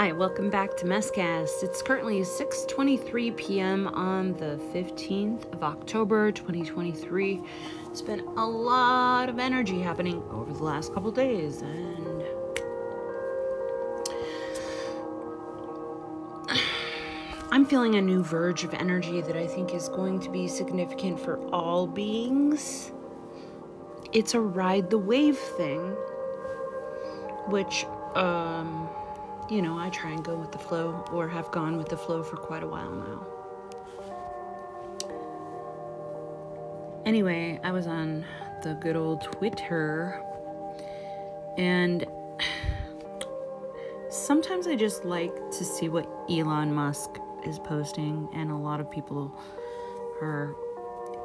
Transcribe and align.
Hi, 0.00 0.12
welcome 0.12 0.48
back 0.48 0.78
to 0.78 0.86
Messcast. 0.86 1.62
It's 1.62 1.82
currently 1.82 2.22
6:23 2.22 3.36
p.m. 3.36 3.86
on 3.88 4.32
the 4.38 4.58
15th 4.72 5.52
of 5.52 5.62
October, 5.62 6.32
2023. 6.32 7.42
It's 7.84 8.00
been 8.00 8.20
a 8.20 8.46
lot 8.46 9.28
of 9.28 9.38
energy 9.38 9.78
happening 9.78 10.22
over 10.30 10.54
the 10.54 10.62
last 10.64 10.94
couple 10.94 11.12
days 11.12 11.60
and 11.60 12.24
I'm 17.52 17.66
feeling 17.66 17.96
a 17.96 18.00
new 18.00 18.24
verge 18.24 18.64
of 18.64 18.72
energy 18.72 19.20
that 19.20 19.36
I 19.36 19.46
think 19.46 19.74
is 19.74 19.90
going 19.90 20.18
to 20.20 20.30
be 20.30 20.48
significant 20.48 21.20
for 21.20 21.38
all 21.50 21.86
beings. 21.86 22.90
It's 24.14 24.32
a 24.32 24.40
ride 24.40 24.88
the 24.88 24.96
wave 24.96 25.36
thing, 25.36 25.94
which 27.50 27.84
um 28.14 28.88
you 29.50 29.62
know, 29.62 29.78
I 29.78 29.90
try 29.90 30.10
and 30.10 30.24
go 30.24 30.36
with 30.36 30.52
the 30.52 30.58
flow 30.58 31.04
or 31.12 31.28
have 31.28 31.50
gone 31.50 31.76
with 31.76 31.88
the 31.88 31.96
flow 31.96 32.22
for 32.22 32.36
quite 32.36 32.62
a 32.62 32.66
while 32.66 32.90
now. 32.90 33.26
Anyway, 37.04 37.58
I 37.64 37.72
was 37.72 37.86
on 37.86 38.24
the 38.62 38.74
good 38.74 38.94
old 38.94 39.22
Twitter 39.22 40.22
and 41.58 42.06
sometimes 44.10 44.66
I 44.66 44.76
just 44.76 45.04
like 45.04 45.34
to 45.52 45.64
see 45.64 45.88
what 45.88 46.08
Elon 46.30 46.72
Musk 46.72 47.10
is 47.44 47.58
posting, 47.58 48.28
and 48.34 48.50
a 48.50 48.56
lot 48.56 48.80
of 48.80 48.90
people 48.90 49.34
are 50.20 50.54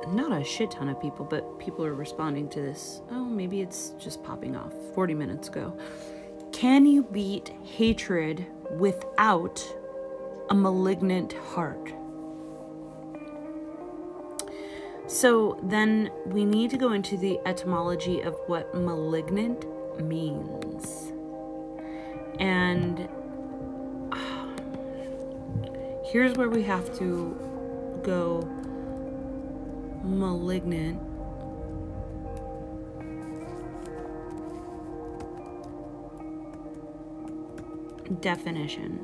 not 0.08 0.32
a 0.32 0.44
shit 0.44 0.72
ton 0.72 0.90
of 0.90 1.00
people, 1.00 1.26
but 1.26 1.60
people 1.60 1.86
are 1.86 1.94
responding 1.94 2.50
to 2.50 2.62
this. 2.62 3.02
Oh, 3.12 3.26
maybe 3.26 3.62
it's 3.62 3.90
just 4.00 4.24
popping 4.24 4.56
off 4.56 4.74
40 4.94 5.14
minutes 5.14 5.48
ago. 5.48 5.78
Can 6.56 6.86
you 6.86 7.04
beat 7.04 7.52
hatred 7.64 8.46
without 8.80 9.62
a 10.50 10.56
malignant 10.56 11.34
heart? 11.34 11.92
So 15.06 15.60
then 15.64 16.10
we 16.28 16.46
need 16.46 16.70
to 16.70 16.78
go 16.78 16.94
into 16.94 17.18
the 17.18 17.42
etymology 17.46 18.22
of 18.22 18.38
what 18.48 18.74
malignant 18.74 19.66
means. 20.02 21.12
And 22.40 23.10
here's 26.06 26.38
where 26.38 26.50
we 26.50 26.64
have 26.64 26.98
to 27.00 28.00
go 28.02 28.50
malignant 30.06 31.02
definition. 38.22 39.00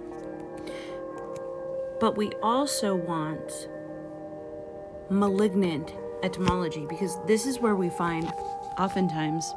But 1.99 2.17
we 2.17 2.31
also 2.41 2.95
want 2.95 3.69
malignant 5.09 5.93
etymology 6.23 6.85
because 6.89 7.17
this 7.27 7.45
is 7.45 7.59
where 7.59 7.75
we 7.75 7.89
find 7.89 8.31
oftentimes 8.77 9.53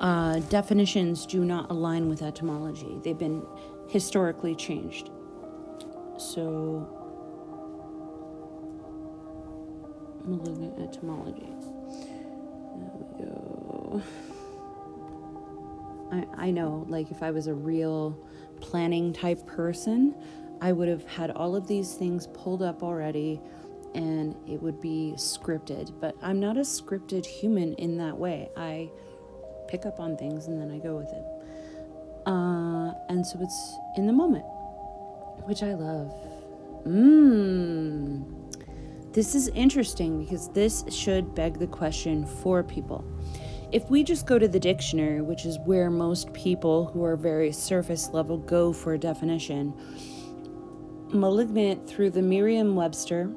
uh, 0.00 0.38
definitions 0.48 1.26
do 1.26 1.44
not 1.44 1.70
align 1.70 2.08
with 2.08 2.22
etymology. 2.22 2.98
They've 3.02 3.18
been 3.18 3.44
historically 3.88 4.54
changed. 4.54 5.10
So, 6.16 6.88
malignant 10.24 10.78
etymology. 10.80 11.48
There 12.76 12.90
we 12.94 13.24
go. 13.24 14.02
I, 16.12 16.26
I 16.46 16.50
know, 16.50 16.86
like, 16.88 17.10
if 17.10 17.22
I 17.22 17.30
was 17.30 17.46
a 17.46 17.54
real 17.54 18.18
planning 18.60 19.12
type 19.12 19.46
person, 19.46 20.14
I 20.60 20.72
would 20.72 20.88
have 20.88 21.04
had 21.06 21.30
all 21.30 21.56
of 21.56 21.66
these 21.66 21.94
things 21.94 22.26
pulled 22.28 22.62
up 22.62 22.82
already 22.82 23.40
and 23.94 24.36
it 24.46 24.62
would 24.62 24.80
be 24.80 25.14
scripted. 25.16 25.92
But 26.00 26.14
I'm 26.22 26.38
not 26.38 26.56
a 26.56 26.60
scripted 26.60 27.24
human 27.24 27.74
in 27.74 27.96
that 27.98 28.16
way. 28.16 28.50
I 28.56 28.90
pick 29.68 29.86
up 29.86 29.98
on 30.00 30.16
things 30.16 30.46
and 30.46 30.60
then 30.60 30.70
I 30.70 30.78
go 30.78 30.96
with 30.96 31.08
it. 31.08 31.24
Uh, 32.26 32.92
and 33.08 33.26
so 33.26 33.38
it's 33.40 33.74
in 33.96 34.06
the 34.06 34.12
moment, 34.12 34.44
which 35.44 35.62
I 35.62 35.74
love. 35.74 36.14
Mmm. 36.84 38.40
This 39.12 39.34
is 39.34 39.48
interesting 39.48 40.22
because 40.22 40.48
this 40.50 40.84
should 40.88 41.34
beg 41.34 41.58
the 41.58 41.66
question 41.66 42.24
for 42.26 42.62
people. 42.62 43.04
If 43.72 43.88
we 43.88 44.02
just 44.02 44.26
go 44.26 44.36
to 44.36 44.48
the 44.48 44.58
dictionary, 44.58 45.20
which 45.20 45.44
is 45.44 45.58
where 45.64 45.90
most 45.90 46.32
people 46.32 46.86
who 46.86 47.04
are 47.04 47.14
very 47.14 47.52
surface 47.52 48.10
level 48.10 48.36
go 48.36 48.72
for 48.72 48.94
a 48.94 48.98
definition, 48.98 49.72
malignant 51.12 51.88
through 51.88 52.10
the 52.10 52.22
Merriam 52.22 52.74
Webster 52.74 53.30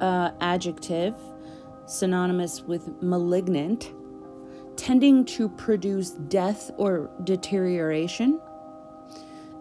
uh, 0.00 0.32
adjective, 0.42 1.14
synonymous 1.86 2.62
with 2.62 3.00
malignant, 3.00 3.94
tending 4.76 5.24
to 5.24 5.48
produce 5.48 6.10
death 6.10 6.70
or 6.76 7.10
deterioration, 7.24 8.38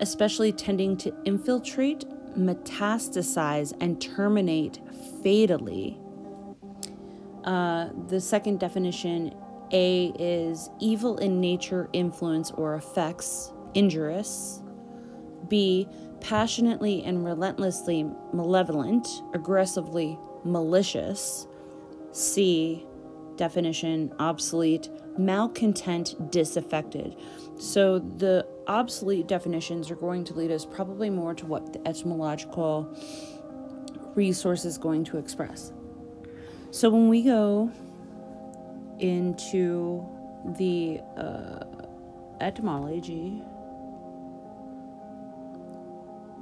especially 0.01 0.51
tending 0.51 0.97
to 0.97 1.15
infiltrate, 1.23 2.03
metastasize, 2.37 3.71
and 3.79 4.01
terminate 4.01 4.81
fatally. 5.23 5.97
Uh, 7.45 7.89
the 8.07 8.19
second 8.19 8.59
definition 8.59 9.33
a 9.73 10.13
is 10.19 10.69
evil 10.79 11.17
in 11.17 11.41
nature, 11.41 11.89
influence, 11.91 12.51
or 12.51 12.75
effects, 12.75 13.51
injurious. 13.73 14.61
B, 15.49 15.87
passionately 16.21 17.03
and 17.03 17.25
relentlessly 17.25 18.09
malevolent, 18.31 19.07
aggressively 19.33 20.17
malicious. 20.45 21.47
C, 22.11 22.85
definition 23.35 24.13
obsolete, 24.19 24.89
malcontent, 25.17 26.31
disaffected. 26.31 27.15
So 27.57 27.99
the 27.99 28.47
obsolete 28.67 29.27
definitions 29.27 29.91
are 29.91 29.95
going 29.95 30.23
to 30.25 30.33
lead 30.33 30.51
us 30.51 30.65
probably 30.65 31.09
more 31.09 31.33
to 31.33 31.45
what 31.45 31.73
the 31.73 31.85
etymological 31.87 32.95
resource 34.15 34.65
is 34.65 34.77
going 34.77 35.03
to 35.05 35.17
express. 35.17 35.73
So 36.71 36.89
when 36.89 37.09
we 37.09 37.23
go 37.23 37.71
into 38.99 40.05
the 40.45 41.01
uh, 41.17 41.65
etymology, 42.41 43.41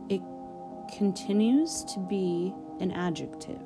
it 0.09 0.22
continues 0.94 1.84
to 1.85 2.00
be 2.00 2.53
an 2.79 2.91
adjective, 2.91 3.62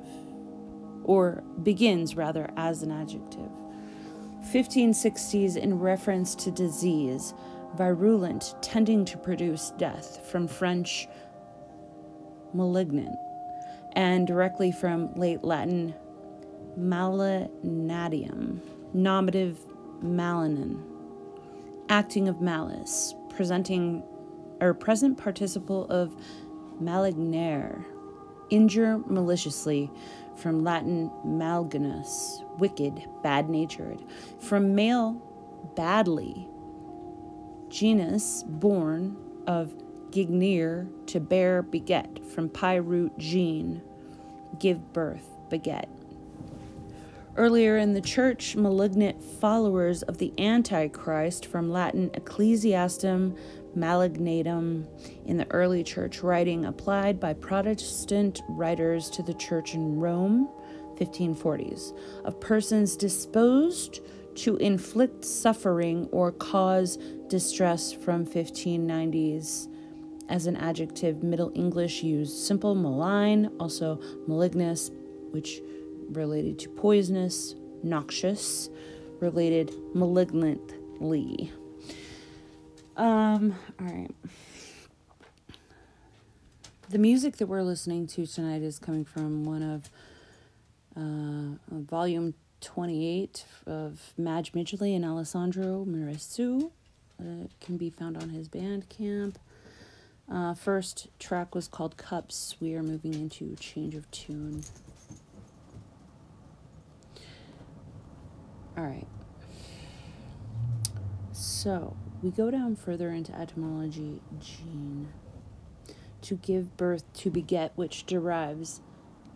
or 1.04 1.42
begins 1.62 2.16
rather 2.16 2.50
as 2.56 2.82
an 2.82 2.90
adjective. 2.90 3.50
1560s 4.52 5.56
in 5.56 5.78
reference 5.78 6.34
to 6.34 6.50
disease, 6.50 7.34
virulent, 7.76 8.54
tending 8.62 9.04
to 9.04 9.18
produce 9.18 9.72
death, 9.76 10.24
from 10.30 10.46
French 10.46 11.08
malignant, 12.52 13.16
and 13.94 14.26
directly 14.26 14.70
from 14.70 15.12
late 15.14 15.42
Latin 15.42 15.94
malinadium 16.78 18.60
nominative 18.96 19.58
malinin, 20.02 20.82
acting 21.88 22.28
of 22.28 22.40
malice, 22.40 23.14
presenting 23.28 24.02
or 24.60 24.74
present 24.74 25.18
participle 25.18 25.86
of 25.88 26.16
malignare, 26.82 27.84
injure 28.50 28.98
maliciously, 29.06 29.90
from 30.36 30.64
Latin 30.64 31.10
malignus, 31.24 32.42
wicked, 32.58 33.06
bad 33.22 33.48
natured, 33.48 34.02
from 34.40 34.74
male 34.74 35.14
badly, 35.76 36.46
genus 37.68 38.44
born 38.46 39.16
of 39.46 39.74
gignere 40.10 40.88
to 41.06 41.20
bear 41.20 41.62
beget, 41.62 42.24
from 42.34 42.48
pi 42.48 42.76
root 42.76 43.16
gene, 43.18 43.82
give 44.58 44.92
birth, 44.92 45.28
beget. 45.50 45.88
Earlier 47.36 47.76
in 47.76 47.92
the 47.92 48.00
church, 48.00 48.56
malignant 48.56 49.22
followers 49.22 50.02
of 50.04 50.16
the 50.16 50.32
Antichrist 50.38 51.44
from 51.44 51.70
Latin 51.70 52.10
ecclesiastum 52.14 53.36
malignatum 53.76 54.86
in 55.26 55.36
the 55.36 55.46
early 55.50 55.84
church 55.84 56.22
writing 56.22 56.64
applied 56.64 57.20
by 57.20 57.34
Protestant 57.34 58.40
writers 58.48 59.10
to 59.10 59.22
the 59.22 59.34
church 59.34 59.74
in 59.74 60.00
Rome, 60.00 60.48
1540s, 60.94 61.94
of 62.24 62.40
persons 62.40 62.96
disposed 62.96 64.00
to 64.36 64.56
inflict 64.56 65.22
suffering 65.22 66.08
or 66.12 66.32
cause 66.32 66.96
distress 67.28 67.92
from 67.92 68.24
1590s. 68.24 69.68
As 70.30 70.46
an 70.46 70.56
adjective, 70.56 71.22
Middle 71.22 71.52
English 71.54 72.02
used 72.02 72.34
simple 72.34 72.74
malign, 72.74 73.50
also 73.60 74.00
malignus, 74.26 74.90
which 75.32 75.60
related 76.10 76.58
to 76.60 76.68
poisonous, 76.68 77.54
noxious, 77.82 78.68
related 79.20 79.72
malignantly. 79.94 81.52
Um, 82.96 83.54
all 83.80 83.86
right. 83.86 84.10
The 86.88 86.98
music 86.98 87.36
that 87.38 87.46
we're 87.46 87.62
listening 87.62 88.06
to 88.08 88.26
tonight 88.26 88.62
is 88.62 88.78
coming 88.78 89.04
from 89.04 89.44
one 89.44 89.62
of 89.62 89.90
uh, 90.96 91.58
volume 91.70 92.34
28 92.60 93.44
of 93.66 94.12
Madge 94.16 94.52
Midgley 94.52 94.94
and 94.94 95.04
Alessandro 95.04 95.84
Merisu. 95.84 96.70
Uh, 97.18 97.48
can 97.60 97.76
be 97.76 97.88
found 97.88 98.16
on 98.16 98.28
his 98.28 98.48
Bandcamp. 98.48 99.36
Uh, 100.30 100.54
first 100.54 101.08
track 101.18 101.54
was 101.54 101.66
called 101.66 101.96
Cups. 101.96 102.56
We 102.60 102.74
are 102.74 102.82
moving 102.82 103.14
into 103.14 103.56
Change 103.56 103.94
of 103.94 104.10
Tune. 104.10 104.62
All 108.76 108.84
right. 108.84 109.06
So 111.32 111.96
we 112.22 112.30
go 112.30 112.50
down 112.50 112.76
further 112.76 113.10
into 113.10 113.34
etymology, 113.34 114.20
gene. 114.40 115.08
To 116.22 116.34
give 116.34 116.76
birth, 116.76 117.12
to 117.14 117.30
beget, 117.30 117.72
which 117.76 118.04
derives 118.04 118.80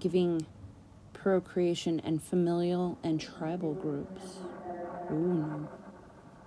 giving 0.01 0.47
procreation 1.13 2.01
and 2.01 2.23
familial 2.23 2.99
and 3.03 3.21
tribal 3.21 3.75
groups. 3.75 4.39
Ooh, 5.11 5.35
no. 5.35 5.69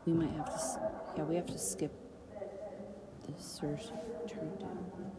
We 0.05 0.13
might 0.13 0.31
have 0.31 0.45
to, 0.45 0.91
yeah, 1.17 1.23
we 1.23 1.35
have 1.35 1.45
to 1.47 1.57
skip 1.57 1.93
this 3.27 3.59
turn 4.27 4.47
it 4.47 4.59
down. 4.59 5.12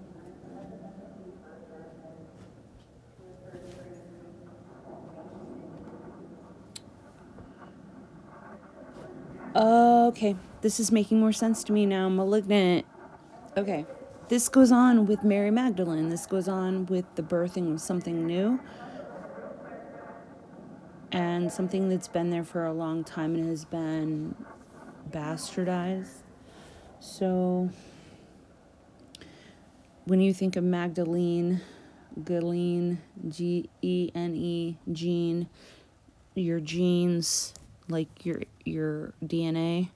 Okay, 9.56 10.34
this 10.62 10.80
is 10.80 10.90
making 10.90 11.20
more 11.20 11.32
sense 11.32 11.62
to 11.64 11.72
me 11.72 11.86
now. 11.86 12.08
Malignant. 12.08 12.86
Okay, 13.56 13.86
this 14.28 14.48
goes 14.48 14.72
on 14.72 15.06
with 15.06 15.22
Mary 15.22 15.52
Magdalene. 15.52 16.08
This 16.08 16.26
goes 16.26 16.48
on 16.48 16.86
with 16.86 17.04
the 17.14 17.22
birthing 17.22 17.72
of 17.72 17.80
something 17.80 18.26
new 18.26 18.58
and 21.12 21.52
something 21.52 21.88
that's 21.88 22.08
been 22.08 22.30
there 22.30 22.42
for 22.42 22.66
a 22.66 22.72
long 22.72 23.04
time 23.04 23.36
and 23.36 23.48
has 23.48 23.64
been 23.64 24.34
bastardized. 25.12 26.22
So, 26.98 27.70
when 30.06 30.20
you 30.20 30.34
think 30.34 30.56
of 30.56 30.64
Magdalene, 30.64 31.60
Gene, 32.24 32.98
G 33.28 33.70
E 33.82 34.10
N 34.16 34.34
E, 34.34 34.78
gene, 34.90 35.48
your 36.34 36.58
genes, 36.58 37.54
like 37.88 38.24
your 38.24 38.42
your 38.64 39.12
DNA, 39.24 39.90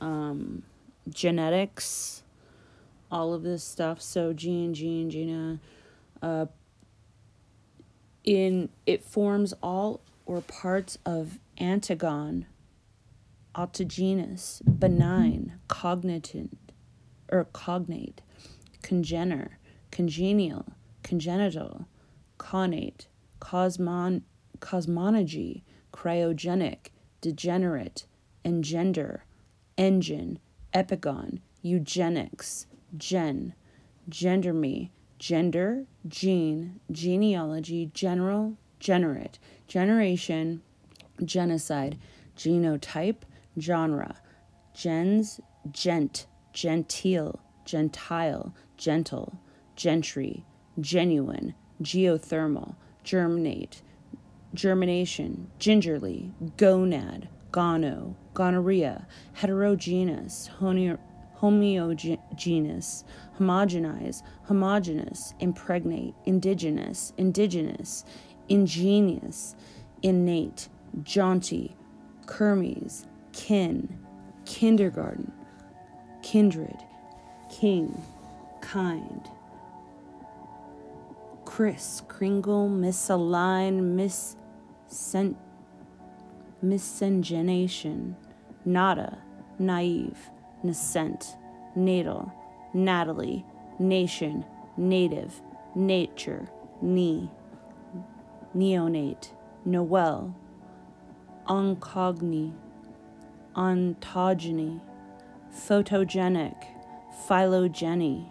um, 0.00 0.62
genetics, 1.08 2.22
all 3.10 3.34
of 3.34 3.42
this 3.42 3.64
stuff. 3.64 4.00
So 4.00 4.32
gene, 4.32 4.74
gene, 4.74 5.10
Gina, 5.10 5.60
uh, 6.22 6.46
in 8.24 8.68
it 8.86 9.04
forms 9.04 9.54
all 9.62 10.00
or 10.26 10.40
parts 10.42 10.98
of 11.06 11.38
antagon, 11.58 12.44
autogenous, 13.54 14.60
benign, 14.78 15.58
cognitant, 15.68 16.58
or 17.30 17.44
cognate, 17.52 18.20
congener, 18.82 19.52
congenial, 19.90 20.66
congenital, 21.02 21.86
connate, 22.36 23.08
cosmon, 23.40 24.22
cosmonology, 24.60 25.62
cryogenic, 25.92 26.88
degenerate, 27.28 28.06
engender, 28.42 29.24
engine, 29.76 30.38
epigon, 30.72 31.40
eugenics, 31.62 32.66
gen, 32.96 33.52
gender 34.08 34.54
me, 34.54 34.90
gender, 35.18 35.84
gene, 36.06 36.80
genealogy, 36.90 37.90
general, 37.92 38.56
generate, 38.80 39.38
generation, 39.66 40.62
genocide, 41.22 41.98
genotype, 42.36 43.22
genre, 43.58 44.16
gens, 44.74 45.40
gent, 45.70 46.26
genteel, 46.54 47.40
gentile, 47.66 48.54
gentle, 48.78 49.38
gentry, 49.76 50.44
genuine, 50.80 51.54
geothermal, 51.82 52.74
germinate, 53.04 53.82
germination, 54.54 55.50
gingerly, 55.58 56.32
gonad, 56.56 57.28
gono, 57.52 58.14
gonorrhea, 58.34 59.06
heterogeneous, 59.34 60.48
homogeneous, 61.40 63.04
homogenize, 63.38 64.22
homogenous, 64.44 65.34
impregnate, 65.40 66.14
indigenous, 66.24 67.12
indigenous, 67.16 68.04
ingenious, 68.48 69.54
innate, 70.02 70.68
jaunty, 71.02 71.76
kermes, 72.26 73.06
kin, 73.32 73.98
kindergarten, 74.44 75.32
kindred, 76.22 76.76
king, 77.50 78.02
kind, 78.60 79.28
Chris, 81.58 82.02
Kringle, 82.06 82.68
misalign, 82.68 83.82
miscent, 83.82 85.36
miscegenation, 86.62 88.14
nada, 88.64 89.18
naive, 89.58 90.30
nascent, 90.62 91.36
natal, 91.74 92.32
Natalie, 92.72 93.44
nation, 93.80 94.44
native, 94.76 95.42
nature, 95.74 96.48
knee 96.80 97.28
neonate, 98.56 99.32
Noel, 99.64 100.32
oncogny, 101.48 102.52
ontogeny, 103.56 104.80
photogenic, 105.52 106.54
phylogeny, 107.26 108.30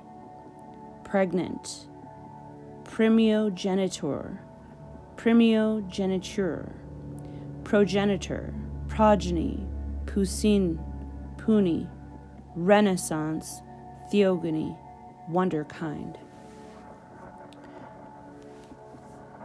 pregnant, 1.03 1.89
primogenitor, 2.88 4.39
primogeniture, 5.18 6.72
progenitor, 7.63 8.54
progeny, 8.88 9.67
pusin, 10.06 10.79
puni, 11.38 11.88
renaissance, 12.56 13.62
theogony, 14.10 14.75
wunderkind. 15.29 16.15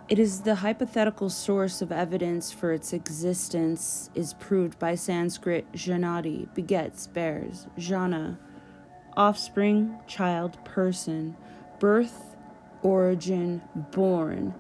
It 0.09 0.19
is 0.19 0.43
the 0.43 0.57
hypothetical 0.57 1.31
source 1.31 1.81
of 1.81 1.91
evidence 1.91 2.53
for 2.53 2.73
its 2.73 2.93
existence 2.93 4.11
is 4.15 4.35
proved 4.35 4.79
by 4.79 4.95
Sanskrit 4.95 5.71
janati, 5.73 6.53
begets, 6.55 7.07
bears, 7.07 7.67
jana, 7.79 8.39
offspring, 9.17 9.99
child, 10.07 10.63
person, 10.65 11.37
birth, 11.79 12.32
origin, 12.83 13.63
born, 13.93 14.55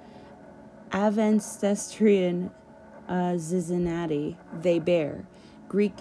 avancestrian 0.90 2.50
uh, 3.08 3.34
zizanati, 3.34 4.36
they 4.60 4.78
bear, 4.78 5.26
Greek 5.68 5.94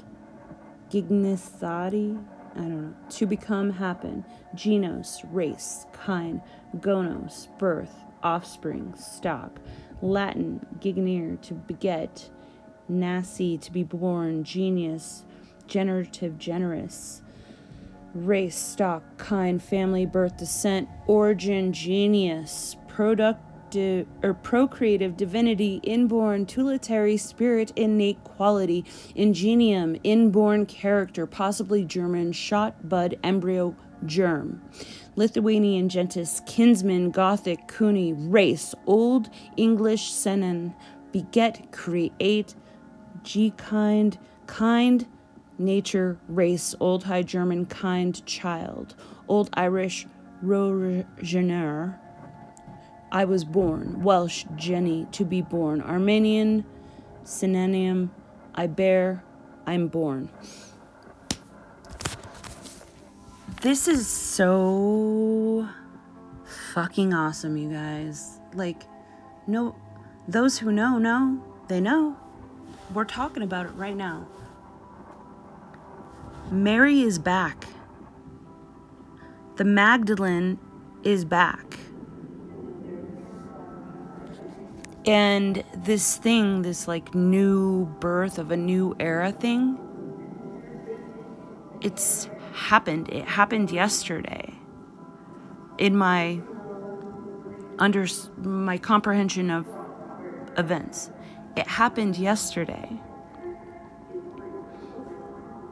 gignisati, 0.89 2.23
I 2.53 2.59
don't 2.59 2.81
know, 2.81 2.93
to 3.09 3.25
become, 3.25 3.71
happen, 3.71 4.25
genos, 4.55 5.25
race, 5.31 5.85
kind, 5.93 6.41
gonos, 6.77 7.47
birth, 7.57 7.93
offspring, 8.23 8.93
stock. 8.97 9.59
Latin, 10.01 10.65
gignere, 10.79 11.39
to 11.41 11.53
beget. 11.53 12.29
Nasi, 12.89 13.57
to 13.57 13.71
be 13.71 13.83
born. 13.83 14.43
Genius, 14.43 15.23
generative, 15.67 16.37
generous. 16.37 17.20
Race, 18.13 18.57
stock, 18.57 19.03
kind, 19.17 19.61
family, 19.61 20.05
birth, 20.05 20.37
descent, 20.37 20.89
origin, 21.07 21.71
genius, 21.71 22.75
productive 22.87 24.05
or 24.21 24.33
procreative 24.33 25.15
divinity, 25.15 25.79
inborn, 25.83 26.45
tutelary 26.45 27.15
spirit, 27.15 27.71
innate 27.77 28.21
quality, 28.23 28.83
ingenium, 29.15 29.95
inborn 30.03 30.65
character, 30.65 31.25
possibly 31.25 31.85
German, 31.85 32.33
shot, 32.33 32.89
bud, 32.89 33.17
embryo, 33.23 33.75
germ. 34.05 34.61
Lithuanian 35.15 35.89
gentis, 35.89 36.45
kinsman, 36.45 37.11
Gothic, 37.11 37.67
Kuni, 37.67 38.13
race, 38.13 38.73
Old 38.85 39.29
English 39.57 40.11
Senan, 40.11 40.73
beget, 41.13 41.71
create, 41.71 42.55
G 43.23 43.51
kind, 43.57 44.17
kind, 44.47 45.07
nature, 45.61 46.17
race, 46.27 46.75
Old 46.79 47.05
High 47.05 47.23
German, 47.23 47.65
kind, 47.65 48.25
child, 48.25 48.95
Old 49.27 49.49
Irish, 49.53 50.07
rogener, 50.43 51.97
I 53.11 53.25
was 53.25 53.43
born, 53.43 54.03
Welsh, 54.03 54.45
Jenny, 54.55 55.05
to 55.11 55.25
be 55.25 55.41
born, 55.41 55.81
Armenian, 55.81 56.65
synonym, 57.23 58.11
I 58.55 58.67
bear, 58.67 59.23
I'm 59.65 59.87
born. 59.87 60.29
This 63.61 63.87
is 63.87 64.07
so 64.07 65.67
fucking 66.73 67.13
awesome, 67.13 67.57
you 67.57 67.69
guys. 67.69 68.39
Like, 68.53 68.83
no, 69.45 69.75
those 70.27 70.57
who 70.57 70.71
know, 70.71 70.97
know. 70.97 71.43
They 71.67 71.79
know. 71.79 72.17
We're 72.93 73.05
talking 73.05 73.43
about 73.43 73.65
it 73.65 73.71
right 73.73 73.95
now. 73.95 74.27
Mary 76.51 77.01
is 77.01 77.17
back. 77.17 77.65
The 79.55 79.63
Magdalene 79.63 80.59
is 81.01 81.23
back. 81.23 81.79
And 85.05 85.63
this 85.77 86.17
thing, 86.17 86.61
this 86.61 86.89
like 86.89 87.15
new 87.15 87.85
birth 88.01 88.37
of 88.37 88.51
a 88.51 88.57
new 88.57 88.95
era 88.99 89.31
thing, 89.31 89.79
it's 91.79 92.29
happened. 92.53 93.07
It 93.09 93.23
happened 93.23 93.71
yesterday. 93.71 94.53
In 95.77 95.95
my 95.95 96.41
under 97.79 98.05
my 98.37 98.77
comprehension 98.77 99.49
of 99.49 99.65
events. 100.57 101.11
It 101.55 101.67
happened 101.67 102.17
yesterday. 102.17 103.01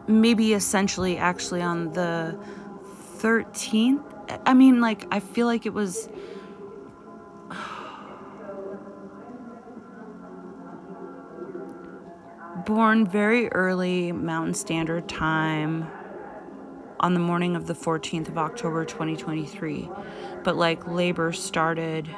Maybe 0.09 0.53
essentially 0.53 1.17
actually 1.17 1.61
on 1.61 1.93
the 1.93 2.35
13th. 3.17 4.03
I 4.43 4.55
mean 4.55 4.81
like 4.81 5.05
I 5.11 5.19
feel 5.19 5.45
like 5.45 5.67
it 5.67 5.73
was 5.73 6.09
born 12.65 13.05
very 13.05 13.49
early 13.49 14.11
Mountain 14.11 14.55
Standard 14.55 15.07
Time 15.07 15.87
on 16.99 17.13
the 17.13 17.19
morning 17.19 17.55
of 17.55 17.67
the 17.67 17.75
14th 17.75 18.29
of 18.29 18.37
October 18.39 18.85
2023. 18.85 19.89
But 20.43 20.55
like 20.55 20.87
labor 20.87 21.33
started 21.33 22.09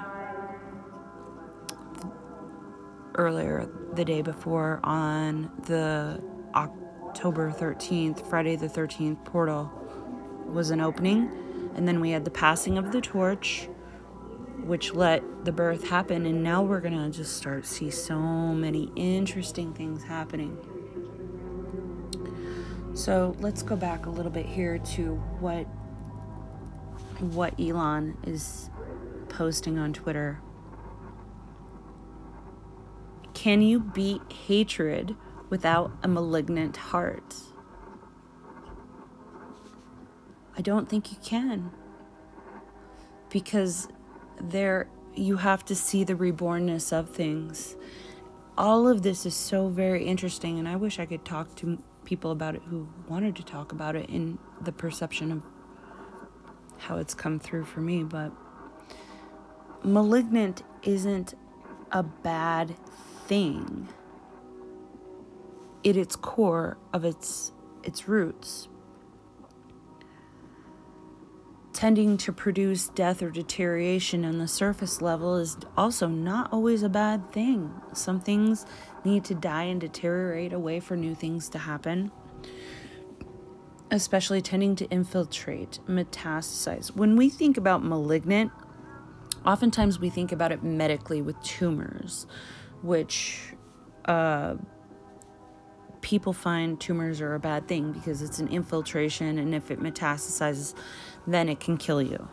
earlier 3.15 3.69
the 3.95 4.05
day 4.05 4.21
before 4.21 4.79
on 4.81 5.51
the 5.67 6.23
October 7.11 7.51
13th, 7.51 8.25
Friday 8.27 8.55
the 8.55 8.69
13th 8.69 9.25
portal 9.25 9.69
was 10.45 10.69
an 10.69 10.79
opening. 10.79 11.29
And 11.75 11.85
then 11.85 11.99
we 11.99 12.11
had 12.11 12.23
the 12.23 12.31
passing 12.31 12.77
of 12.77 12.93
the 12.93 13.01
torch, 13.01 13.67
which 14.63 14.93
let 14.93 15.43
the 15.43 15.51
birth 15.51 15.89
happen. 15.89 16.25
And 16.25 16.41
now 16.41 16.63
we're 16.63 16.79
going 16.79 16.97
to 16.97 17.09
just 17.09 17.35
start 17.35 17.65
see 17.65 17.91
so 17.91 18.17
many 18.17 18.93
interesting 18.95 19.73
things 19.73 20.03
happening. 20.03 20.57
So 22.93 23.35
let's 23.39 23.61
go 23.61 23.75
back 23.75 24.05
a 24.05 24.09
little 24.09 24.31
bit 24.31 24.45
here 24.45 24.77
to 24.77 25.15
what 25.41 25.65
what 27.19 27.59
Elon 27.59 28.17
is 28.23 28.69
posting 29.27 29.77
on 29.77 29.91
Twitter. 29.91 30.39
Can 33.33 33.61
you 33.61 33.81
beat 33.81 34.21
hatred 34.47 35.17
without 35.51 35.91
a 36.01 36.07
malignant 36.07 36.77
heart? 36.77 37.35
I 40.57 40.61
don't 40.61 40.89
think 40.89 41.11
you 41.11 41.17
can. 41.23 41.71
Because 43.29 43.87
there 44.39 44.87
you 45.13 45.37
have 45.37 45.63
to 45.65 45.75
see 45.75 46.03
the 46.03 46.15
rebornness 46.15 46.91
of 46.91 47.09
things. 47.11 47.75
All 48.57 48.87
of 48.87 49.03
this 49.03 49.25
is 49.25 49.35
so 49.35 49.67
very 49.67 50.05
interesting 50.05 50.57
and 50.57 50.67
I 50.67 50.75
wish 50.75 50.99
I 50.99 51.05
could 51.05 51.23
talk 51.23 51.55
to 51.57 51.81
people 52.05 52.31
about 52.31 52.55
it 52.55 52.61
who 52.67 52.87
wanted 53.07 53.35
to 53.35 53.43
talk 53.43 53.71
about 53.71 53.95
it 53.95 54.09
in 54.09 54.39
the 54.61 54.71
perception 54.71 55.31
of 55.31 55.43
how 56.77 56.97
it's 56.97 57.13
come 57.13 57.39
through 57.39 57.65
for 57.65 57.79
me, 57.79 58.03
but 58.03 58.31
malignant 59.83 60.63
isn't 60.83 61.35
a 61.91 62.03
bad 62.03 62.75
thing. 63.27 63.87
At 65.83 65.97
its 65.97 66.15
core 66.15 66.77
of 66.93 67.03
its 67.03 67.51
its 67.83 68.07
roots. 68.07 68.67
Tending 71.73 72.17
to 72.17 72.31
produce 72.31 72.89
death 72.89 73.23
or 73.23 73.31
deterioration 73.31 74.23
on 74.23 74.37
the 74.37 74.47
surface 74.47 75.01
level 75.01 75.37
is 75.37 75.57
also 75.75 76.07
not 76.07 76.53
always 76.53 76.83
a 76.83 76.89
bad 76.89 77.31
thing. 77.31 77.71
Some 77.93 78.19
things 78.19 78.67
need 79.03 79.23
to 79.25 79.33
die 79.33 79.63
and 79.63 79.81
deteriorate 79.81 80.53
away 80.53 80.79
for 80.79 80.95
new 80.95 81.15
things 81.15 81.49
to 81.49 81.57
happen, 81.57 82.11
especially 83.89 84.41
tending 84.41 84.75
to 84.75 84.85
infiltrate, 84.91 85.79
metastasize. 85.87 86.95
When 86.95 87.15
we 87.15 87.29
think 87.29 87.57
about 87.57 87.83
malignant, 87.83 88.51
oftentimes 89.43 89.97
we 89.97 90.11
think 90.11 90.31
about 90.31 90.51
it 90.51 90.61
medically 90.61 91.23
with 91.23 91.41
tumors, 91.41 92.27
which 92.83 93.55
uh, 94.05 94.55
people 96.01 96.33
find 96.33 96.79
tumors 96.79 97.21
are 97.21 97.35
a 97.35 97.39
bad 97.39 97.67
thing 97.67 97.91
because 97.91 98.21
it's 98.21 98.39
an 98.39 98.47
infiltration, 98.47 99.37
and 99.37 99.55
if 99.55 99.71
it 99.71 99.79
metastasizes, 99.79 100.73
then 101.25 101.49
it 101.49 101.59
can 101.59 101.77
kill 101.77 102.01
you. 102.01 102.27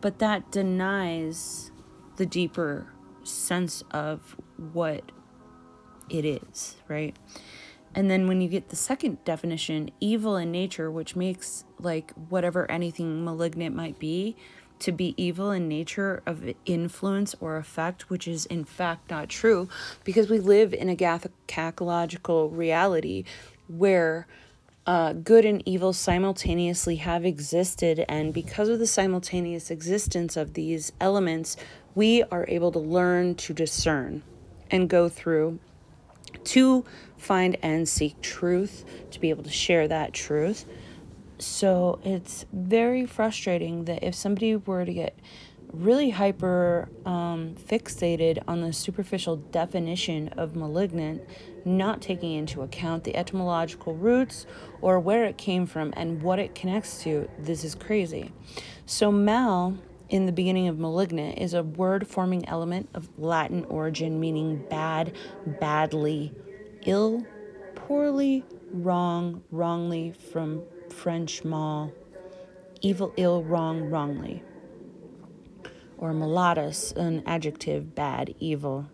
But 0.00 0.18
that 0.18 0.50
denies 0.50 1.70
the 2.16 2.26
deeper 2.26 2.92
sense 3.22 3.82
of 3.90 4.36
what 4.72 5.12
it 6.08 6.24
is, 6.24 6.76
right? 6.88 7.16
And 7.94 8.10
then 8.10 8.28
when 8.28 8.40
you 8.40 8.48
get 8.48 8.68
the 8.68 8.76
second 8.76 9.24
definition, 9.24 9.90
evil 10.00 10.36
in 10.36 10.52
nature, 10.52 10.90
which 10.90 11.16
makes 11.16 11.64
like 11.80 12.12
whatever 12.28 12.70
anything 12.70 13.24
malignant 13.24 13.74
might 13.74 13.98
be 13.98 14.36
to 14.78 14.92
be 14.92 15.14
evil 15.16 15.50
in 15.50 15.68
nature 15.68 16.22
of 16.26 16.52
influence 16.64 17.34
or 17.40 17.56
effect, 17.56 18.10
which 18.10 18.28
is 18.28 18.46
in 18.46 18.64
fact 18.64 19.10
not 19.10 19.28
true 19.28 19.68
because 20.04 20.28
we 20.28 20.38
live 20.38 20.74
in 20.74 20.88
a 20.88 20.96
cacological 21.46 22.50
reality 22.50 23.24
where 23.68 24.26
uh, 24.86 25.12
good 25.12 25.44
and 25.44 25.62
evil 25.66 25.92
simultaneously 25.92 26.96
have 26.96 27.24
existed, 27.24 28.04
and 28.08 28.32
because 28.32 28.68
of 28.68 28.78
the 28.78 28.86
simultaneous 28.86 29.68
existence 29.70 30.36
of 30.36 30.54
these 30.54 30.92
elements, 31.00 31.56
we 31.96 32.22
are 32.24 32.44
able 32.46 32.70
to 32.70 32.78
learn 32.78 33.34
to 33.34 33.52
discern 33.52 34.22
and 34.70 34.88
go 34.88 35.08
through 35.08 35.58
to 36.44 36.84
find 37.16 37.56
and 37.62 37.88
seek 37.88 38.20
truth, 38.20 38.84
to 39.10 39.18
be 39.18 39.30
able 39.30 39.42
to 39.42 39.50
share 39.50 39.88
that 39.88 40.12
truth. 40.12 40.66
So 41.38 42.00
it's 42.02 42.46
very 42.52 43.04
frustrating 43.06 43.84
that 43.84 44.02
if 44.02 44.14
somebody 44.14 44.56
were 44.56 44.84
to 44.84 44.92
get 44.92 45.18
really 45.72 46.10
hyper 46.10 46.88
um, 47.04 47.54
fixated 47.54 48.42
on 48.48 48.62
the 48.62 48.72
superficial 48.72 49.36
definition 49.36 50.28
of 50.36 50.56
malignant, 50.56 51.22
not 51.64 52.00
taking 52.00 52.32
into 52.32 52.62
account 52.62 53.04
the 53.04 53.16
etymological 53.16 53.94
roots 53.94 54.46
or 54.80 54.98
where 54.98 55.24
it 55.24 55.36
came 55.36 55.66
from 55.66 55.92
and 55.96 56.22
what 56.22 56.38
it 56.38 56.54
connects 56.54 57.02
to, 57.02 57.28
this 57.38 57.64
is 57.64 57.74
crazy. 57.74 58.32
So, 58.86 59.10
mal 59.10 59.76
in 60.08 60.26
the 60.26 60.32
beginning 60.32 60.68
of 60.68 60.78
malignant 60.78 61.38
is 61.38 61.52
a 61.52 61.64
word 61.64 62.06
forming 62.06 62.48
element 62.48 62.88
of 62.94 63.08
Latin 63.18 63.64
origin 63.64 64.20
meaning 64.20 64.64
bad, 64.70 65.12
badly, 65.44 66.32
ill, 66.84 67.26
poorly, 67.74 68.44
wrong, 68.70 69.42
wrongly 69.50 70.12
from 70.12 70.62
French 70.96 71.44
mal, 71.44 71.92
evil, 72.80 73.12
ill, 73.16 73.42
wrong, 73.44 73.90
wrongly. 73.90 74.42
Or 75.98 76.12
malatus, 76.12 76.92
an 76.96 77.22
adjective, 77.26 77.94
bad, 77.94 78.34
evil. 78.38 78.86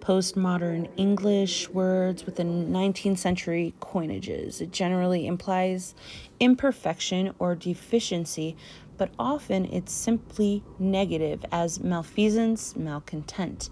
Postmodern 0.00 0.88
English 0.96 1.68
words 1.70 2.26
within 2.26 2.70
19th 2.70 3.18
century 3.18 3.74
coinages. 3.80 4.60
It 4.60 4.70
generally 4.70 5.26
implies 5.26 5.94
imperfection 6.38 7.34
or 7.38 7.54
deficiency 7.54 8.56
but 8.98 9.10
often 9.18 9.66
it's 9.66 9.92
simply 9.92 10.62
negative 10.78 11.44
as 11.52 11.80
malfeasance, 11.80 12.76
malcontent. 12.76 13.70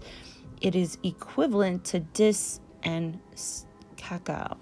It 0.61 0.75
is 0.75 0.97
equivalent 1.03 1.83
to 1.85 1.99
dis 1.99 2.59
and 2.83 3.19
cacao. 3.97 4.57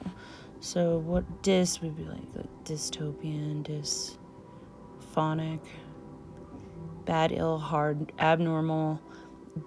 So 0.63 0.97
what 0.99 1.43
dis 1.43 1.81
would 1.81 1.97
be 1.97 2.05
like 2.05 2.21
a 2.37 2.47
dystopian, 2.63 3.65
dysphonic, 5.13 5.59
bad, 7.03 7.33
ill, 7.33 7.59
hard, 7.59 8.13
abnormal, 8.17 9.01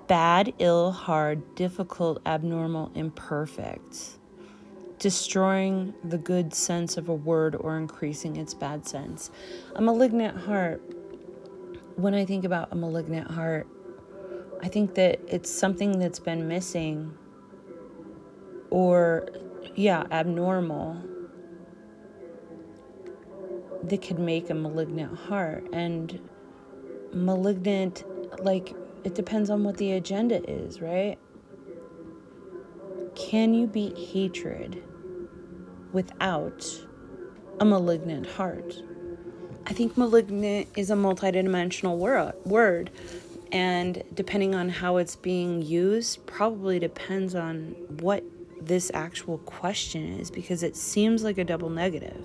bad, 0.06 0.54
ill, 0.58 0.92
hard, 0.92 1.54
difficult, 1.54 2.22
abnormal, 2.24 2.92
imperfect 2.94 4.18
destroying 4.98 5.92
the 6.02 6.16
good 6.16 6.54
sense 6.54 6.96
of 6.96 7.10
a 7.10 7.14
word 7.14 7.54
or 7.56 7.76
increasing 7.76 8.36
its 8.36 8.54
bad 8.54 8.88
sense. 8.88 9.30
A 9.74 9.82
malignant 9.82 10.34
heart, 10.34 10.80
when 11.96 12.14
I 12.14 12.24
think 12.24 12.46
about 12.46 12.72
a 12.72 12.74
malignant 12.74 13.30
heart, 13.30 13.68
I 14.62 14.68
think 14.68 14.94
that 14.94 15.20
it's 15.28 15.50
something 15.50 15.98
that's 15.98 16.20
been 16.20 16.48
missing 16.48 17.14
or, 18.70 19.28
yeah, 19.74 20.04
abnormal. 20.10 21.02
that 23.88 24.02
could 24.02 24.18
make 24.18 24.50
a 24.50 24.54
malignant 24.54 25.16
heart. 25.16 25.66
And 25.72 26.20
malignant, 27.12 28.04
like, 28.40 28.74
it 29.04 29.14
depends 29.14 29.50
on 29.50 29.64
what 29.64 29.76
the 29.76 29.92
agenda 29.92 30.48
is, 30.50 30.80
right? 30.80 31.18
Can 33.14 33.54
you 33.54 33.66
beat 33.66 33.96
hatred 33.96 34.82
without 35.92 36.66
a 37.60 37.64
malignant 37.64 38.26
heart? 38.26 38.74
I 39.66 39.72
think 39.72 39.96
malignant 39.96 40.68
is 40.76 40.90
a 40.90 40.94
multidimensional 40.94 41.96
wor- 41.96 42.34
word, 42.44 42.90
and 43.52 44.02
depending 44.14 44.54
on 44.54 44.68
how 44.68 44.96
it's 44.98 45.16
being 45.16 45.62
used, 45.62 46.26
probably 46.26 46.78
depends 46.78 47.34
on 47.34 47.74
what 48.00 48.22
this 48.60 48.90
actual 48.94 49.38
question 49.38 50.18
is 50.18 50.30
because 50.30 50.62
it 50.62 50.76
seems 50.76 51.22
like 51.22 51.38
a 51.38 51.44
double 51.44 51.70
negative. 51.70 52.24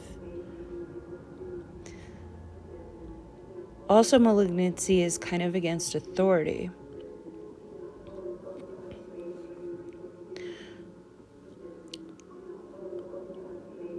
Also, 3.90 4.18
malignancy 4.18 5.02
is 5.02 5.18
kind 5.18 5.42
of 5.44 5.54
against 5.54 5.96
authority. 5.96 6.70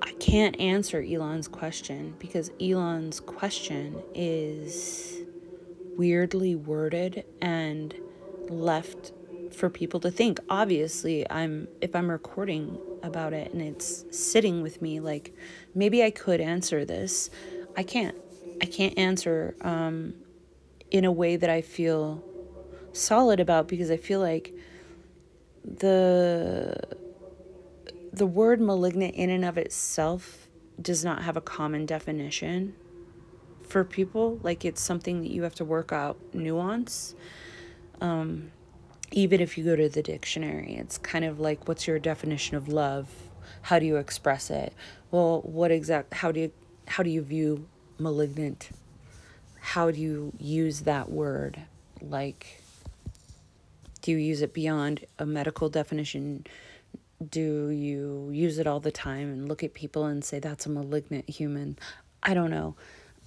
I 0.00 0.12
can't 0.18 0.58
answer 0.58 1.02
Elon's 1.02 1.46
question 1.46 2.14
because 2.18 2.50
Elon's 2.58 3.20
question 3.20 4.02
is 4.14 5.18
weirdly 5.98 6.54
worded 6.54 7.24
and 7.42 7.94
left 8.48 9.12
for 9.54 9.70
people 9.70 10.00
to 10.00 10.10
think. 10.10 10.40
Obviously, 10.48 11.28
I'm 11.30 11.68
if 11.80 11.94
I'm 11.94 12.10
recording 12.10 12.78
about 13.02 13.32
it 13.32 13.52
and 13.52 13.60
it's 13.62 14.04
sitting 14.10 14.62
with 14.62 14.80
me 14.80 15.00
like 15.00 15.34
maybe 15.74 16.02
I 16.02 16.10
could 16.10 16.40
answer 16.40 16.84
this. 16.84 17.30
I 17.76 17.82
can't. 17.82 18.16
I 18.60 18.66
can't 18.66 18.96
answer 18.96 19.56
um, 19.62 20.14
in 20.90 21.04
a 21.04 21.10
way 21.10 21.36
that 21.36 21.50
I 21.50 21.62
feel 21.62 22.22
solid 22.92 23.40
about 23.40 23.66
because 23.66 23.90
I 23.90 23.96
feel 23.96 24.20
like 24.20 24.54
the 25.64 26.76
the 28.12 28.26
word 28.26 28.60
malignant 28.60 29.14
in 29.14 29.30
and 29.30 29.44
of 29.44 29.56
itself 29.56 30.48
does 30.80 31.04
not 31.04 31.22
have 31.22 31.36
a 31.36 31.40
common 31.40 31.86
definition 31.86 32.74
for 33.62 33.84
people 33.84 34.38
like 34.42 34.64
it's 34.64 34.82
something 34.82 35.22
that 35.22 35.30
you 35.30 35.44
have 35.44 35.54
to 35.54 35.64
work 35.64 35.92
out 35.92 36.18
nuance 36.34 37.14
um, 38.00 38.50
even 39.12 39.40
if 39.40 39.56
you 39.56 39.64
go 39.64 39.76
to 39.76 39.88
the 39.88 40.02
dictionary 40.02 40.74
it's 40.74 40.98
kind 40.98 41.24
of 41.24 41.38
like 41.38 41.68
what's 41.68 41.86
your 41.86 41.98
definition 41.98 42.56
of 42.56 42.68
love? 42.68 43.08
How 43.62 43.78
do 43.78 43.86
you 43.86 43.96
express 43.96 44.50
it? 44.50 44.72
Well 45.10 45.42
what 45.42 45.70
exact 45.70 46.14
how 46.14 46.32
do 46.32 46.40
you 46.40 46.52
how 46.86 47.02
do 47.02 47.10
you 47.10 47.22
view 47.22 47.68
malignant? 47.98 48.70
How 49.60 49.90
do 49.90 50.00
you 50.00 50.32
use 50.38 50.80
that 50.80 51.10
word? 51.10 51.60
Like 52.00 52.62
do 54.00 54.10
you 54.10 54.18
use 54.18 54.42
it 54.42 54.52
beyond 54.52 55.04
a 55.18 55.26
medical 55.26 55.68
definition? 55.68 56.46
Do 57.30 57.68
you 57.68 58.30
use 58.32 58.58
it 58.58 58.66
all 58.66 58.80
the 58.80 58.90
time 58.90 59.32
and 59.32 59.48
look 59.48 59.62
at 59.62 59.74
people 59.74 60.06
and 60.06 60.24
say 60.24 60.40
that's 60.40 60.66
a 60.66 60.70
malignant 60.70 61.30
human 61.30 61.78
i 62.22 62.34
don't 62.34 62.50
know. 62.50 62.76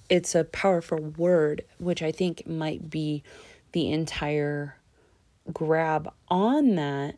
It's 0.09 0.35
a 0.35 0.43
powerful 0.43 0.99
word 0.99 1.63
which 1.79 2.01
i 2.01 2.11
think 2.11 2.47
might 2.47 2.89
be 2.89 3.23
the 3.71 3.91
entire 3.91 4.77
grab 5.53 6.11
on 6.27 6.75
that 6.75 7.17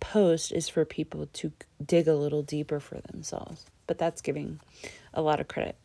post 0.00 0.52
is 0.52 0.68
for 0.68 0.84
people 0.84 1.26
to 1.32 1.52
dig 1.84 2.06
a 2.06 2.14
little 2.14 2.42
deeper 2.42 2.78
for 2.78 3.00
themselves 3.12 3.66
but 3.86 3.98
that's 3.98 4.20
giving 4.20 4.60
a 5.14 5.20
lot 5.22 5.40
of 5.40 5.48
credit 5.48 5.76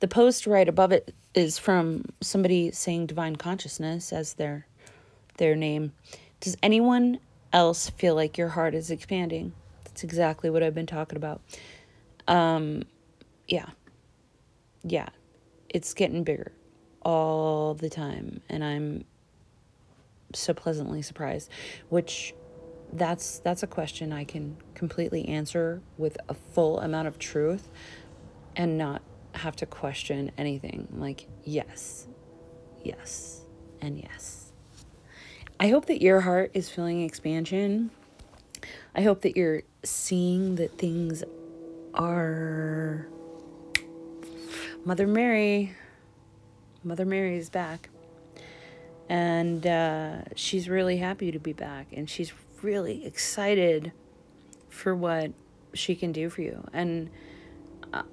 the 0.00 0.08
post 0.08 0.46
right 0.46 0.68
above 0.68 0.92
it 0.92 1.14
is 1.34 1.58
from 1.58 2.04
somebody 2.20 2.70
saying 2.70 3.06
divine 3.06 3.36
consciousness 3.36 4.12
as 4.12 4.34
their 4.34 4.66
their 5.36 5.54
name. 5.54 5.92
Does 6.40 6.56
anyone 6.62 7.18
else 7.52 7.90
feel 7.90 8.14
like 8.14 8.36
your 8.36 8.48
heart 8.48 8.74
is 8.74 8.90
expanding? 8.90 9.52
That's 9.84 10.04
exactly 10.04 10.50
what 10.50 10.62
I've 10.62 10.74
been 10.74 10.86
talking 10.86 11.16
about. 11.16 11.40
Um 12.26 12.84
yeah. 13.46 13.70
Yeah. 14.82 15.08
It's 15.68 15.94
getting 15.94 16.24
bigger 16.24 16.52
all 17.02 17.74
the 17.74 17.90
time 17.90 18.40
and 18.48 18.64
I'm 18.64 19.04
so 20.34 20.54
pleasantly 20.54 21.02
surprised, 21.02 21.50
which 21.88 22.34
that's 22.92 23.38
that's 23.40 23.62
a 23.62 23.66
question 23.66 24.12
I 24.12 24.24
can 24.24 24.56
completely 24.74 25.28
answer 25.28 25.80
with 25.96 26.16
a 26.28 26.34
full 26.34 26.80
amount 26.80 27.08
of 27.08 27.18
truth 27.18 27.68
and 28.56 28.76
not 28.76 29.02
have 29.34 29.56
to 29.56 29.66
question 29.66 30.32
anything. 30.36 30.88
Like, 30.92 31.26
yes, 31.44 32.06
yes, 32.82 33.42
and 33.80 33.98
yes. 33.98 34.52
I 35.58 35.68
hope 35.68 35.86
that 35.86 36.00
your 36.00 36.20
heart 36.20 36.50
is 36.54 36.68
feeling 36.68 37.02
expansion. 37.02 37.90
I 38.94 39.02
hope 39.02 39.22
that 39.22 39.36
you're 39.36 39.62
seeing 39.84 40.56
that 40.56 40.78
things 40.78 41.22
are. 41.94 43.06
Mother 44.84 45.06
Mary, 45.06 45.74
Mother 46.82 47.04
Mary 47.04 47.36
is 47.36 47.50
back. 47.50 47.90
And 49.10 49.66
uh, 49.66 50.18
she's 50.36 50.68
really 50.68 50.98
happy 50.98 51.32
to 51.32 51.40
be 51.40 51.52
back. 51.52 51.88
And 51.92 52.08
she's 52.08 52.32
really 52.62 53.04
excited 53.04 53.90
for 54.68 54.94
what 54.94 55.32
she 55.74 55.96
can 55.96 56.12
do 56.12 56.30
for 56.30 56.42
you. 56.42 56.64
And 56.72 57.10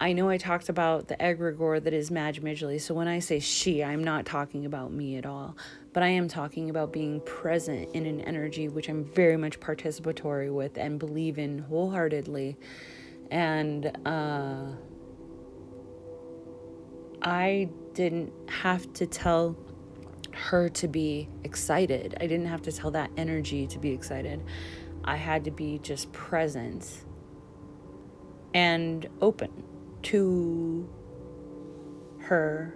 I 0.02 0.14
know 0.14 0.28
I 0.28 0.38
talked 0.38 0.70
about 0.70 1.08
the 1.08 1.16
egregore 1.18 1.84
that 1.84 1.94
is 1.94 2.10
Madge 2.10 2.42
Midgley. 2.42 2.82
So 2.82 2.96
when 2.96 3.08
I 3.08 3.20
say 3.20 3.38
she, 3.40 3.84
I'm 3.84 4.04
not 4.04 4.26
talking 4.26 4.66
about 4.66 4.92
me 4.92 5.18
at 5.18 5.26
all. 5.28 5.56
But 5.94 6.02
I 6.02 6.08
am 6.08 6.28
talking 6.28 6.72
about 6.72 6.92
being 6.92 7.22
present 7.22 7.94
in 7.94 8.08
an 8.08 8.22
energy 8.22 8.68
which 8.68 8.90
I'm 8.90 9.06
very 9.06 9.38
much 9.38 9.60
participatory 9.60 10.52
with 10.52 10.80
and 10.80 10.98
believe 10.98 11.38
in 11.38 11.60
wholeheartedly. 11.60 12.58
And 13.30 13.96
uh, 14.04 14.66
I 17.22 17.70
didn't 17.94 18.34
have 18.50 18.92
to 18.94 19.06
tell 19.06 19.56
her 20.38 20.69
to 20.69 20.88
be 20.88 21.30
excited. 21.43 22.15
I 22.21 22.28
didn't 22.28 22.47
have 22.47 22.62
to 22.63 22.71
tell 22.71 22.91
that 22.91 23.12
energy 23.17 23.67
to 23.67 23.80
be 23.80 23.91
excited. 23.91 24.43
I 25.04 25.15
had 25.15 25.45
to 25.45 25.52
be 25.52 25.80
just 25.80 26.12
present 26.12 27.04
and 28.54 29.08
open 29.21 29.63
to 30.04 30.89
her 32.19 32.76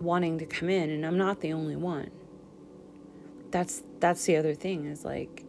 wanting 0.00 0.38
to 0.38 0.46
come 0.46 0.68
in 0.68 0.90
and 0.90 1.04
I'm 1.04 1.18
not 1.18 1.40
the 1.40 1.52
only 1.52 1.76
one. 1.76 2.10
That's 3.50 3.82
that's 4.00 4.24
the 4.26 4.36
other 4.36 4.54
thing 4.54 4.84
is 4.84 5.04
like 5.04 5.44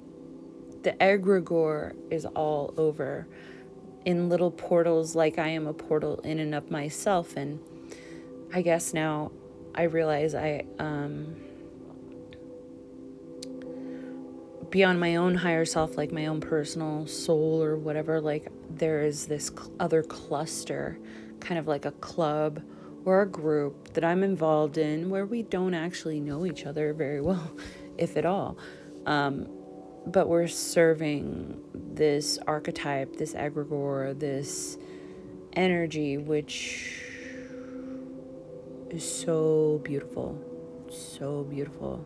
the 0.84 0.92
egregore 0.94 1.94
is 2.10 2.26
all 2.26 2.74
over 2.78 3.28
in 4.06 4.30
little 4.30 4.52
portals 4.52 5.16
like 5.16 5.38
I 5.38 5.50
am 5.50 5.68
a 5.68 5.74
portal 5.74 6.20
in 6.22 6.40
and 6.40 6.56
of 6.56 6.72
myself 6.72 7.36
and 7.36 7.60
I 8.54 8.62
guess 8.62 8.94
now 8.94 9.32
I 9.80 9.84
realize 9.84 10.36
I 10.36 10.66
um 10.78 11.38
beyond 14.70 15.00
my 15.00 15.16
own 15.16 15.36
higher 15.36 15.64
self, 15.64 15.96
like 15.96 16.12
my 16.12 16.26
own 16.26 16.42
personal 16.42 17.08
soul 17.08 17.64
or 17.64 17.78
whatever, 17.78 18.20
like 18.20 18.52
there 18.70 19.04
is 19.04 19.28
this 19.28 19.48
cl- 19.48 19.72
other 19.80 20.04
cluster, 20.04 21.00
kind 21.40 21.58
of 21.58 21.66
like 21.66 21.86
a 21.86 21.94
club 21.94 22.62
or 23.06 23.22
a 23.22 23.26
group 23.26 23.94
that 23.94 24.04
I'm 24.04 24.22
involved 24.22 24.78
in 24.78 25.10
where 25.10 25.26
we 25.26 25.44
don't 25.44 25.74
actually 25.74 26.20
know 26.20 26.46
each 26.46 26.66
other 26.66 26.94
very 26.94 27.22
well, 27.22 27.50
if 27.98 28.18
at 28.18 28.26
all. 28.26 28.58
Um, 29.06 29.48
but 30.06 30.28
we're 30.28 30.48
serving 30.48 31.64
this 31.74 32.38
archetype, 32.46 33.16
this 33.16 33.34
egregore, 33.34 34.20
this 34.20 34.78
energy, 35.54 36.18
which 36.18 37.09
is 38.90 39.10
so 39.10 39.82
beautiful, 39.84 40.38
so 40.90 41.44
beautiful. 41.44 42.06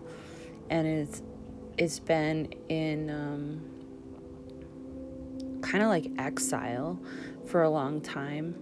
And 0.70 0.88
it's 0.88 1.22
it's 1.78 2.00
been 2.00 2.54
in 2.70 3.10
um, 3.10 3.62
kind 5.62 5.84
of 5.84 5.90
like 5.90 6.12
exile 6.18 7.00
for 7.46 7.64
a 7.64 7.70
long 7.70 8.02
time. 8.02 8.56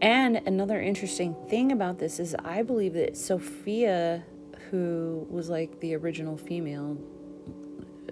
And 0.00 0.36
another 0.46 0.80
interesting 0.80 1.34
thing 1.48 1.72
about 1.72 1.98
this 1.98 2.20
is 2.20 2.36
I 2.44 2.62
believe 2.62 2.94
that 2.94 3.16
Sophia, 3.16 4.24
who 4.70 5.26
was 5.30 5.48
like 5.48 5.80
the 5.80 5.96
original 5.96 6.36
female, 6.36 6.98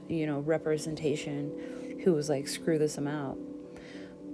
you 0.08 0.26
know, 0.26 0.40
representation, 0.40 2.00
who 2.04 2.14
was 2.14 2.28
like, 2.28 2.48
screw 2.48 2.78
this 2.78 2.98
amount, 2.98 3.38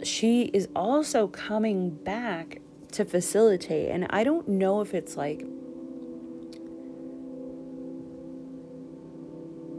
she 0.02 0.44
is 0.54 0.68
also 0.74 1.28
coming 1.28 1.90
back 1.90 2.60
to 2.92 3.04
facilitate. 3.04 3.90
And 3.90 4.06
I 4.10 4.24
don't 4.24 4.48
know 4.48 4.80
if 4.80 4.94
it's 4.94 5.16
like 5.16 5.44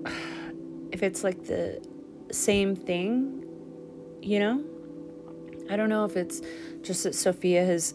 if 0.92 1.02
it's 1.04 1.24
like 1.24 1.46
the 1.46 1.82
same 2.32 2.76
thing, 2.76 3.46
you 4.22 4.40
know? 4.40 4.64
I 5.70 5.76
don't 5.78 5.90
know 5.90 6.06
if 6.06 6.18
it's 6.18 6.42
just 6.82 7.04
that 7.04 7.16
Sophia 7.16 7.66
has 7.66 7.94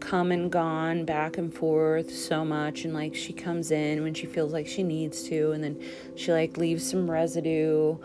come 0.00 0.32
and 0.32 0.50
gone 0.50 1.04
back 1.04 1.38
and 1.38 1.52
forth 1.52 2.14
so 2.14 2.44
much 2.44 2.84
and 2.84 2.92
like 2.92 3.14
she 3.14 3.32
comes 3.32 3.70
in 3.70 4.02
when 4.02 4.12
she 4.12 4.26
feels 4.26 4.52
like 4.52 4.66
she 4.66 4.82
needs 4.82 5.22
to 5.22 5.52
and 5.52 5.64
then 5.64 5.80
she 6.14 6.30
like 6.30 6.56
leaves 6.58 6.88
some 6.88 7.10
residue 7.10 7.96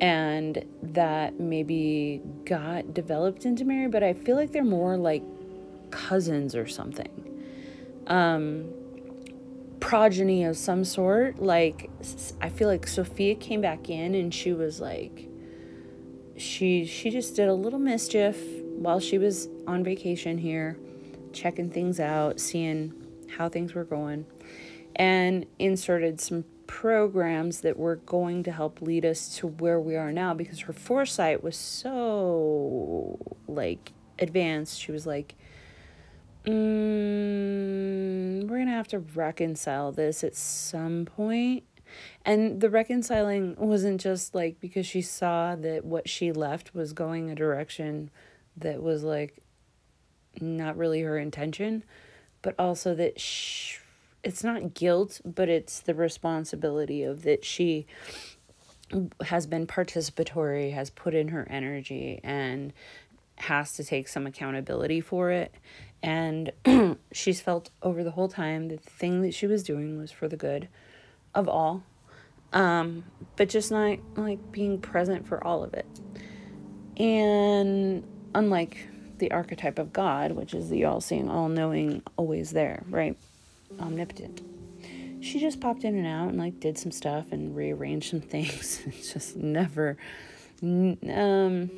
and 0.00 0.64
that 0.82 1.38
maybe 1.38 2.22
got 2.44 2.94
developed 2.94 3.44
into 3.44 3.64
Mary 3.64 3.88
but 3.88 4.02
I 4.02 4.14
feel 4.14 4.36
like 4.36 4.52
they're 4.52 4.64
more 4.64 4.96
like 4.96 5.22
cousins 5.90 6.54
or 6.54 6.66
something 6.66 7.42
um 8.06 8.68
progeny 9.80 10.44
of 10.44 10.56
some 10.56 10.84
sort 10.84 11.38
like 11.38 11.90
I 12.40 12.48
feel 12.48 12.68
like 12.68 12.86
Sophia 12.86 13.34
came 13.34 13.60
back 13.60 13.88
in 13.88 14.14
and 14.14 14.34
she 14.34 14.52
was 14.52 14.80
like 14.80 15.28
she 16.36 16.84
she 16.84 17.10
just 17.10 17.36
did 17.36 17.48
a 17.48 17.54
little 17.54 17.78
mischief 17.78 18.36
while 18.76 19.00
she 19.00 19.18
was 19.18 19.48
on 19.66 19.84
vacation 19.84 20.38
here 20.38 20.78
checking 21.32 21.70
things 21.70 22.00
out, 22.00 22.40
seeing 22.40 22.92
how 23.36 23.48
things 23.48 23.74
were 23.74 23.84
going, 23.84 24.26
and 24.96 25.46
inserted 25.58 26.20
some 26.20 26.44
programs 26.66 27.62
that 27.62 27.78
were 27.78 27.96
going 27.96 28.42
to 28.42 28.52
help 28.52 28.82
lead 28.82 29.04
us 29.04 29.36
to 29.36 29.46
where 29.46 29.80
we 29.80 29.96
are 29.96 30.12
now 30.12 30.34
because 30.34 30.60
her 30.60 30.72
foresight 30.72 31.42
was 31.42 31.56
so 31.56 33.18
like 33.46 33.92
advanced. 34.18 34.80
She 34.80 34.92
was 34.92 35.06
like, 35.06 35.34
mm, 36.44 38.48
we're 38.48 38.58
gonna 38.58 38.70
have 38.70 38.88
to 38.88 38.98
reconcile 38.98 39.92
this 39.92 40.24
at 40.24 40.34
some 40.34 41.04
point. 41.04 41.64
And 42.24 42.60
the 42.60 42.70
reconciling 42.70 43.56
wasn't 43.56 44.00
just 44.00 44.34
like 44.34 44.60
because 44.60 44.86
she 44.86 45.02
saw 45.02 45.56
that 45.56 45.84
what 45.84 46.08
she 46.08 46.32
left 46.32 46.74
was 46.74 46.92
going 46.92 47.30
a 47.30 47.34
direction 47.34 48.10
that 48.56 48.82
was 48.82 49.02
like 49.02 49.42
not 50.40 50.76
really 50.76 51.02
her 51.02 51.18
intention, 51.18 51.84
but 52.42 52.54
also 52.58 52.94
that 52.94 53.20
she, 53.20 53.78
it's 54.22 54.44
not 54.44 54.74
guilt, 54.74 55.20
but 55.24 55.48
it's 55.48 55.80
the 55.80 55.94
responsibility 55.94 57.02
of 57.02 57.22
that 57.22 57.44
she 57.44 57.86
has 59.24 59.46
been 59.46 59.66
participatory, 59.66 60.72
has 60.72 60.90
put 60.90 61.14
in 61.14 61.28
her 61.28 61.46
energy, 61.50 62.20
and 62.22 62.72
has 63.36 63.74
to 63.74 63.84
take 63.84 64.08
some 64.08 64.26
accountability 64.26 65.00
for 65.00 65.30
it. 65.30 65.54
And 66.02 66.52
she's 67.12 67.40
felt 67.40 67.70
over 67.82 68.04
the 68.04 68.12
whole 68.12 68.28
time 68.28 68.68
that 68.68 68.84
the 68.84 68.90
thing 68.90 69.22
that 69.22 69.34
she 69.34 69.46
was 69.46 69.62
doing 69.62 69.98
was 69.98 70.10
for 70.10 70.28
the 70.28 70.36
good 70.36 70.68
of 71.34 71.48
all, 71.48 71.82
um, 72.52 73.04
but 73.36 73.48
just 73.48 73.70
not 73.70 73.98
like 74.16 74.52
being 74.52 74.80
present 74.80 75.26
for 75.26 75.42
all 75.44 75.62
of 75.62 75.74
it. 75.74 75.86
And 76.96 78.04
unlike 78.34 78.88
the 79.18 79.30
archetype 79.32 79.78
of 79.78 79.92
God, 79.92 80.32
which 80.32 80.54
is 80.54 80.68
the 80.68 80.84
all 80.84 81.00
seeing, 81.00 81.28
all 81.28 81.48
knowing, 81.48 82.02
always 82.16 82.50
there, 82.50 82.84
right? 82.88 83.16
Omnipotent. 83.80 84.42
She 85.20 85.40
just 85.40 85.60
popped 85.60 85.84
in 85.84 85.96
and 85.96 86.06
out 86.06 86.28
and 86.28 86.38
like 86.38 86.60
did 86.60 86.78
some 86.78 86.92
stuff 86.92 87.32
and 87.32 87.54
rearranged 87.54 88.10
some 88.10 88.20
things. 88.20 88.82
it's 88.86 89.12
just 89.12 89.36
never, 89.36 89.96
um, 90.62 91.70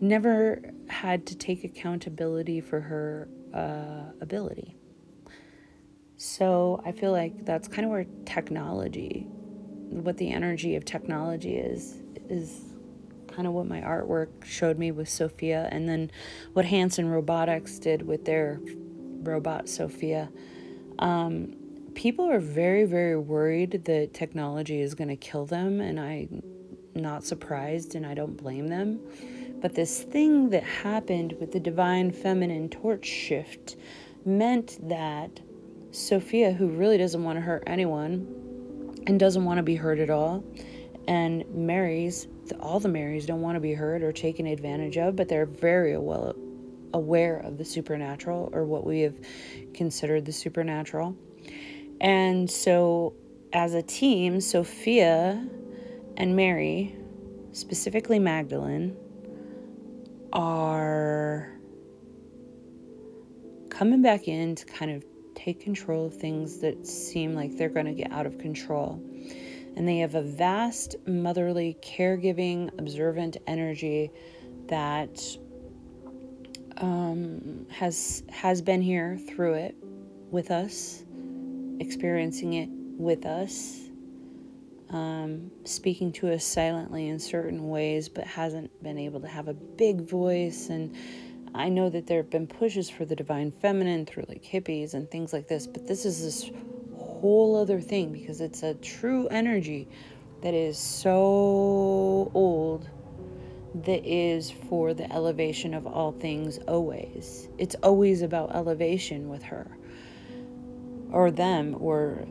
never 0.00 0.62
had 0.92 1.26
to 1.26 1.34
take 1.34 1.64
accountability 1.64 2.60
for 2.60 2.80
her 2.80 3.28
uh, 3.54 4.12
ability. 4.20 4.76
So 6.16 6.80
I 6.84 6.92
feel 6.92 7.10
like 7.10 7.44
that's 7.44 7.66
kind 7.66 7.84
of 7.84 7.90
where 7.90 8.06
technology, 8.24 9.26
what 9.90 10.18
the 10.18 10.30
energy 10.30 10.76
of 10.76 10.84
technology 10.84 11.56
is, 11.56 11.96
is 12.28 12.74
kind 13.26 13.48
of 13.48 13.54
what 13.54 13.66
my 13.66 13.80
artwork 13.80 14.44
showed 14.44 14.78
me 14.78 14.92
with 14.92 15.08
Sophia, 15.08 15.68
and 15.72 15.88
then 15.88 16.10
what 16.52 16.66
Hanson 16.66 17.08
Robotics 17.08 17.78
did 17.78 18.02
with 18.02 18.24
their 18.24 18.60
robot 19.22 19.68
Sophia. 19.68 20.30
Um, 20.98 21.56
people 21.94 22.30
are 22.30 22.40
very, 22.40 22.84
very 22.84 23.16
worried 23.16 23.82
that 23.86 24.12
technology 24.12 24.80
is 24.80 24.94
going 24.94 25.08
to 25.08 25.16
kill 25.16 25.46
them, 25.46 25.80
and 25.80 25.98
I'm 25.98 26.42
not 26.94 27.24
surprised, 27.24 27.94
and 27.94 28.06
I 28.06 28.14
don't 28.14 28.36
blame 28.36 28.68
them. 28.68 29.00
But 29.62 29.74
this 29.76 30.02
thing 30.02 30.50
that 30.50 30.64
happened 30.64 31.36
with 31.40 31.52
the 31.52 31.60
divine 31.60 32.10
feminine 32.10 32.68
torch 32.68 33.06
shift 33.06 33.76
meant 34.24 34.76
that 34.88 35.40
Sophia, 35.92 36.52
who 36.52 36.68
really 36.68 36.98
doesn't 36.98 37.22
want 37.22 37.36
to 37.36 37.40
hurt 37.40 37.62
anyone 37.66 38.26
and 39.06 39.20
doesn't 39.20 39.44
want 39.44 39.58
to 39.58 39.62
be 39.62 39.76
hurt 39.76 40.00
at 40.00 40.10
all, 40.10 40.44
and 41.06 41.44
Mary's 41.54 42.26
all 42.60 42.80
the 42.80 42.88
Marys 42.88 43.24
don't 43.24 43.40
want 43.40 43.56
to 43.56 43.60
be 43.60 43.72
hurt 43.72 44.02
or 44.02 44.12
taken 44.12 44.46
advantage 44.46 44.98
of, 44.98 45.16
but 45.16 45.28
they're 45.28 45.46
very 45.46 45.96
well 45.96 46.34
aware 46.92 47.38
of 47.38 47.56
the 47.56 47.64
supernatural 47.64 48.50
or 48.52 48.64
what 48.64 48.84
we 48.84 49.00
have 49.00 49.14
considered 49.72 50.24
the 50.24 50.32
supernatural. 50.32 51.16
And 52.00 52.50
so, 52.50 53.14
as 53.52 53.74
a 53.74 53.82
team, 53.82 54.40
Sophia 54.40 55.46
and 56.16 56.36
Mary, 56.36 56.96
specifically 57.52 58.18
Magdalene, 58.18 58.96
are 60.32 61.52
coming 63.70 64.02
back 64.02 64.28
in 64.28 64.54
to 64.54 64.64
kind 64.66 64.90
of 64.90 65.04
take 65.34 65.60
control 65.60 66.06
of 66.06 66.14
things 66.14 66.58
that 66.58 66.86
seem 66.86 67.34
like 67.34 67.56
they're 67.56 67.68
going 67.68 67.86
to 67.86 67.92
get 67.92 68.12
out 68.12 68.26
of 68.26 68.38
control. 68.38 69.02
And 69.74 69.88
they 69.88 69.98
have 69.98 70.14
a 70.14 70.22
vast 70.22 70.96
motherly, 71.06 71.78
caregiving, 71.82 72.70
observant 72.78 73.38
energy 73.46 74.10
that 74.68 75.20
um, 76.78 77.66
has 77.70 78.22
has 78.30 78.60
been 78.60 78.82
here 78.82 79.18
through 79.28 79.54
it 79.54 79.76
with 80.30 80.50
us, 80.50 81.04
experiencing 81.80 82.54
it 82.54 82.68
with 82.98 83.24
us, 83.24 83.81
um, 84.92 85.50
speaking 85.64 86.12
to 86.12 86.32
us 86.32 86.44
silently 86.44 87.08
in 87.08 87.18
certain 87.18 87.68
ways, 87.68 88.08
but 88.08 88.24
hasn't 88.24 88.70
been 88.82 88.98
able 88.98 89.20
to 89.20 89.28
have 89.28 89.48
a 89.48 89.54
big 89.54 90.02
voice. 90.02 90.68
And 90.68 90.94
I 91.54 91.68
know 91.68 91.88
that 91.88 92.06
there 92.06 92.18
have 92.18 92.30
been 92.30 92.46
pushes 92.46 92.90
for 92.90 93.04
the 93.04 93.16
divine 93.16 93.50
feminine 93.50 94.06
through 94.06 94.26
like 94.28 94.44
hippies 94.44 94.94
and 94.94 95.10
things 95.10 95.32
like 95.32 95.48
this, 95.48 95.66
but 95.66 95.86
this 95.86 96.04
is 96.04 96.22
this 96.22 96.50
whole 96.96 97.56
other 97.56 97.80
thing 97.80 98.12
because 98.12 98.40
it's 98.40 98.62
a 98.62 98.74
true 98.74 99.28
energy 99.28 99.88
that 100.42 100.54
is 100.54 100.76
so 100.76 102.30
old 102.34 102.88
that 103.74 104.04
is 104.04 104.50
for 104.50 104.92
the 104.92 105.10
elevation 105.10 105.72
of 105.72 105.86
all 105.86 106.12
things 106.12 106.58
always. 106.68 107.48
It's 107.56 107.74
always 107.76 108.20
about 108.20 108.54
elevation 108.54 109.28
with 109.28 109.42
her 109.44 109.66
or 111.10 111.30
them 111.30 111.76
or 111.80 112.26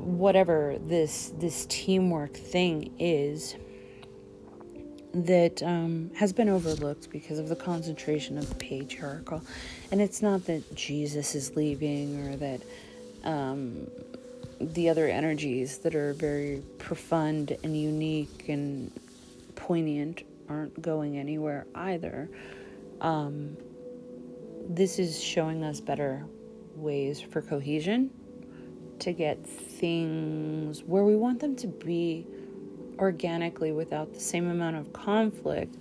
whatever 0.00 0.76
this 0.86 1.32
this 1.38 1.66
teamwork 1.68 2.34
thing 2.34 2.94
is 2.98 3.56
that 5.12 5.62
um, 5.62 6.10
has 6.14 6.32
been 6.32 6.48
overlooked 6.48 7.10
because 7.10 7.38
of 7.38 7.48
the 7.48 7.56
concentration 7.56 8.38
of 8.38 8.48
the 8.48 8.54
patriarchal. 8.54 9.42
And 9.90 10.00
it's 10.00 10.22
not 10.22 10.44
that 10.46 10.74
Jesus 10.74 11.34
is 11.34 11.56
leaving 11.56 12.28
or 12.28 12.36
that 12.36 12.60
um, 13.24 13.88
the 14.60 14.88
other 14.88 15.08
energies 15.08 15.78
that 15.78 15.94
are 15.94 16.12
very 16.14 16.62
profound 16.78 17.56
and 17.64 17.76
unique 17.76 18.48
and 18.48 18.92
poignant 19.56 20.22
aren't 20.48 20.80
going 20.80 21.18
anywhere 21.18 21.66
either. 21.74 22.28
Um, 23.00 23.56
this 24.68 24.98
is 24.98 25.20
showing 25.22 25.64
us 25.64 25.80
better 25.80 26.24
ways 26.76 27.20
for 27.20 27.42
cohesion 27.42 28.10
to 29.00 29.12
get 29.12 29.38
things 29.80 30.84
where 30.84 31.04
we 31.04 31.16
want 31.16 31.40
them 31.40 31.56
to 31.56 31.66
be 31.66 32.26
organically 32.98 33.72
without 33.72 34.12
the 34.12 34.20
same 34.20 34.50
amount 34.50 34.76
of 34.76 34.92
conflict. 34.92 35.74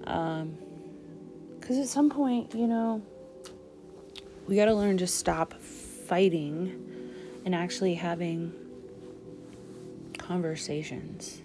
Because 0.00 0.40
um, 0.42 0.56
at 1.68 1.86
some 1.86 2.08
point, 2.08 2.54
you 2.54 2.66
know, 2.66 3.02
we 4.48 4.56
got 4.56 4.64
to 4.64 4.74
learn 4.74 4.96
to 4.96 5.06
stop 5.06 5.52
fighting 5.60 6.78
and 7.44 7.54
actually 7.54 7.94
having 7.94 8.52
conversations, 10.18 11.42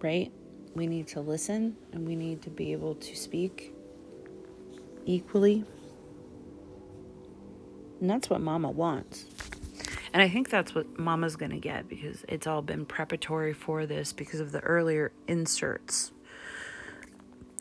right? 0.00 0.32
We 0.74 0.88
need 0.88 1.06
to 1.08 1.20
listen 1.20 1.76
and 1.92 2.06
we 2.06 2.16
need 2.16 2.42
to 2.42 2.50
be 2.50 2.72
able 2.72 2.96
to 2.96 3.16
speak 3.16 3.72
equally. 5.06 5.64
And 8.00 8.10
that's 8.10 8.28
what 8.28 8.40
mama 8.40 8.70
wants. 8.70 9.26
And 10.14 10.22
I 10.22 10.28
think 10.28 10.48
that's 10.48 10.76
what 10.76 10.96
mama's 10.96 11.34
going 11.34 11.50
to 11.50 11.58
get 11.58 11.88
because 11.88 12.24
it's 12.28 12.46
all 12.46 12.62
been 12.62 12.86
preparatory 12.86 13.52
for 13.52 13.84
this 13.84 14.12
because 14.12 14.38
of 14.38 14.52
the 14.52 14.60
earlier 14.60 15.10
inserts. 15.26 16.12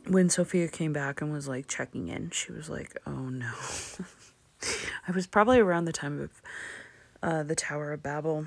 When 0.05 0.29
Sophia 0.29 0.67
came 0.67 0.93
back 0.93 1.19
and 1.19 1.33
was 1.33 1.47
like 1.47 1.67
checking 1.67 2.09
in, 2.09 2.29
she 2.29 2.51
was 2.51 2.69
like, 2.69 2.95
oh 3.07 3.29
no. 3.29 3.51
I 5.07 5.11
was 5.11 5.25
probably 5.25 5.59
around 5.59 5.85
the 5.85 5.91
time 5.91 6.21
of 6.21 6.41
uh, 7.23 7.41
the 7.41 7.55
Tower 7.55 7.91
of 7.91 8.03
Babel. 8.03 8.45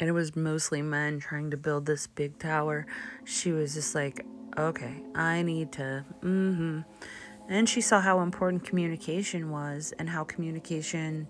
and 0.00 0.08
it 0.08 0.12
was 0.12 0.34
mostly 0.34 0.80
men 0.80 1.20
trying 1.20 1.50
to 1.50 1.58
build 1.58 1.84
this 1.84 2.06
big 2.06 2.38
tower. 2.38 2.86
She 3.24 3.52
was 3.52 3.74
just 3.74 3.94
like, 3.94 4.24
okay, 4.56 5.02
I 5.14 5.42
need 5.42 5.72
to, 5.72 6.06
mm 6.22 6.56
hmm. 6.56 6.80
And 7.48 7.68
she 7.68 7.80
saw 7.80 8.00
how 8.00 8.20
important 8.20 8.64
communication 8.64 9.50
was 9.50 9.92
and 9.98 10.10
how 10.10 10.24
communication 10.24 11.28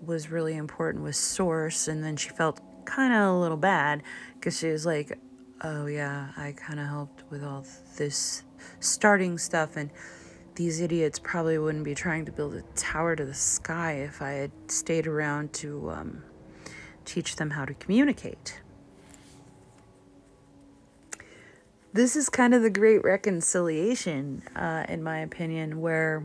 was 0.00 0.30
really 0.30 0.56
important 0.56 1.04
with 1.04 1.16
source. 1.16 1.88
And 1.88 2.02
then 2.02 2.16
she 2.16 2.30
felt 2.30 2.60
kind 2.86 3.12
of 3.12 3.36
a 3.36 3.38
little 3.38 3.56
bad 3.56 4.02
because 4.34 4.58
she 4.58 4.68
was 4.68 4.86
like, 4.86 5.18
oh, 5.62 5.86
yeah, 5.86 6.30
I 6.36 6.52
kind 6.52 6.80
of 6.80 6.86
helped 6.86 7.24
with 7.30 7.44
all 7.44 7.66
this 7.96 8.44
starting 8.80 9.36
stuff. 9.36 9.76
And 9.76 9.90
these 10.54 10.80
idiots 10.80 11.18
probably 11.18 11.58
wouldn't 11.58 11.84
be 11.84 11.94
trying 11.94 12.24
to 12.24 12.32
build 12.32 12.54
a 12.54 12.62
tower 12.74 13.14
to 13.16 13.24
the 13.24 13.34
sky 13.34 13.92
if 13.92 14.22
I 14.22 14.32
had 14.32 14.50
stayed 14.68 15.06
around 15.06 15.52
to 15.54 15.90
um, 15.90 16.22
teach 17.04 17.36
them 17.36 17.50
how 17.50 17.64
to 17.64 17.74
communicate. 17.74 18.60
This 21.92 22.14
is 22.14 22.28
kind 22.28 22.54
of 22.54 22.62
the 22.62 22.70
great 22.70 23.02
reconciliation, 23.02 24.42
uh, 24.54 24.84
in 24.88 25.02
my 25.02 25.18
opinion, 25.18 25.80
where 25.80 26.24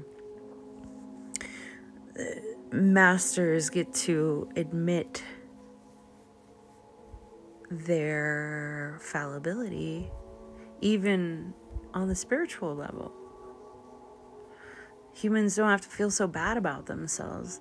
masters 2.71 3.69
get 3.69 3.93
to 3.93 4.47
admit 4.55 5.23
their 7.71 8.99
fallibility, 9.01 10.11
even 10.81 11.53
on 11.95 12.09
the 12.09 12.15
spiritual 12.15 12.75
level. 12.75 13.11
Humans 15.13 15.55
don't 15.55 15.69
have 15.69 15.81
to 15.81 15.89
feel 15.89 16.11
so 16.11 16.27
bad 16.27 16.57
about 16.57 16.85
themselves. 16.85 17.59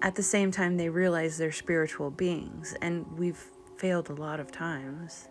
At 0.00 0.14
the 0.14 0.22
same 0.22 0.50
time, 0.50 0.78
they 0.78 0.88
realize 0.88 1.36
they're 1.36 1.52
spiritual 1.52 2.10
beings, 2.10 2.74
and 2.80 3.06
we've 3.18 3.50
failed 3.76 4.08
a 4.08 4.14
lot 4.14 4.40
of 4.40 4.50
times. 4.50 5.28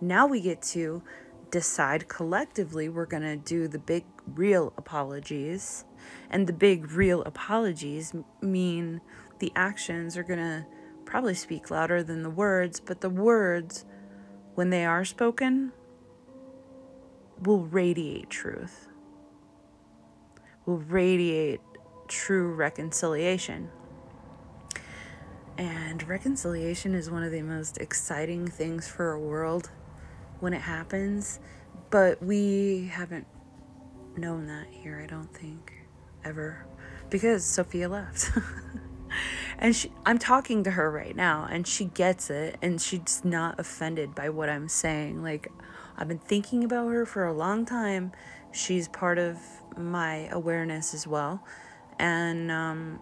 Now 0.00 0.26
we 0.26 0.40
get 0.40 0.62
to 0.62 1.02
decide 1.52 2.08
collectively 2.08 2.88
we're 2.88 3.06
going 3.06 3.22
to 3.22 3.36
do 3.36 3.68
the 3.68 3.78
big, 3.78 4.04
real 4.26 4.72
apologies. 4.76 5.84
And 6.28 6.48
the 6.48 6.52
big, 6.52 6.90
real 6.90 7.22
apologies 7.22 8.12
mean 8.40 9.00
the 9.38 9.52
actions 9.54 10.16
are 10.16 10.24
going 10.24 10.40
to 10.40 10.66
probably 11.04 11.34
speak 11.34 11.70
louder 11.70 12.02
than 12.02 12.24
the 12.24 12.30
words, 12.30 12.80
but 12.80 13.00
the 13.00 13.10
words, 13.10 13.84
when 14.56 14.70
they 14.70 14.84
are 14.84 15.04
spoken, 15.04 15.70
will 17.40 17.64
radiate 17.64 18.28
truth 18.28 18.88
will 20.66 20.78
radiate 20.78 21.60
true 22.08 22.52
reconciliation. 22.52 23.70
And 25.58 26.06
reconciliation 26.08 26.94
is 26.94 27.10
one 27.10 27.22
of 27.22 27.32
the 27.32 27.42
most 27.42 27.78
exciting 27.78 28.46
things 28.46 28.88
for 28.88 29.12
a 29.12 29.20
world 29.20 29.70
when 30.42 30.52
it 30.52 30.60
happens, 30.60 31.38
but 31.90 32.20
we 32.20 32.90
haven't 32.92 33.28
known 34.16 34.48
that 34.48 34.66
here, 34.68 35.00
I 35.00 35.06
don't 35.06 35.32
think, 35.32 35.72
ever, 36.24 36.66
because 37.10 37.44
Sophia 37.44 37.88
left. 37.88 38.32
and 39.60 39.74
she, 39.74 39.92
I'm 40.04 40.18
talking 40.18 40.64
to 40.64 40.72
her 40.72 40.90
right 40.90 41.14
now, 41.14 41.46
and 41.48 41.64
she 41.64 41.84
gets 41.84 42.28
it, 42.28 42.58
and 42.60 42.82
she's 42.82 43.24
not 43.24 43.60
offended 43.60 44.16
by 44.16 44.30
what 44.30 44.48
I'm 44.48 44.68
saying. 44.68 45.22
Like, 45.22 45.46
I've 45.96 46.08
been 46.08 46.18
thinking 46.18 46.64
about 46.64 46.88
her 46.88 47.06
for 47.06 47.24
a 47.24 47.32
long 47.32 47.64
time. 47.64 48.10
She's 48.50 48.88
part 48.88 49.18
of 49.18 49.38
my 49.76 50.28
awareness 50.32 50.92
as 50.92 51.06
well. 51.06 51.44
And 52.00 52.50
um, 52.50 52.98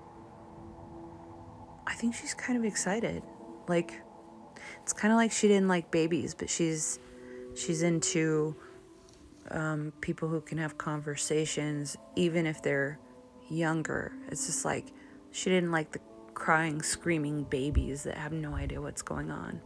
I 1.86 1.94
think 1.94 2.14
she's 2.14 2.34
kind 2.34 2.58
of 2.58 2.66
excited. 2.66 3.22
Like, 3.66 3.98
it's 4.82 4.92
kind 4.92 5.10
of 5.10 5.16
like 5.16 5.32
she 5.32 5.48
didn't 5.48 5.68
like 5.68 5.90
babies, 5.90 6.34
but 6.34 6.50
she's 6.50 6.98
she's 7.54 7.82
into 7.82 8.56
um, 9.50 9.92
people 10.00 10.28
who 10.28 10.40
can 10.40 10.58
have 10.58 10.78
conversations, 10.78 11.96
even 12.16 12.46
if 12.46 12.62
they're 12.62 12.98
younger. 13.48 14.12
It's 14.28 14.46
just 14.46 14.64
like 14.64 14.92
she 15.32 15.50
didn't 15.50 15.72
like 15.72 15.92
the 15.92 16.00
crying, 16.34 16.82
screaming 16.82 17.44
babies 17.44 18.04
that 18.04 18.16
have 18.16 18.32
no 18.32 18.54
idea 18.54 18.80
what's 18.80 19.02
going 19.02 19.30
on. 19.30 19.60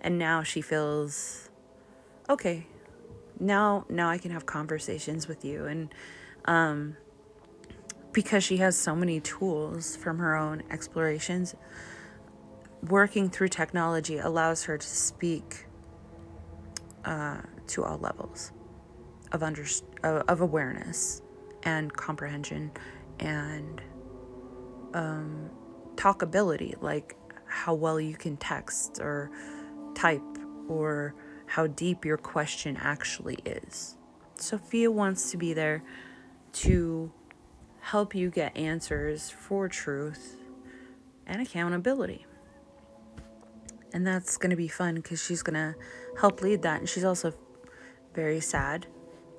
And 0.00 0.18
now 0.18 0.42
she 0.42 0.60
feels 0.60 1.50
okay. 2.28 2.66
Now, 3.40 3.86
now 3.88 4.08
I 4.10 4.18
can 4.18 4.32
have 4.32 4.46
conversations 4.46 5.28
with 5.28 5.44
you, 5.44 5.66
and 5.66 5.94
um, 6.46 6.96
because 8.12 8.42
she 8.42 8.56
has 8.56 8.76
so 8.76 8.96
many 8.96 9.20
tools 9.20 9.96
from 9.96 10.18
her 10.18 10.34
own 10.36 10.62
explorations. 10.70 11.54
Working 12.82 13.28
through 13.28 13.48
technology 13.48 14.18
allows 14.18 14.64
her 14.64 14.76
to 14.78 14.86
speak 14.86 15.67
uh, 17.04 17.40
to 17.68 17.84
all 17.84 17.98
levels 17.98 18.52
of 19.32 19.42
under 19.42 19.64
of 20.02 20.40
awareness 20.40 21.22
and 21.64 21.92
comprehension 21.92 22.70
and 23.20 23.82
um, 24.94 25.50
talkability, 25.96 26.80
like 26.82 27.16
how 27.46 27.74
well 27.74 28.00
you 28.00 28.14
can 28.14 28.36
text 28.36 29.00
or 29.00 29.30
type 29.94 30.22
or 30.68 31.14
how 31.46 31.66
deep 31.66 32.04
your 32.04 32.16
question 32.16 32.76
actually 32.80 33.38
is. 33.44 33.96
Sophia 34.36 34.90
wants 34.90 35.30
to 35.30 35.36
be 35.36 35.52
there 35.52 35.82
to 36.52 37.10
help 37.80 38.14
you 38.14 38.30
get 38.30 38.56
answers 38.56 39.30
for 39.30 39.68
truth 39.68 40.36
and 41.26 41.42
accountability. 41.42 42.26
And 43.92 44.06
that's 44.06 44.36
going 44.36 44.50
to 44.50 44.56
be 44.56 44.68
fun 44.68 44.96
because 44.96 45.24
she's 45.24 45.42
going 45.42 45.54
to 45.54 45.74
help 46.18 46.42
lead 46.42 46.62
that. 46.62 46.80
And 46.80 46.88
she's 46.88 47.04
also 47.04 47.32
very 48.14 48.40
sad 48.40 48.86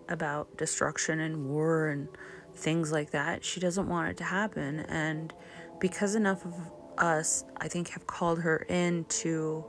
about 0.08 0.58
destruction 0.58 1.20
and 1.20 1.46
war 1.48 1.90
and 1.90 2.08
things 2.54 2.92
like 2.92 3.12
that. 3.12 3.44
She 3.44 3.60
doesn't 3.60 3.88
want 3.88 4.10
it 4.10 4.18
to 4.18 4.24
happen. 4.24 4.82
And 4.82 5.34
because 5.80 6.16
enough 6.16 6.46
of 6.46 6.56
us, 6.98 7.44
I 7.58 7.68
think, 7.68 7.90
have 7.90 8.08
called 8.08 8.42
her 8.42 8.58
into 8.58 9.64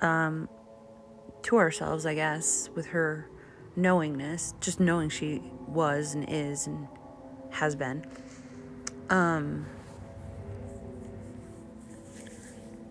um, 0.00 0.48
to 1.42 1.56
ourselves, 1.56 2.06
I 2.06 2.14
guess, 2.14 2.68
with 2.74 2.86
her 2.86 3.28
knowingness, 3.76 4.54
just 4.60 4.80
knowing 4.80 5.08
she 5.08 5.42
was 5.66 6.14
and 6.14 6.28
is 6.28 6.66
and 6.66 6.86
has 7.50 7.74
been. 7.74 8.04
Um, 9.10 9.66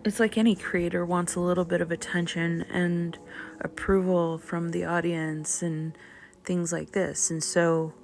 it's 0.04 0.18
like 0.18 0.36
any 0.36 0.54
creator 0.54 1.04
wants 1.06 1.34
a 1.34 1.40
little 1.40 1.64
bit 1.64 1.80
of 1.80 1.90
attention 1.90 2.62
and 2.70 3.18
approval 3.60 4.38
from 4.38 4.70
the 4.70 4.84
audience 4.84 5.62
and 5.62 5.96
things 6.44 6.72
like 6.72 6.92
this. 6.92 7.30
And 7.30 7.42
so 7.42 7.94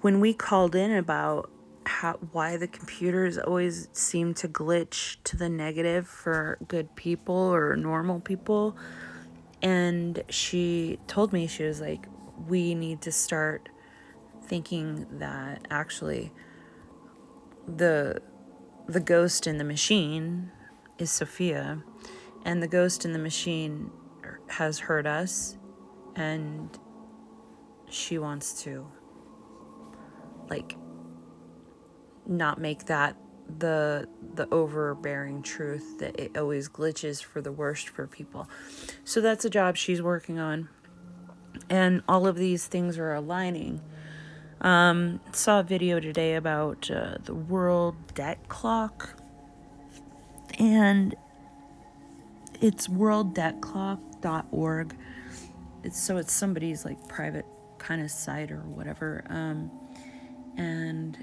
when 0.00 0.20
we 0.20 0.34
called 0.34 0.74
in 0.74 0.90
about 0.90 1.50
how 1.86 2.18
why 2.32 2.56
the 2.56 2.66
computers 2.66 3.38
always 3.38 3.88
seem 3.92 4.34
to 4.34 4.48
glitch 4.48 5.16
to 5.24 5.36
the 5.36 5.48
negative 5.48 6.06
for 6.06 6.58
good 6.66 6.94
people 6.96 7.34
or 7.34 7.76
normal 7.76 8.20
people, 8.20 8.76
and 9.62 10.22
she 10.28 10.98
told 11.06 11.32
me, 11.32 11.46
she 11.46 11.64
was 11.64 11.80
like, 11.80 12.06
we 12.46 12.74
need 12.74 13.00
to 13.02 13.12
start 13.12 13.68
thinking 14.44 15.06
that 15.18 15.66
actually 15.70 16.32
the 17.66 18.20
the 18.88 19.00
ghost 19.00 19.46
in 19.46 19.58
the 19.58 19.64
machine 19.64 20.50
is 20.98 21.10
Sophia 21.10 21.82
and 22.44 22.62
the 22.62 22.68
ghost 22.68 23.04
in 23.04 23.12
the 23.12 23.18
machine 23.18 23.90
has 24.48 24.78
hurt 24.78 25.06
us 25.06 25.56
and 26.16 26.78
she 27.90 28.18
wants 28.18 28.62
to 28.62 28.86
like 30.48 30.76
not 32.26 32.60
make 32.60 32.86
that 32.86 33.16
the 33.58 34.08
the 34.34 34.48
overbearing 34.52 35.42
truth 35.42 35.98
that 35.98 36.18
it 36.18 36.36
always 36.36 36.68
glitches 36.68 37.22
for 37.22 37.40
the 37.40 37.52
worst 37.52 37.88
for 37.88 38.06
people. 38.06 38.48
So 39.04 39.20
that's 39.20 39.44
a 39.44 39.50
job 39.50 39.76
she's 39.76 40.02
working 40.02 40.38
on. 40.38 40.68
And 41.70 42.02
all 42.08 42.26
of 42.26 42.36
these 42.36 42.66
things 42.66 42.98
are 42.98 43.14
aligning. 43.14 43.80
Um, 44.60 45.20
saw 45.32 45.60
a 45.60 45.62
video 45.62 46.00
today 46.00 46.34
about 46.34 46.90
uh, 46.90 47.18
the 47.22 47.34
World 47.34 47.94
Debt 48.14 48.48
Clock. 48.48 49.14
And 50.58 51.14
it's 52.60 52.88
worlddebtclock.org. 52.88 54.96
It's 55.84 56.00
so 56.00 56.16
it's 56.16 56.32
somebody's 56.32 56.84
like 56.84 57.06
private 57.08 57.46
kind 57.78 58.02
of 58.02 58.10
site 58.10 58.50
or 58.50 58.62
whatever. 58.62 59.24
Um, 59.28 59.70
and 60.56 61.16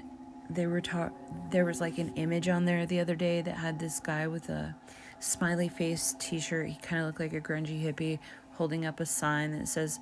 they 0.48 0.66
were 0.66 0.80
taught 0.80 1.12
there 1.50 1.64
was 1.64 1.80
like 1.80 1.98
an 1.98 2.12
image 2.14 2.48
on 2.48 2.64
there 2.64 2.86
the 2.86 3.00
other 3.00 3.14
day 3.14 3.42
that 3.42 3.56
had 3.56 3.78
this 3.78 4.00
guy 4.00 4.26
with 4.26 4.48
a 4.48 4.74
smiley 5.18 5.68
face 5.68 6.14
t-shirt 6.18 6.68
he 6.68 6.74
kind 6.76 7.00
of 7.00 7.06
looked 7.06 7.20
like 7.20 7.32
a 7.32 7.40
grungy 7.40 7.82
hippie 7.82 8.18
holding 8.52 8.84
up 8.84 9.00
a 9.00 9.06
sign 9.06 9.58
that 9.58 9.66
says 9.66 9.98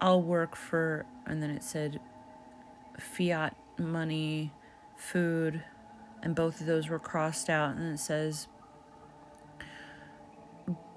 i'll 0.00 0.20
work 0.20 0.56
for 0.56 1.06
and 1.26 1.42
then 1.42 1.50
it 1.50 1.62
said 1.62 2.00
fiat 3.02 3.56
money 3.78 4.52
food 4.96 5.62
and 6.22 6.34
both 6.34 6.60
of 6.60 6.66
those 6.66 6.88
were 6.88 6.98
crossed 6.98 7.50
out 7.50 7.74
and 7.74 7.94
it 7.94 7.98
says 7.98 8.48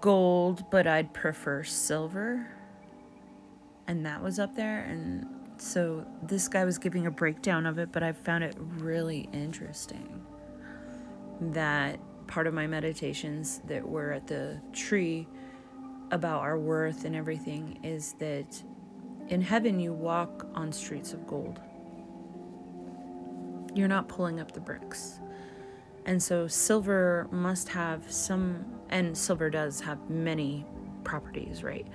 gold, 0.01 0.69
but 0.69 0.85
I'd 0.85 1.13
prefer 1.13 1.63
silver. 1.63 2.47
And 3.87 4.05
that 4.05 4.21
was 4.21 4.37
up 4.37 4.55
there. 4.55 4.83
And 4.83 5.25
so 5.57 6.05
this 6.21 6.47
guy 6.47 6.63
was 6.63 6.77
giving 6.77 7.07
a 7.07 7.11
breakdown 7.11 7.65
of 7.65 7.79
it, 7.79 7.91
but 7.91 8.03
I 8.03 8.11
found 8.11 8.43
it 8.43 8.55
really 8.59 9.27
interesting 9.33 10.23
that 11.41 11.99
part 12.27 12.47
of 12.47 12.53
my 12.53 12.67
meditations 12.67 13.61
that 13.67 13.87
were 13.87 14.11
at 14.11 14.27
the 14.27 14.61
tree 14.73 15.27
about 16.11 16.41
our 16.41 16.57
worth 16.57 17.03
and 17.05 17.15
everything 17.15 17.79
is 17.83 18.13
that 18.19 18.61
in 19.29 19.41
heaven 19.41 19.79
you 19.79 19.91
walk 19.91 20.47
on 20.53 20.71
streets 20.71 21.13
of 21.13 21.25
gold. 21.25 21.59
You're 23.75 23.87
not 23.87 24.07
pulling 24.07 24.39
up 24.39 24.53
the 24.53 24.61
bricks. 24.61 25.19
And 26.05 26.21
so 26.21 26.47
silver 26.47 27.27
must 27.31 27.69
have 27.69 28.11
some, 28.11 28.65
and 28.89 29.17
silver 29.17 29.49
does 29.49 29.81
have 29.81 30.09
many 30.09 30.65
properties, 31.03 31.61
right? 31.61 31.85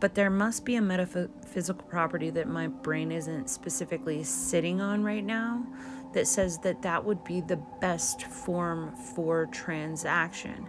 But 0.00 0.14
there 0.14 0.30
must 0.30 0.64
be 0.64 0.76
a 0.76 0.82
metaphysical 0.82 1.86
property 1.86 2.30
that 2.30 2.48
my 2.48 2.68
brain 2.68 3.12
isn't 3.12 3.48
specifically 3.48 4.24
sitting 4.24 4.80
on 4.80 5.04
right 5.04 5.24
now 5.24 5.66
that 6.14 6.26
says 6.26 6.58
that 6.58 6.80
that 6.82 7.04
would 7.04 7.22
be 7.24 7.40
the 7.40 7.56
best 7.80 8.22
form 8.22 8.94
for 9.14 9.46
transaction. 9.46 10.68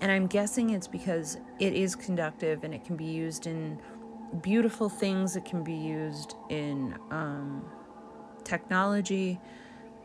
And 0.00 0.10
I'm 0.10 0.26
guessing 0.26 0.70
it's 0.70 0.88
because 0.88 1.38
it 1.58 1.74
is 1.74 1.94
conductive 1.94 2.64
and 2.64 2.74
it 2.74 2.84
can 2.84 2.96
be 2.96 3.04
used 3.04 3.46
in 3.46 3.80
beautiful 4.42 4.88
things, 4.88 5.36
it 5.36 5.44
can 5.44 5.62
be 5.62 5.74
used 5.74 6.34
in 6.48 6.98
um, 7.10 7.64
technology, 8.44 9.40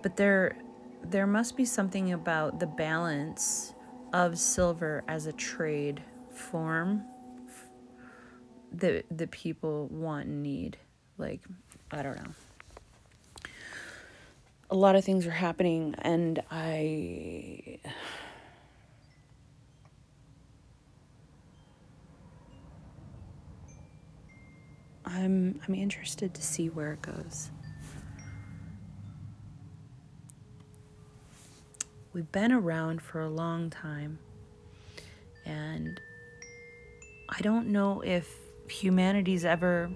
but 0.02 0.18
there 0.18 0.56
there 1.04 1.28
must 1.28 1.58
be 1.58 1.66
something 1.66 2.14
about 2.14 2.60
the 2.60 2.68
balance 2.68 3.74
of 4.14 4.38
silver 4.38 5.04
as 5.08 5.26
a 5.26 5.34
trade 5.34 6.04
form 6.30 7.04
that 8.72 9.06
the 9.10 9.28
people 9.28 9.88
want 9.88 10.28
and 10.28 10.44
need. 10.44 10.78
Like, 11.18 11.42
I 11.92 12.02
don't 12.04 12.16
know. 12.16 12.32
A 14.70 14.76
lot 14.76 14.96
of 14.96 15.04
things 15.04 15.28
are 15.28 15.32
happening 15.32 15.96
and 16.00 16.42
I 16.50 17.80
I'm 25.06 25.60
I'm 25.68 25.76
interested 25.76 26.34
to 26.34 26.42
see 26.42 26.70
where 26.70 26.94
it 26.94 27.02
goes. 27.02 27.52
We've 32.14 32.30
been 32.30 32.52
around 32.52 33.02
for 33.02 33.22
a 33.22 33.30
long 33.30 33.70
time, 33.70 34.20
and 35.46 35.98
I 37.30 37.40
don't 37.40 37.68
know 37.68 38.02
if 38.02 38.28
humanity's 38.68 39.46
ever, 39.46 39.90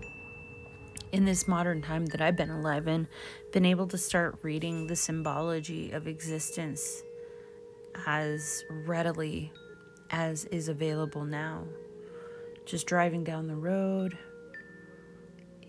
in 1.11 1.25
this 1.25 1.45
modern 1.45 1.81
time 1.81 2.05
that 2.07 2.21
I've 2.21 2.37
been 2.37 2.49
alive 2.49 2.87
in, 2.87 3.09
been 3.51 3.65
able 3.65 3.87
to 3.87 3.97
start 3.97 4.39
reading 4.43 4.87
the 4.87 4.95
symbology 4.95 5.91
of 5.91 6.07
existence 6.07 7.03
as 8.07 8.63
readily 8.85 9.51
as 10.09 10.45
is 10.45 10.69
available 10.69 11.25
now. 11.25 11.65
Just 12.65 12.87
driving 12.87 13.25
down 13.25 13.47
the 13.47 13.57
road. 13.57 14.17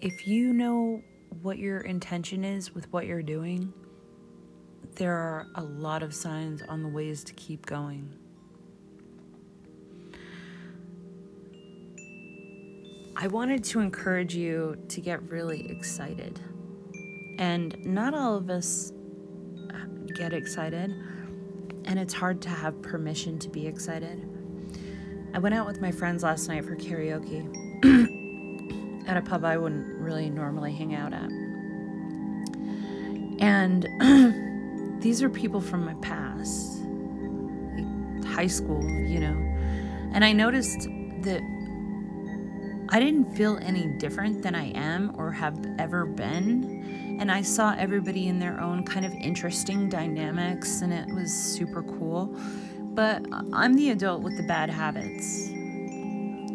If 0.00 0.28
you 0.28 0.52
know 0.52 1.02
what 1.42 1.58
your 1.58 1.80
intention 1.80 2.44
is 2.44 2.72
with 2.72 2.92
what 2.92 3.06
you're 3.06 3.20
doing, 3.20 3.72
there 4.96 5.14
are 5.14 5.46
a 5.54 5.62
lot 5.62 6.02
of 6.02 6.14
signs 6.14 6.62
on 6.68 6.82
the 6.82 6.88
ways 6.88 7.22
to 7.24 7.34
keep 7.34 7.66
going. 7.66 8.14
I 13.14 13.26
wanted 13.28 13.62
to 13.64 13.80
encourage 13.80 14.34
you 14.34 14.76
to 14.88 15.00
get 15.00 15.22
really 15.30 15.70
excited. 15.70 16.40
And 17.38 17.76
not 17.84 18.14
all 18.14 18.36
of 18.36 18.50
us 18.50 18.92
get 20.14 20.32
excited, 20.32 20.90
and 21.84 21.98
it's 21.98 22.14
hard 22.14 22.40
to 22.42 22.48
have 22.48 22.80
permission 22.80 23.38
to 23.40 23.50
be 23.50 23.66
excited. 23.66 24.26
I 25.34 25.38
went 25.38 25.54
out 25.54 25.66
with 25.66 25.82
my 25.82 25.92
friends 25.92 26.22
last 26.22 26.48
night 26.48 26.64
for 26.64 26.74
karaoke 26.74 27.44
at 29.08 29.18
a 29.18 29.22
pub 29.22 29.44
I 29.44 29.58
wouldn't 29.58 29.98
really 30.00 30.30
normally 30.30 30.72
hang 30.72 30.94
out 30.94 31.12
at. 31.12 31.30
And 33.38 33.86
these 35.06 35.22
are 35.22 35.30
people 35.30 35.60
from 35.60 35.84
my 35.84 35.94
past, 36.02 36.80
high 38.26 38.48
school, 38.48 38.82
you 38.82 39.20
know. 39.20 39.36
And 40.12 40.24
I 40.24 40.32
noticed 40.32 40.88
that 41.20 41.40
I 42.88 42.98
didn't 42.98 43.32
feel 43.36 43.56
any 43.62 43.86
different 43.98 44.42
than 44.42 44.56
I 44.56 44.72
am 44.72 45.14
or 45.16 45.30
have 45.30 45.64
ever 45.78 46.06
been. 46.06 47.18
And 47.20 47.30
I 47.30 47.42
saw 47.42 47.72
everybody 47.78 48.26
in 48.26 48.40
their 48.40 48.60
own 48.60 48.84
kind 48.84 49.06
of 49.06 49.12
interesting 49.12 49.88
dynamics, 49.88 50.80
and 50.82 50.92
it 50.92 51.06
was 51.14 51.32
super 51.32 51.84
cool. 51.84 52.36
But 52.80 53.24
I'm 53.52 53.74
the 53.74 53.90
adult 53.90 54.22
with 54.22 54.36
the 54.36 54.42
bad 54.42 54.70
habits. 54.70 55.50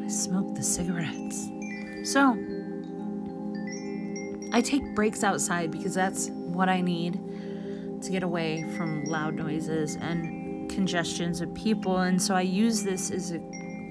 I 0.04 0.10
smoke 0.10 0.56
the 0.56 0.64
cigarettes. 0.64 1.48
So, 2.04 2.38
I 4.52 4.60
take 4.60 4.94
breaks 4.94 5.24
outside 5.24 5.72
because 5.72 5.94
that's 5.94 6.28
what 6.32 6.68
I 6.68 6.82
need 6.82 7.31
to 8.02 8.12
get 8.12 8.24
away 8.24 8.64
from 8.76 9.04
loud 9.06 9.36
noises 9.36 9.96
and 9.96 10.70
congestions 10.70 11.42
of 11.42 11.54
people. 11.54 11.98
And 11.98 12.22
so 12.22 12.36
I 12.36 12.42
use 12.42 12.84
this 12.84 13.12
as 13.12 13.32
a, 13.32 13.40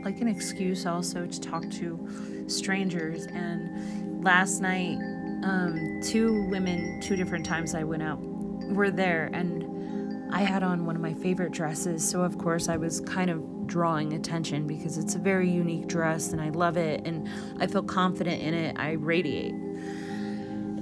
like 0.05 0.21
an 0.21 0.29
excuse 0.29 0.87
also 0.87 1.27
to 1.27 1.41
talk 1.41 1.69
to 1.71 2.45
strangers. 2.47 3.27
And 3.27 4.25
last 4.25 4.61
night, 4.61 4.99
um, 5.43 6.01
two 6.03 6.49
women, 6.49 7.01
two 7.01 7.17
different 7.17 7.47
times 7.47 7.75
I 7.75 7.85
went 7.85 8.03
out, 8.03 8.21
were 8.21 8.91
there. 8.91 9.31
And 9.33 10.33
I 10.33 10.41
had 10.43 10.63
on 10.63 10.87
one 10.87 10.97
of 10.97 11.03
my 11.03 11.15
favorite 11.15 11.53
dresses. 11.53 12.09
So, 12.09 12.23
of 12.23 12.39
course, 12.39 12.69
I 12.69 12.77
was 12.77 13.01
kind 13.01 13.31
of 13.31 13.67
drawing 13.67 14.13
attention 14.15 14.67
because 14.67 14.99
it's 14.99 15.15
a 15.15 15.19
very 15.19 15.49
unique 15.49 15.87
dress 15.87 16.33
and 16.33 16.41
I 16.41 16.49
love 16.51 16.77
it 16.77 17.07
and 17.07 17.29
I 17.61 17.67
feel 17.67 17.83
confident 17.83 18.43
in 18.43 18.55
it. 18.55 18.77
I 18.79 18.93
radiate. 18.93 19.55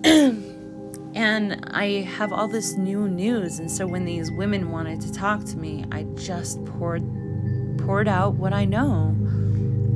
And 1.18 1.64
I 1.72 2.02
have 2.02 2.32
all 2.32 2.46
this 2.46 2.76
new 2.76 3.08
news. 3.08 3.58
And 3.58 3.68
so 3.68 3.88
when 3.88 4.04
these 4.04 4.30
women 4.30 4.70
wanted 4.70 5.00
to 5.00 5.12
talk 5.12 5.42
to 5.46 5.58
me, 5.58 5.84
I 5.90 6.04
just 6.14 6.64
poured 6.64 7.02
poured 7.76 8.06
out 8.06 8.34
what 8.34 8.52
I 8.52 8.64
know 8.64 9.16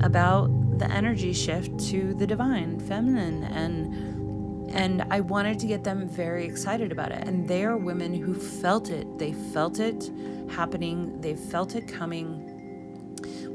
about 0.02 0.48
the 0.80 0.90
energy 0.90 1.32
shift 1.32 1.78
to 1.90 2.12
the 2.14 2.26
divine 2.26 2.80
feminine 2.80 3.44
and 3.44 4.74
and 4.74 5.02
I 5.12 5.20
wanted 5.20 5.60
to 5.60 5.66
get 5.68 5.84
them 5.84 6.08
very 6.08 6.44
excited 6.44 6.90
about 6.90 7.12
it. 7.12 7.28
And 7.28 7.46
they 7.46 7.64
are 7.64 7.76
women 7.76 8.14
who 8.14 8.34
felt 8.34 8.90
it. 8.90 9.06
They 9.18 9.32
felt 9.32 9.78
it 9.78 10.10
happening. 10.50 11.20
They 11.20 11.36
felt 11.36 11.76
it 11.76 11.86
coming, 11.86 12.40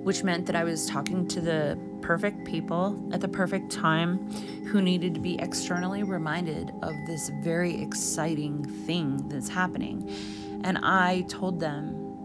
which 0.06 0.23
meant 0.23 0.45
that 0.45 0.56
I 0.56 0.63
was 0.63 0.86
talking 0.86 1.27
to 1.27 1.41
the 1.41 1.77
perfect 2.08 2.46
people 2.46 2.98
at 3.12 3.20
the 3.20 3.28
perfect 3.28 3.70
time 3.70 4.32
who 4.67 4.82
needed 4.82 5.13
to 5.13 5.20
be 5.20 5.38
externally 5.39 6.04
reminded 6.04 6.72
of 6.82 6.93
this 7.06 7.30
very 7.43 7.82
exciting 7.82 8.63
thing 8.86 9.28
that's 9.28 9.50
happening. 9.50 10.10
And 10.63 10.78
I 10.78 11.26
told 11.28 11.60
them 11.60 12.15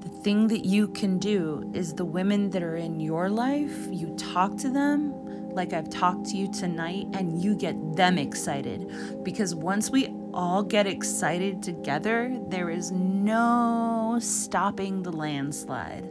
the 0.00 0.08
thing 0.08 0.48
that 0.48 0.64
you 0.64 0.88
can 0.88 1.20
do 1.20 1.70
is 1.72 1.94
the 1.94 2.04
women 2.04 2.50
that 2.50 2.64
are 2.64 2.74
in 2.74 2.98
your 2.98 3.30
life, 3.30 3.86
you 3.92 4.12
talk 4.16 4.56
to 4.58 4.68
them 4.68 5.14
like 5.54 5.72
I've 5.72 5.88
talked 5.88 6.26
to 6.30 6.36
you 6.36 6.50
tonight, 6.50 7.06
and 7.12 7.40
you 7.40 7.54
get 7.54 7.76
them 7.94 8.18
excited. 8.18 9.22
Because 9.22 9.54
once 9.54 9.90
we 9.90 10.08
all 10.34 10.64
get 10.64 10.86
excited 10.86 11.62
together, 11.62 12.36
there 12.48 12.70
is 12.70 12.90
no 12.90 14.18
stopping 14.20 15.02
the 15.02 15.12
landslide. 15.12 16.08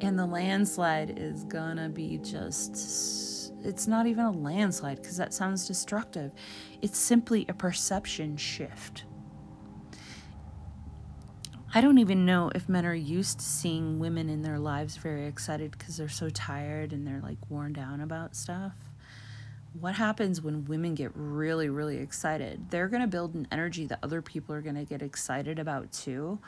And 0.00 0.18
the 0.18 0.26
landslide 0.26 1.18
is 1.18 1.44
gonna 1.44 1.88
be 1.88 2.18
just, 2.18 3.52
it's 3.62 3.86
not 3.86 4.06
even 4.06 4.24
a 4.24 4.30
landslide 4.30 4.96
because 5.02 5.16
that 5.18 5.34
sounds 5.34 5.66
destructive. 5.68 6.32
It's 6.80 6.98
simply 6.98 7.44
a 7.48 7.52
perception 7.52 8.36
shift. 8.36 9.04
I 11.72 11.80
don't 11.80 11.98
even 11.98 12.26
know 12.26 12.50
if 12.52 12.68
men 12.68 12.84
are 12.84 12.94
used 12.94 13.38
to 13.38 13.44
seeing 13.44 14.00
women 14.00 14.28
in 14.28 14.42
their 14.42 14.58
lives 14.58 14.96
very 14.96 15.26
excited 15.26 15.70
because 15.70 15.98
they're 15.98 16.08
so 16.08 16.28
tired 16.30 16.92
and 16.92 17.06
they're 17.06 17.20
like 17.22 17.38
worn 17.48 17.72
down 17.74 18.00
about 18.00 18.34
stuff. 18.34 18.72
What 19.78 19.94
happens 19.94 20.42
when 20.42 20.64
women 20.64 20.96
get 20.96 21.12
really, 21.14 21.68
really 21.68 21.98
excited? 21.98 22.70
They're 22.70 22.88
going 22.88 23.02
to 23.02 23.06
build 23.06 23.34
an 23.34 23.46
energy 23.52 23.86
that 23.86 24.00
other 24.02 24.20
people 24.20 24.52
are 24.52 24.62
going 24.62 24.74
to 24.74 24.84
get 24.84 25.00
excited 25.00 25.60
about 25.60 25.92
too 25.92 26.40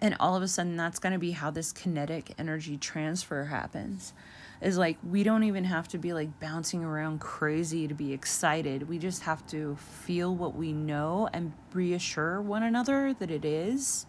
and 0.00 0.16
all 0.20 0.36
of 0.36 0.42
a 0.42 0.48
sudden 0.48 0.76
that's 0.76 0.98
going 0.98 1.12
to 1.12 1.18
be 1.18 1.32
how 1.32 1.50
this 1.50 1.72
kinetic 1.72 2.34
energy 2.38 2.76
transfer 2.76 3.44
happens. 3.44 4.12
Is 4.60 4.76
like 4.76 4.98
we 5.08 5.22
don't 5.22 5.44
even 5.44 5.64
have 5.64 5.86
to 5.88 5.98
be 5.98 6.12
like 6.12 6.40
bouncing 6.40 6.82
around 6.82 7.20
crazy 7.20 7.86
to 7.86 7.94
be 7.94 8.12
excited. 8.12 8.88
We 8.88 8.98
just 8.98 9.22
have 9.22 9.46
to 9.48 9.76
feel 9.76 10.34
what 10.34 10.56
we 10.56 10.72
know 10.72 11.28
and 11.32 11.52
reassure 11.72 12.40
one 12.42 12.64
another 12.64 13.14
that 13.20 13.30
it 13.30 13.44
is. 13.44 14.06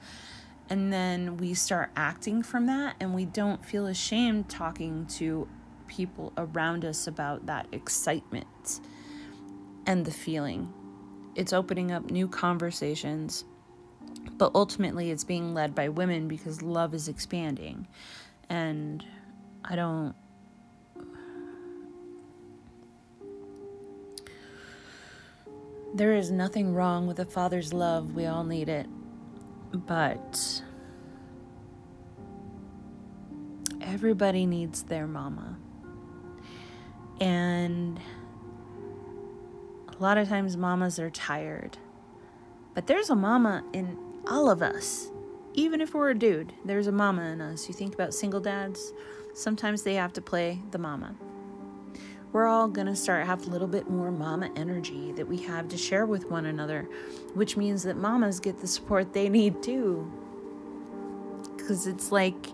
And 0.70 0.94
then 0.94 1.38
we 1.38 1.56
start 1.56 1.90
acting 1.96 2.44
from 2.44 2.68
that, 2.68 2.96
and 3.00 3.16
we 3.16 3.26
don't 3.26 3.66
feel 3.66 3.88
ashamed 3.88 4.50
talking 4.50 5.08
to 5.18 5.48
people 5.88 6.32
around 6.38 6.86
us 6.86 7.08
about 7.08 7.48
that 7.48 7.68
excitement 7.72 8.82
and 9.88 10.06
the 10.06 10.12
feeling. 10.12 10.72
It's 11.36 11.54
opening 11.54 11.92
up 11.92 12.12
new 12.12 12.28
conversations, 12.28 13.46
but 14.38 14.52
ultimately 14.56 15.12
it's 15.12 15.24
being 15.24 15.54
led 15.54 15.76
by 15.76 15.90
women 15.90 16.28
because 16.28 16.62
love 16.62 16.94
is 16.94 17.08
expanding. 17.08 17.88
And 18.50 19.06
I 19.64 19.76
don't. 19.76 20.16
There 25.94 26.14
is 26.14 26.32
nothing 26.32 26.74
wrong 26.74 27.08
with 27.08 27.20
a 27.20 27.26
father's 27.26 27.74
love. 27.74 28.14
We 28.14 28.26
all 28.26 28.44
need 28.44 28.70
it. 28.70 28.88
But 29.72 30.62
everybody 33.82 34.46
needs 34.46 34.84
their 34.84 35.08
mama. 35.08 35.58
And 37.20 38.00
a 39.88 40.02
lot 40.02 40.18
of 40.18 40.30
times 40.30 40.56
mamas 40.56 41.00
are 41.00 41.10
tired. 41.10 41.78
But 42.74 42.88
there's 42.88 43.10
a 43.10 43.16
mama 43.16 43.64
in 43.74 43.98
all 44.28 44.50
of 44.50 44.62
us. 44.62 45.12
Even 45.54 45.82
if 45.82 45.94
we're 45.94 46.12
a 46.12 46.18
dude, 46.18 46.54
there's 46.64 46.88
a 46.88 46.92
mama 46.92 47.24
in 47.24 47.42
us. 47.42 47.68
You 47.68 47.74
think 47.74 47.94
about 47.94 48.14
single 48.14 48.40
dads, 48.40 48.94
sometimes 49.34 49.84
they 49.84 49.96
have 49.96 50.14
to 50.14 50.22
play 50.22 50.62
the 50.72 50.78
mama. 50.78 51.16
We're 52.32 52.46
all 52.46 52.68
gonna 52.68 52.96
start 52.96 53.26
have 53.26 53.48
a 53.48 53.50
little 53.50 53.68
bit 53.68 53.90
more 53.90 54.12
mama 54.12 54.52
energy 54.56 55.12
that 55.14 55.28
we 55.28 55.38
have 55.38 55.68
to 55.70 55.78
share 55.78 56.06
with 56.06 56.30
one 56.30 56.46
another, 56.46 56.88
which 57.34 57.58
means 57.58 57.84
that 57.84 57.98
mamas 57.98 58.40
get 58.40 58.60
the 58.60 58.68
support 58.68 59.14
they 59.14 59.30
need 59.30 59.64
too. 59.64 60.12
Because 61.58 61.88
it's 61.88 62.12
like 62.12 62.48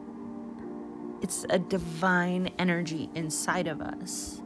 it's 1.21 1.45
a 1.49 1.59
divine 1.59 2.51
energy 2.57 3.09
inside 3.15 3.67
of 3.67 3.81
us. 3.81 4.41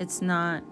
It's 0.00 0.20
not 0.20 0.64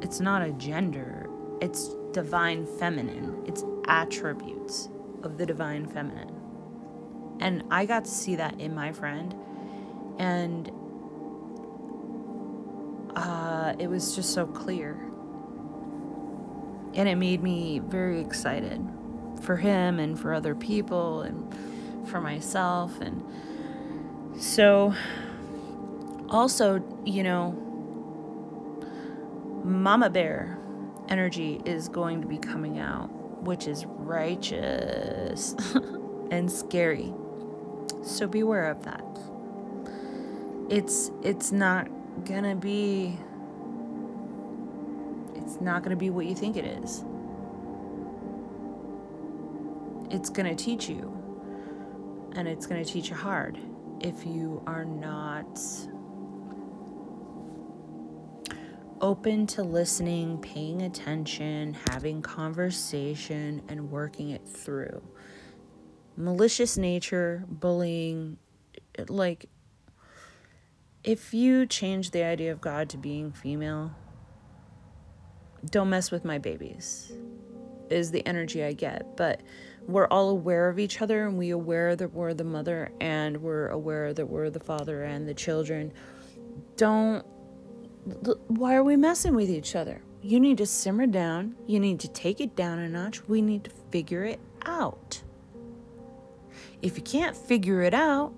it's 0.00 0.20
not 0.20 0.42
a 0.42 0.52
gender. 0.52 1.28
It's 1.60 1.90
divine 2.14 2.64
feminine. 2.64 3.42
It's 3.44 3.64
attributes 3.86 4.88
of 5.22 5.36
the 5.36 5.44
divine 5.44 5.86
feminine. 5.86 6.40
And 7.40 7.64
I 7.70 7.84
got 7.84 8.04
to 8.04 8.10
see 8.10 8.36
that 8.36 8.60
in 8.60 8.74
my 8.74 8.92
friend. 8.92 9.34
And 10.18 10.70
uh, 13.16 13.74
it 13.78 13.88
was 13.88 14.14
just 14.14 14.32
so 14.32 14.46
clear. 14.46 14.92
And 16.94 17.08
it 17.08 17.16
made 17.16 17.42
me 17.42 17.80
very 17.80 18.20
excited 18.20 18.80
for 19.42 19.56
him 19.56 19.98
and 19.98 20.18
for 20.18 20.32
other 20.32 20.54
people 20.54 21.22
and 21.22 22.08
for 22.08 22.20
myself. 22.20 23.00
And 23.00 23.24
so, 24.40 24.94
also, 26.30 26.84
you 27.04 27.24
know, 27.24 27.60
Mama 29.64 30.10
Bear 30.10 30.58
energy 31.08 31.60
is 31.64 31.88
going 31.88 32.20
to 32.20 32.26
be 32.26 32.38
coming 32.38 32.78
out, 32.78 33.08
which 33.42 33.66
is 33.66 33.86
righteous 33.86 35.54
and 36.30 36.50
scary. 36.50 37.12
So 38.02 38.26
beware 38.26 38.70
of 38.70 38.84
that. 38.84 39.04
It's 40.68 41.10
it's 41.22 41.52
not 41.52 41.88
gonna 42.24 42.56
be 42.56 43.18
it's 45.34 45.60
not 45.60 45.82
gonna 45.82 45.96
be 45.96 46.10
what 46.10 46.26
you 46.26 46.34
think 46.34 46.56
it 46.56 46.64
is. 46.64 47.04
It's 50.10 50.30
gonna 50.30 50.54
teach 50.54 50.88
you. 50.88 51.10
And 52.36 52.48
it's 52.48 52.66
gonna 52.66 52.84
teach 52.84 53.10
you 53.10 53.16
hard 53.16 53.58
if 54.00 54.26
you 54.26 54.62
are 54.66 54.84
not 54.84 55.58
open 59.04 59.46
to 59.46 59.62
listening, 59.62 60.38
paying 60.38 60.80
attention, 60.80 61.76
having 61.90 62.22
conversation, 62.22 63.60
and 63.68 63.90
working 63.90 64.30
it 64.30 64.48
through. 64.48 65.02
Malicious 66.16 66.78
nature, 66.78 67.44
bullying, 67.46 68.38
like, 69.08 69.44
if 71.04 71.34
you 71.34 71.66
change 71.66 72.12
the 72.12 72.24
idea 72.24 72.50
of 72.50 72.62
God 72.62 72.88
to 72.88 72.96
being 72.96 73.30
female, 73.30 73.94
don't 75.70 75.90
mess 75.90 76.10
with 76.10 76.24
my 76.24 76.38
babies, 76.38 77.12
is 77.90 78.10
the 78.10 78.26
energy 78.26 78.64
I 78.64 78.72
get. 78.72 79.18
But 79.18 79.42
we're 79.86 80.08
all 80.08 80.30
aware 80.30 80.70
of 80.70 80.78
each 80.78 81.02
other 81.02 81.26
and 81.26 81.36
we 81.36 81.50
aware 81.50 81.94
that 81.94 82.14
we're 82.14 82.32
the 82.32 82.44
mother 82.44 82.90
and 83.02 83.36
we're 83.42 83.68
aware 83.68 84.14
that 84.14 84.24
we're 84.24 84.48
the 84.48 84.60
father 84.60 85.04
and 85.04 85.28
the 85.28 85.34
children. 85.34 85.92
Don't 86.78 87.26
why 88.48 88.74
are 88.74 88.84
we 88.84 88.96
messing 88.96 89.34
with 89.34 89.50
each 89.50 89.74
other? 89.74 90.02
You 90.22 90.40
need 90.40 90.58
to 90.58 90.66
simmer 90.66 91.06
down. 91.06 91.54
You 91.66 91.80
need 91.80 92.00
to 92.00 92.08
take 92.08 92.40
it 92.40 92.56
down 92.56 92.78
a 92.78 92.88
notch. 92.88 93.26
We 93.28 93.42
need 93.42 93.64
to 93.64 93.70
figure 93.90 94.24
it 94.24 94.40
out. 94.64 95.22
If 96.82 96.96
you 96.96 97.02
can't 97.02 97.36
figure 97.36 97.82
it 97.82 97.94
out, 97.94 98.32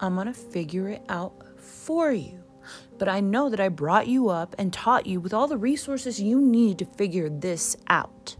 I'm 0.00 0.14
going 0.14 0.26
to 0.26 0.34
figure 0.34 0.88
it 0.88 1.02
out 1.08 1.32
for 1.58 2.12
you. 2.12 2.42
But 2.98 3.08
I 3.08 3.20
know 3.20 3.48
that 3.48 3.60
I 3.60 3.68
brought 3.68 4.06
you 4.06 4.28
up 4.28 4.54
and 4.58 4.72
taught 4.72 5.06
you 5.06 5.20
with 5.20 5.32
all 5.32 5.46
the 5.46 5.56
resources 5.56 6.20
you 6.20 6.40
need 6.40 6.78
to 6.78 6.84
figure 6.84 7.28
this 7.30 7.76
out. 7.88 8.36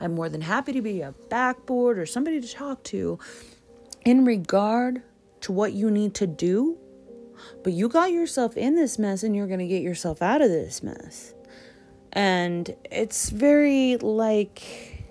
I'm 0.00 0.14
more 0.14 0.28
than 0.28 0.40
happy 0.40 0.72
to 0.72 0.82
be 0.82 1.00
a 1.00 1.12
backboard 1.28 1.98
or 1.98 2.06
somebody 2.06 2.40
to 2.40 2.48
talk 2.48 2.84
to 2.84 3.18
in 4.04 4.24
regard 4.24 5.02
to 5.40 5.52
what 5.52 5.72
you 5.72 5.90
need 5.90 6.14
to 6.14 6.26
do 6.26 6.78
but 7.62 7.72
you 7.72 7.88
got 7.88 8.12
yourself 8.12 8.56
in 8.56 8.74
this 8.74 8.98
mess 8.98 9.22
and 9.22 9.34
you're 9.34 9.46
going 9.46 9.60
to 9.60 9.66
get 9.66 9.82
yourself 9.82 10.22
out 10.22 10.42
of 10.42 10.48
this 10.48 10.82
mess. 10.82 11.34
And 12.12 12.74
it's 12.90 13.30
very 13.30 13.96
like, 13.96 15.04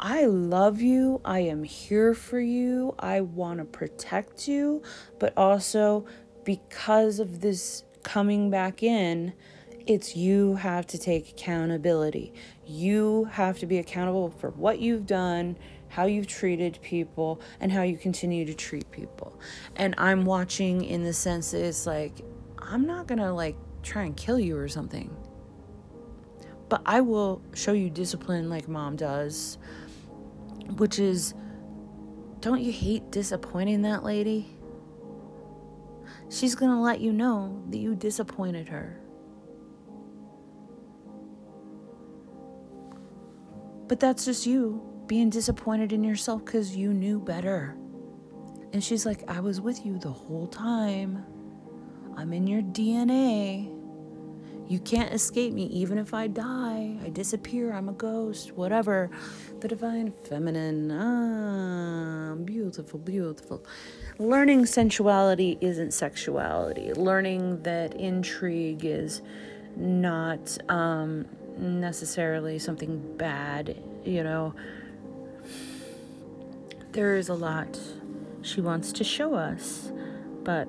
I 0.00 0.26
love 0.26 0.80
you. 0.80 1.20
I 1.24 1.40
am 1.40 1.62
here 1.62 2.14
for 2.14 2.40
you. 2.40 2.94
I 2.98 3.20
want 3.20 3.60
to 3.60 3.64
protect 3.64 4.48
you. 4.48 4.82
But 5.18 5.32
also, 5.36 6.04
because 6.44 7.20
of 7.20 7.40
this 7.40 7.84
coming 8.02 8.50
back 8.50 8.82
in, 8.82 9.32
it's 9.86 10.16
you 10.16 10.56
have 10.56 10.86
to 10.88 10.98
take 10.98 11.30
accountability. 11.30 12.32
You 12.66 13.24
have 13.32 13.58
to 13.58 13.66
be 13.66 13.78
accountable 13.78 14.30
for 14.30 14.50
what 14.50 14.78
you've 14.78 15.06
done 15.06 15.56
how 15.94 16.06
you've 16.06 16.26
treated 16.26 16.76
people, 16.82 17.40
and 17.60 17.70
how 17.70 17.82
you 17.82 17.96
continue 17.96 18.44
to 18.44 18.52
treat 18.52 18.90
people. 18.90 19.38
And 19.76 19.94
I'm 19.96 20.24
watching 20.24 20.84
in 20.84 21.04
the 21.04 21.12
sense 21.12 21.52
that 21.52 21.64
it's 21.64 21.86
like, 21.86 22.20
I'm 22.58 22.84
not 22.84 23.06
gonna 23.06 23.32
like 23.32 23.54
try 23.84 24.02
and 24.02 24.16
kill 24.16 24.40
you 24.40 24.56
or 24.58 24.66
something. 24.66 25.16
But 26.68 26.82
I 26.84 27.00
will 27.00 27.42
show 27.54 27.72
you 27.74 27.90
discipline 27.90 28.50
like 28.50 28.66
mom 28.66 28.96
does, 28.96 29.56
which 30.78 30.98
is 30.98 31.32
don't 32.40 32.60
you 32.60 32.72
hate 32.72 33.12
disappointing 33.12 33.82
that 33.82 34.02
lady? 34.02 34.48
She's 36.28 36.56
gonna 36.56 36.82
let 36.82 36.98
you 36.98 37.12
know 37.12 37.62
that 37.70 37.78
you 37.78 37.94
disappointed 37.94 38.66
her. 38.66 38.98
But 43.86 44.00
that's 44.00 44.24
just 44.24 44.44
you 44.44 44.93
being 45.06 45.30
disappointed 45.30 45.92
in 45.92 46.02
yourself 46.02 46.44
because 46.44 46.76
you 46.76 46.92
knew 46.92 47.20
better. 47.20 47.76
And 48.72 48.82
she's 48.82 49.06
like, 49.06 49.22
I 49.28 49.40
was 49.40 49.60
with 49.60 49.84
you 49.84 49.98
the 49.98 50.10
whole 50.10 50.46
time. 50.46 51.24
I'm 52.16 52.32
in 52.32 52.46
your 52.46 52.62
DNA. 52.62 53.70
You 54.66 54.78
can't 54.80 55.12
escape 55.12 55.52
me 55.52 55.66
even 55.66 55.98
if 55.98 56.14
I 56.14 56.26
die. 56.26 56.96
I 57.04 57.10
disappear. 57.10 57.72
I'm 57.72 57.88
a 57.88 57.92
ghost. 57.92 58.52
Whatever. 58.52 59.10
The 59.60 59.68
divine 59.68 60.12
feminine. 60.28 60.90
Ah, 60.90 62.34
beautiful, 62.36 62.98
beautiful. 62.98 63.64
Learning 64.18 64.64
sensuality 64.64 65.58
isn't 65.60 65.92
sexuality. 65.92 66.92
Learning 66.94 67.62
that 67.62 67.94
intrigue 67.94 68.84
is 68.84 69.20
not 69.76 70.56
um, 70.70 71.26
necessarily 71.58 72.58
something 72.58 73.16
bad, 73.18 73.76
you 74.04 74.22
know 74.22 74.54
there 76.94 77.16
is 77.16 77.28
a 77.28 77.34
lot 77.34 77.78
she 78.42 78.60
wants 78.60 78.92
to 78.92 79.02
show 79.02 79.34
us, 79.34 79.92
but 80.44 80.68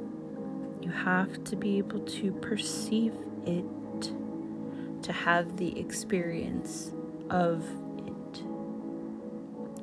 you 0.81 0.89
have 0.89 1.43
to 1.45 1.55
be 1.55 1.77
able 1.77 1.99
to 1.99 2.31
perceive 2.33 3.13
it, 3.45 3.63
to 5.03 5.13
have 5.13 5.57
the 5.57 5.79
experience 5.79 6.91
of 7.29 7.63
it 8.07 8.43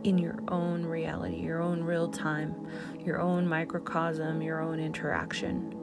in 0.03 0.19
your 0.19 0.37
own 0.49 0.85
reality, 0.85 1.37
your 1.37 1.63
own 1.63 1.85
real 1.85 2.09
time, 2.09 2.67
your 3.05 3.21
own 3.21 3.47
microcosm, 3.47 4.43
your 4.43 4.61
own 4.61 4.81
interaction. 4.81 5.79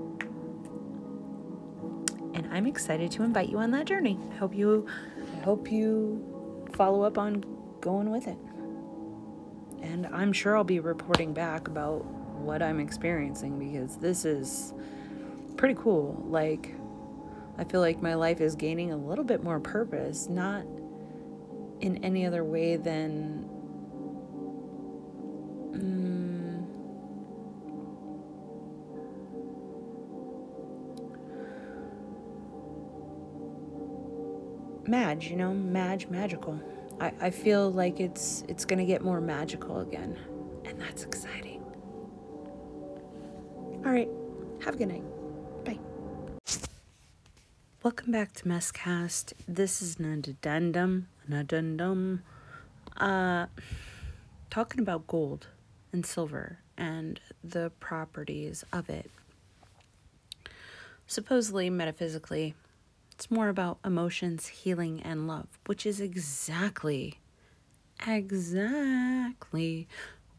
And 2.33 2.49
I'm 2.51 2.67
excited 2.67 3.11
to 3.11 3.23
invite 3.23 3.47
you 3.47 3.59
on 3.59 3.71
that 3.71 3.85
journey. 3.85 4.19
I 4.33 4.35
hope 4.35 4.53
you 4.53 4.87
I 5.37 5.39
hope 5.41 5.71
you 5.71 6.67
follow 6.73 7.03
up 7.03 7.17
on 7.17 7.45
going 7.79 8.11
with 8.11 8.27
it. 8.27 8.37
And 9.81 10.07
I'm 10.07 10.33
sure 10.33 10.57
I'll 10.57 10.63
be 10.63 10.79
reporting 10.79 11.33
back 11.33 11.67
about 11.67 12.05
what 12.05 12.61
I'm 12.61 12.79
experiencing 12.79 13.59
because 13.59 13.97
this 13.97 14.25
is 14.25 14.73
pretty 15.57 15.75
cool. 15.75 16.23
Like, 16.27 16.75
I 17.57 17.63
feel 17.65 17.81
like 17.81 18.01
my 18.01 18.15
life 18.15 18.41
is 18.41 18.55
gaining 18.55 18.91
a 18.91 18.97
little 18.97 19.25
bit 19.25 19.43
more 19.43 19.59
purpose, 19.59 20.29
not 20.29 20.63
in 21.81 22.03
any 22.03 22.25
other 22.25 22.43
way 22.43 22.77
than. 22.77 23.45
Um, 25.73 26.19
Madge, 34.87 35.29
you 35.29 35.35
know, 35.35 35.53
Madge, 35.53 36.07
magical. 36.07 36.59
I, 36.99 37.13
I 37.21 37.29
feel 37.29 37.71
like 37.71 37.99
it's 37.99 38.43
it's 38.47 38.65
gonna 38.65 38.85
get 38.85 39.01
more 39.01 39.21
magical 39.21 39.79
again, 39.79 40.17
and 40.65 40.79
that's 40.79 41.03
exciting. 41.03 41.63
All 43.85 43.91
right, 43.91 44.09
have 44.61 44.75
a 44.75 44.77
good 44.77 44.89
night. 44.89 45.03
Bye. 45.63 45.79
Welcome 47.83 48.11
back 48.11 48.33
to 48.33 48.43
Messcast. 48.43 49.31
This 49.47 49.81
is 49.81 49.97
an 49.97 50.11
addendum, 50.11 51.07
an 51.25 51.33
addendum, 51.33 52.23
uh, 52.97 53.45
talking 54.49 54.81
about 54.81 55.07
gold 55.07 55.47
and 55.93 56.05
silver 56.05 56.59
and 56.77 57.21
the 57.43 57.71
properties 57.79 58.65
of 58.73 58.89
it. 58.89 59.09
Supposedly, 61.07 61.69
metaphysically, 61.69 62.55
it's 63.19 63.29
more 63.29 63.49
about 63.49 63.79
emotions, 63.83 64.47
healing, 64.47 65.01
and 65.03 65.27
love, 65.27 65.47
which 65.65 65.85
is 65.85 65.99
exactly, 65.99 67.19
exactly 68.07 69.89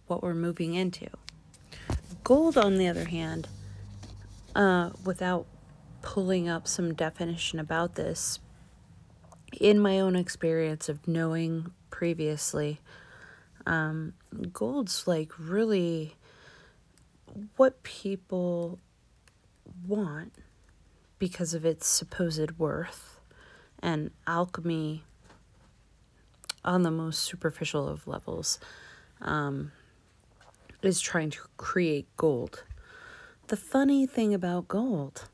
what 0.06 0.22
we're 0.22 0.32
moving 0.32 0.72
into. 0.72 1.06
Gold, 2.24 2.56
on 2.56 2.78
the 2.78 2.88
other 2.88 3.04
hand, 3.04 3.48
uh, 4.56 4.92
without 5.04 5.44
pulling 6.00 6.48
up 6.48 6.66
some 6.66 6.94
definition 6.94 7.58
about 7.58 7.96
this, 7.96 8.38
in 9.60 9.78
my 9.78 10.00
own 10.00 10.16
experience 10.16 10.88
of 10.88 11.06
knowing 11.06 11.70
previously, 11.90 12.80
um, 13.66 14.14
gold's 14.54 15.06
like 15.06 15.32
really 15.38 16.14
what 17.58 17.82
people 17.82 18.78
want 19.86 20.32
because 21.20 21.54
of 21.54 21.64
its 21.64 21.86
supposed 21.86 22.58
worth 22.58 23.20
and 23.80 24.10
alchemy 24.26 25.04
on 26.64 26.82
the 26.82 26.90
most 26.90 27.20
superficial 27.20 27.86
of 27.86 28.08
levels 28.08 28.58
um, 29.20 29.70
is 30.82 31.00
trying 31.00 31.30
to 31.30 31.38
create 31.56 32.08
gold. 32.16 32.64
The 33.46 33.56
funny 33.56 34.06
thing 34.06 34.34
about 34.34 34.66
gold 34.66 35.28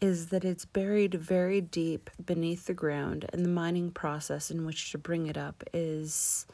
is 0.00 0.28
that 0.28 0.44
it's 0.44 0.64
buried 0.64 1.14
very 1.14 1.60
deep 1.60 2.10
beneath 2.24 2.66
the 2.66 2.74
ground, 2.74 3.26
and 3.32 3.44
the 3.44 3.50
mining 3.50 3.90
process 3.90 4.50
in 4.50 4.64
which 4.64 4.90
to 4.92 4.98
bring 4.98 5.26
it 5.26 5.36
up 5.36 5.62
is 5.74 6.46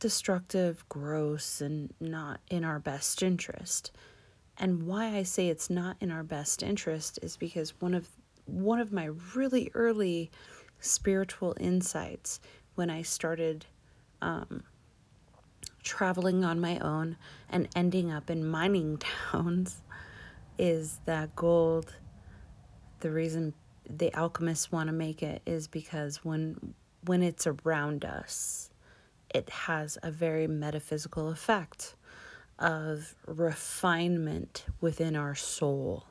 destructive, 0.00 0.84
gross, 0.88 1.60
and 1.60 1.94
not 2.00 2.40
in 2.50 2.64
our 2.64 2.80
best 2.80 3.22
interest. 3.22 3.92
And 4.62 4.84
why 4.86 5.16
I 5.16 5.24
say 5.24 5.48
it's 5.48 5.68
not 5.68 5.96
in 6.00 6.12
our 6.12 6.22
best 6.22 6.62
interest 6.62 7.18
is 7.20 7.36
because 7.36 7.74
one 7.80 7.94
of 7.94 8.08
one 8.46 8.78
of 8.78 8.92
my 8.92 9.10
really 9.34 9.72
early 9.74 10.30
spiritual 10.78 11.56
insights 11.58 12.38
when 12.76 12.88
I 12.88 13.02
started 13.02 13.66
um, 14.20 14.62
traveling 15.82 16.44
on 16.44 16.60
my 16.60 16.78
own 16.78 17.16
and 17.50 17.68
ending 17.74 18.12
up 18.12 18.30
in 18.30 18.46
mining 18.46 18.98
towns 19.32 19.82
is 20.58 21.00
that 21.06 21.34
gold 21.34 21.96
the 23.00 23.10
reason 23.10 23.52
the 23.90 24.14
alchemists 24.16 24.70
want 24.70 24.86
to 24.86 24.92
make 24.92 25.24
it 25.24 25.42
is 25.44 25.66
because 25.66 26.24
when 26.24 26.74
when 27.06 27.20
it's 27.24 27.48
around 27.48 28.04
us 28.04 28.70
it 29.34 29.50
has 29.50 29.98
a 30.04 30.10
very 30.12 30.46
metaphysical 30.46 31.30
effect 31.30 31.96
of 32.62 33.14
refinement 33.26 34.64
within 34.80 35.16
our 35.16 35.34
soul. 35.34 36.04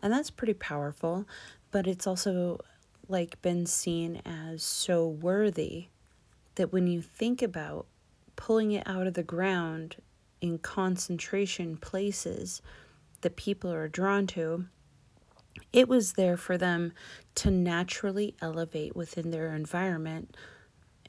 And 0.00 0.12
that's 0.12 0.30
pretty 0.30 0.54
powerful 0.54 1.26
but 1.72 1.88
it's 1.88 2.06
also 2.06 2.60
like 3.08 3.42
been 3.42 3.66
seen 3.66 4.22
as 4.24 4.62
so 4.62 5.08
worthy 5.08 5.86
that 6.54 6.72
when 6.72 6.86
you 6.86 7.02
think 7.02 7.42
about 7.42 7.86
pulling 8.36 8.72
it 8.72 8.86
out 8.86 9.08
of 9.08 9.14
the 9.14 9.22
ground 9.24 9.96
in 10.40 10.58
concentration 10.58 11.76
places 11.76 12.62
that 13.22 13.36
people 13.36 13.72
are 13.72 13.88
drawn 13.88 14.26
to, 14.26 14.66
it 15.72 15.88
was 15.88 16.12
there 16.12 16.36
for 16.36 16.56
them 16.56 16.92
to 17.34 17.50
naturally 17.50 18.34
elevate 18.40 18.94
within 18.94 19.30
their 19.30 19.54
environment 19.54 20.36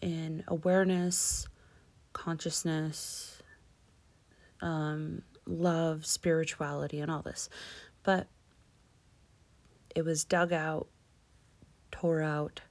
in 0.01 0.43
awareness, 0.47 1.47
consciousness, 2.13 3.32
um, 4.64 5.22
love, 5.45 6.05
spirituality, 6.05 6.99
and 6.99 7.11
all 7.11 7.22
this. 7.22 7.49
But 8.01 8.28
it 9.95 10.03
was 10.03 10.24
dug 10.24 10.51
out, 10.51 10.88
tore 11.91 12.24
out, 12.24 12.61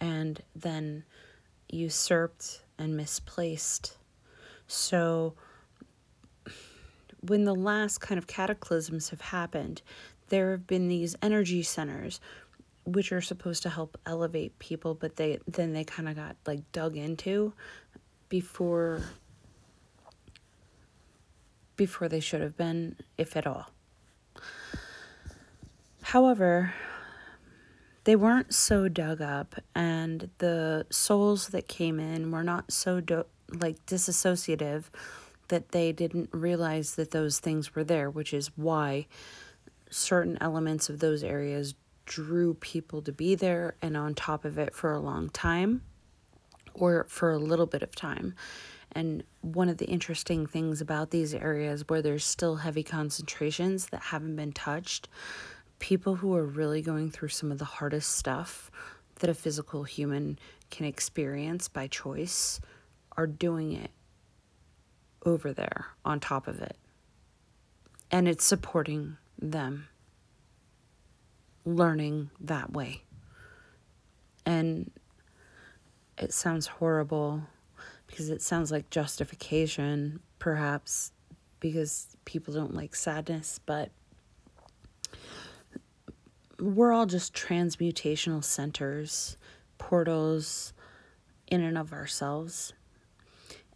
and 0.00 0.40
then 0.56 1.04
usurped 1.68 2.64
and 2.78 2.96
misplaced. 2.96 3.98
So, 4.66 5.34
when 7.20 7.44
the 7.44 7.54
last 7.54 7.98
kind 7.98 8.18
of 8.18 8.26
cataclysms 8.26 9.10
have 9.10 9.20
happened, 9.20 9.82
there 10.28 10.52
have 10.52 10.66
been 10.66 10.88
these 10.88 11.14
energy 11.22 11.62
centers 11.62 12.20
which 12.84 13.12
are 13.12 13.20
supposed 13.20 13.62
to 13.62 13.68
help 13.68 13.96
elevate 14.06 14.58
people, 14.58 14.94
but 14.94 15.16
they 15.16 15.38
then 15.46 15.72
they 15.72 15.84
kind 15.84 16.08
of 16.08 16.16
got 16.16 16.36
like 16.46 16.72
dug 16.72 16.96
into 16.96 17.52
before 18.28 19.02
before 21.76 22.08
they 22.08 22.20
should 22.20 22.40
have 22.40 22.56
been, 22.56 22.96
if 23.16 23.36
at 23.36 23.46
all. 23.46 23.70
However, 26.02 26.74
they 28.04 28.16
weren't 28.16 28.52
so 28.52 28.88
dug 28.88 29.20
up, 29.20 29.54
and 29.74 30.30
the 30.38 30.86
souls 30.90 31.48
that 31.48 31.68
came 31.68 32.00
in 32.00 32.30
were 32.30 32.42
not 32.42 32.72
so 32.72 33.00
do- 33.00 33.26
like 33.48 33.84
disassociative 33.86 34.84
that 35.48 35.70
they 35.70 35.92
didn't 35.92 36.30
realize 36.32 36.94
that 36.94 37.10
those 37.10 37.38
things 37.38 37.74
were 37.74 37.84
there, 37.84 38.10
which 38.10 38.32
is 38.32 38.50
why 38.56 39.06
certain 39.90 40.38
elements 40.40 40.88
of 40.88 40.98
those 41.00 41.22
areas 41.22 41.74
drew 42.06 42.54
people 42.54 43.02
to 43.02 43.12
be 43.12 43.34
there 43.34 43.74
and 43.80 43.96
on 43.96 44.14
top 44.14 44.44
of 44.44 44.58
it 44.58 44.74
for 44.74 44.92
a 44.92 44.98
long 44.98 45.28
time 45.28 45.82
or 46.74 47.04
for 47.08 47.30
a 47.30 47.38
little 47.38 47.66
bit 47.66 47.82
of 47.82 47.94
time. 47.94 48.34
And 48.94 49.24
one 49.40 49.68
of 49.68 49.78
the 49.78 49.86
interesting 49.86 50.46
things 50.46 50.80
about 50.80 51.10
these 51.10 51.34
areas 51.34 51.84
where 51.88 52.02
there's 52.02 52.24
still 52.24 52.56
heavy 52.56 52.82
concentrations 52.82 53.86
that 53.86 54.02
haven't 54.02 54.36
been 54.36 54.52
touched, 54.52 55.08
people 55.78 56.16
who 56.16 56.34
are 56.36 56.44
really 56.44 56.82
going 56.82 57.10
through 57.10 57.30
some 57.30 57.50
of 57.50 57.58
the 57.58 57.64
hardest 57.64 58.10
stuff 58.16 58.70
that 59.20 59.30
a 59.30 59.34
physical 59.34 59.84
human 59.84 60.38
can 60.70 60.84
experience 60.84 61.68
by 61.68 61.86
choice 61.86 62.60
are 63.16 63.26
doing 63.26 63.72
it 63.72 63.90
over 65.24 65.52
there 65.52 65.86
on 66.04 66.20
top 66.20 66.46
of 66.46 66.60
it. 66.60 66.76
And 68.10 68.28
it's 68.28 68.44
supporting 68.44 69.16
them 69.40 69.88
learning 71.64 72.30
that 72.40 72.72
way. 72.72 73.02
And 74.44 74.90
it 76.18 76.32
sounds 76.32 76.66
horrible 76.66 77.42
because 78.12 78.28
it 78.28 78.42
sounds 78.42 78.70
like 78.70 78.90
justification, 78.90 80.20
perhaps, 80.38 81.12
because 81.60 82.14
people 82.26 82.52
don't 82.52 82.74
like 82.74 82.94
sadness, 82.94 83.58
but 83.64 83.88
we're 86.60 86.92
all 86.92 87.06
just 87.06 87.32
transmutational 87.32 88.44
centers, 88.44 89.38
portals 89.78 90.74
in 91.46 91.62
and 91.62 91.78
of 91.78 91.94
ourselves. 91.94 92.74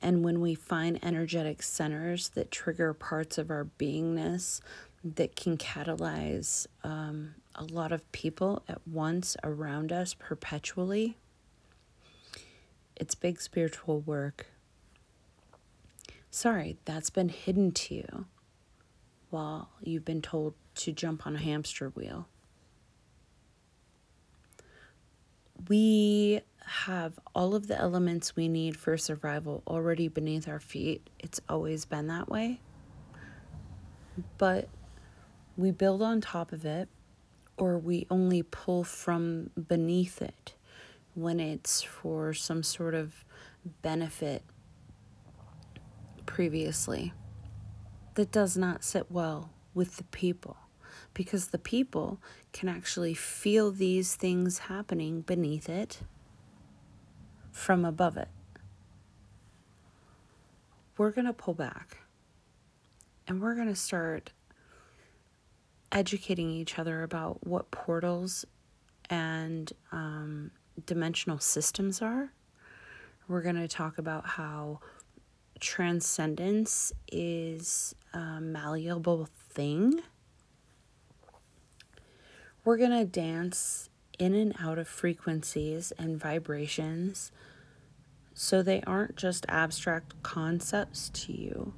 And 0.02 0.22
when 0.22 0.42
we 0.42 0.54
find 0.54 1.02
energetic 1.02 1.62
centers 1.62 2.28
that 2.30 2.50
trigger 2.50 2.92
parts 2.92 3.38
of 3.38 3.50
our 3.50 3.66
beingness 3.78 4.60
that 5.02 5.34
can 5.34 5.56
catalyze 5.56 6.66
um, 6.84 7.36
a 7.54 7.64
lot 7.64 7.90
of 7.90 8.12
people 8.12 8.62
at 8.68 8.86
once 8.86 9.34
around 9.42 9.92
us 9.92 10.12
perpetually, 10.12 11.16
it's 12.96 13.14
big 13.14 13.40
spiritual 13.40 14.00
work. 14.00 14.46
Sorry, 16.30 16.76
that's 16.84 17.10
been 17.10 17.28
hidden 17.28 17.72
to 17.72 17.94
you 17.94 18.26
while 19.30 19.70
you've 19.82 20.04
been 20.04 20.22
told 20.22 20.54
to 20.76 20.92
jump 20.92 21.26
on 21.26 21.36
a 21.36 21.38
hamster 21.38 21.90
wheel. 21.90 22.28
We 25.68 26.42
have 26.66 27.18
all 27.34 27.54
of 27.54 27.68
the 27.68 27.78
elements 27.78 28.36
we 28.36 28.48
need 28.48 28.76
for 28.76 28.96
survival 28.98 29.62
already 29.66 30.08
beneath 30.08 30.48
our 30.48 30.60
feet. 30.60 31.08
It's 31.18 31.40
always 31.48 31.84
been 31.84 32.08
that 32.08 32.28
way. 32.28 32.60
But 34.36 34.68
we 35.56 35.70
build 35.70 36.02
on 36.02 36.20
top 36.20 36.52
of 36.52 36.64
it, 36.64 36.88
or 37.56 37.78
we 37.78 38.06
only 38.10 38.42
pull 38.42 38.84
from 38.84 39.50
beneath 39.68 40.20
it 40.20 40.55
when 41.16 41.40
it's 41.40 41.82
for 41.82 42.34
some 42.34 42.62
sort 42.62 42.94
of 42.94 43.24
benefit 43.82 44.42
previously. 46.26 47.12
That 48.14 48.30
does 48.30 48.56
not 48.56 48.84
sit 48.84 49.10
well 49.10 49.50
with 49.74 49.96
the 49.96 50.04
people 50.04 50.56
because 51.14 51.48
the 51.48 51.58
people 51.58 52.20
can 52.52 52.68
actually 52.68 53.14
feel 53.14 53.70
these 53.70 54.14
things 54.14 54.58
happening 54.58 55.22
beneath 55.22 55.68
it 55.68 56.00
from 57.50 57.84
above 57.84 58.16
it. 58.16 58.28
We're 60.98 61.10
going 61.10 61.26
to 61.26 61.32
pull 61.32 61.54
back 61.54 61.98
and 63.26 63.40
we're 63.40 63.54
going 63.54 63.68
to 63.68 63.74
start 63.74 64.32
educating 65.92 66.50
each 66.50 66.78
other 66.78 67.02
about 67.02 67.46
what 67.46 67.70
portals 67.70 68.44
and 69.08 69.72
um, 69.92 70.50
dimensional 70.84 71.38
systems 71.38 72.02
are. 72.02 72.32
We're 73.28 73.42
going 73.42 73.56
to 73.56 73.68
talk 73.68 73.98
about 73.98 74.26
how 74.26 74.80
transcendence 75.58 76.92
is 77.10 77.94
a 78.12 78.40
malleable 78.40 79.28
thing. 79.50 80.00
We're 82.64 82.76
going 82.76 82.90
to 82.90 83.04
dance 83.04 83.88
in 84.18 84.34
and 84.34 84.54
out 84.60 84.78
of 84.78 84.88
frequencies 84.88 85.92
and 85.98 86.18
vibrations 86.18 87.32
so 88.34 88.62
they 88.62 88.82
aren't 88.86 89.16
just 89.16 89.46
abstract 89.48 90.22
concepts 90.22 91.08
to 91.10 91.32
you, 91.32 91.74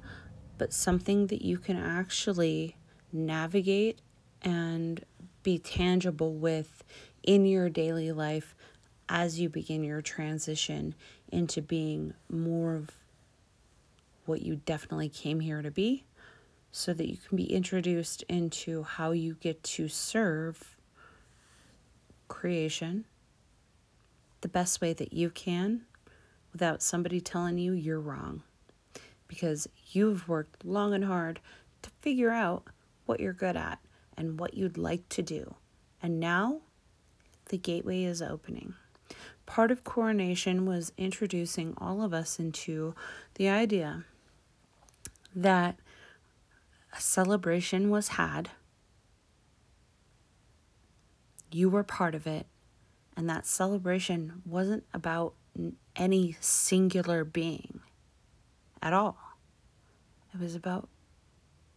but 0.57 0.73
something 0.73 1.27
that 1.27 1.41
you 1.41 1.57
can 1.57 1.77
actually 1.77 2.75
navigate 3.13 4.01
and 4.41 5.03
be 5.41 5.57
tangible 5.57 6.33
with 6.33 6.83
in 7.23 7.45
your 7.45 7.69
daily 7.69 8.11
life 8.11 8.55
as 9.09 9.39
you 9.39 9.49
begin 9.49 9.83
your 9.83 10.01
transition 10.01 10.93
into 11.31 11.61
being 11.61 12.13
more 12.29 12.75
of 12.75 12.91
what 14.25 14.41
you 14.41 14.55
definitely 14.55 15.09
came 15.09 15.39
here 15.39 15.61
to 15.61 15.71
be 15.71 16.05
so 16.71 16.93
that 16.93 17.09
you 17.09 17.17
can 17.17 17.35
be 17.35 17.51
introduced 17.51 18.23
into 18.29 18.83
how 18.83 19.11
you 19.11 19.35
get 19.41 19.61
to 19.63 19.87
serve 19.87 20.77
creation 22.27 23.05
the 24.41 24.47
best 24.47 24.79
way 24.79 24.93
that 24.93 25.11
you 25.11 25.29
can 25.29 25.81
without 26.53 26.81
somebody 26.81 27.19
telling 27.19 27.57
you 27.57 27.73
you're 27.73 27.99
wrong 27.99 28.43
because 29.27 29.67
you've 29.91 30.27
worked 30.27 30.63
long 30.63 30.93
and 30.93 31.05
hard 31.05 31.39
to 31.81 31.89
figure 32.01 32.31
out 32.31 32.63
what 33.05 33.19
you're 33.19 33.33
good 33.33 33.57
at 33.57 33.79
and 34.17 34.39
what 34.39 34.53
you'd 34.53 34.77
like 34.77 35.07
to 35.09 35.21
do. 35.21 35.55
And 36.01 36.19
now 36.19 36.61
the 37.45 37.57
gateway 37.57 38.03
is 38.03 38.21
opening. 38.21 38.73
Part 39.49 39.71
of 39.71 39.83
coronation 39.83 40.67
was 40.67 40.93
introducing 40.95 41.73
all 41.79 42.03
of 42.03 42.13
us 42.13 42.37
into 42.37 42.93
the 43.33 43.49
idea 43.49 44.05
that 45.35 45.79
a 46.95 47.01
celebration 47.01 47.89
was 47.89 48.09
had, 48.09 48.51
you 51.51 51.67
were 51.67 51.83
part 51.83 52.13
of 52.13 52.27
it, 52.27 52.45
and 53.17 53.27
that 53.27 53.47
celebration 53.47 54.43
wasn't 54.45 54.83
about 54.93 55.33
any 55.95 56.37
singular 56.39 57.23
being 57.25 57.79
at 58.83 58.93
all. 58.93 59.17
It 60.31 60.39
was 60.39 60.53
about 60.53 60.89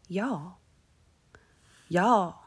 y'all. 0.08 0.58
Y'all. 1.88 2.41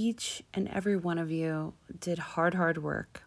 Each 0.00 0.44
and 0.54 0.68
every 0.68 0.96
one 0.96 1.18
of 1.18 1.32
you 1.32 1.74
did 1.98 2.20
hard, 2.20 2.54
hard 2.54 2.80
work 2.80 3.24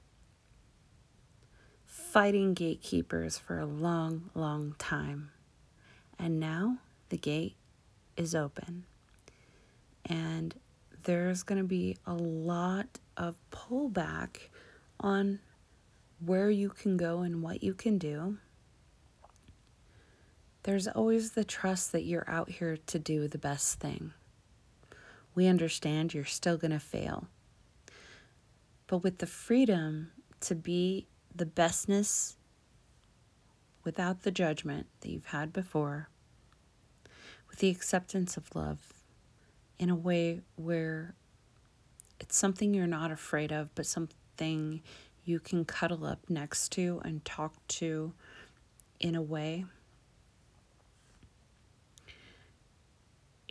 fighting 1.85 2.53
gatekeepers 2.53 3.37
for 3.37 3.59
a 3.59 3.65
long, 3.65 4.29
long 4.33 4.73
time. 4.79 5.31
And 6.17 6.39
now 6.39 6.77
the 7.09 7.17
gate 7.17 7.57
is 8.15 8.33
open. 8.33 8.85
And 10.05 10.55
there's 11.03 11.43
going 11.43 11.57
to 11.57 11.67
be 11.67 11.97
a 12.07 12.13
lot 12.13 12.99
of 13.17 13.35
pullback 13.51 14.37
on 14.97 15.39
where 16.25 16.49
you 16.49 16.69
can 16.69 16.95
go 16.95 17.19
and 17.19 17.43
what 17.43 17.61
you 17.61 17.73
can 17.73 17.97
do. 17.97 18.37
There's 20.63 20.87
always 20.87 21.31
the 21.31 21.43
trust 21.43 21.91
that 21.91 22.03
you're 22.03 22.29
out 22.29 22.49
here 22.49 22.77
to 22.77 22.97
do 22.97 23.27
the 23.27 23.37
best 23.37 23.81
thing. 23.81 24.13
We 25.33 25.47
understand 25.47 26.13
you're 26.13 26.25
still 26.25 26.57
going 26.57 26.71
to 26.71 26.79
fail. 26.79 27.27
But 28.87 28.99
with 28.99 29.19
the 29.19 29.27
freedom 29.27 30.11
to 30.41 30.55
be 30.55 31.07
the 31.33 31.45
bestness 31.45 32.35
without 33.83 34.23
the 34.23 34.31
judgment 34.31 34.87
that 34.99 35.09
you've 35.09 35.27
had 35.27 35.53
before, 35.53 36.09
with 37.49 37.59
the 37.59 37.69
acceptance 37.69 38.37
of 38.37 38.53
love 38.55 38.93
in 39.79 39.89
a 39.89 39.95
way 39.95 40.41
where 40.55 41.15
it's 42.19 42.37
something 42.37 42.73
you're 42.73 42.85
not 42.85 43.11
afraid 43.11 43.51
of, 43.51 43.73
but 43.73 43.85
something 43.85 44.81
you 45.23 45.39
can 45.39 45.65
cuddle 45.65 46.05
up 46.05 46.29
next 46.29 46.69
to 46.73 47.01
and 47.03 47.23
talk 47.25 47.55
to 47.67 48.13
in 48.99 49.15
a 49.15 49.21
way. 49.21 49.65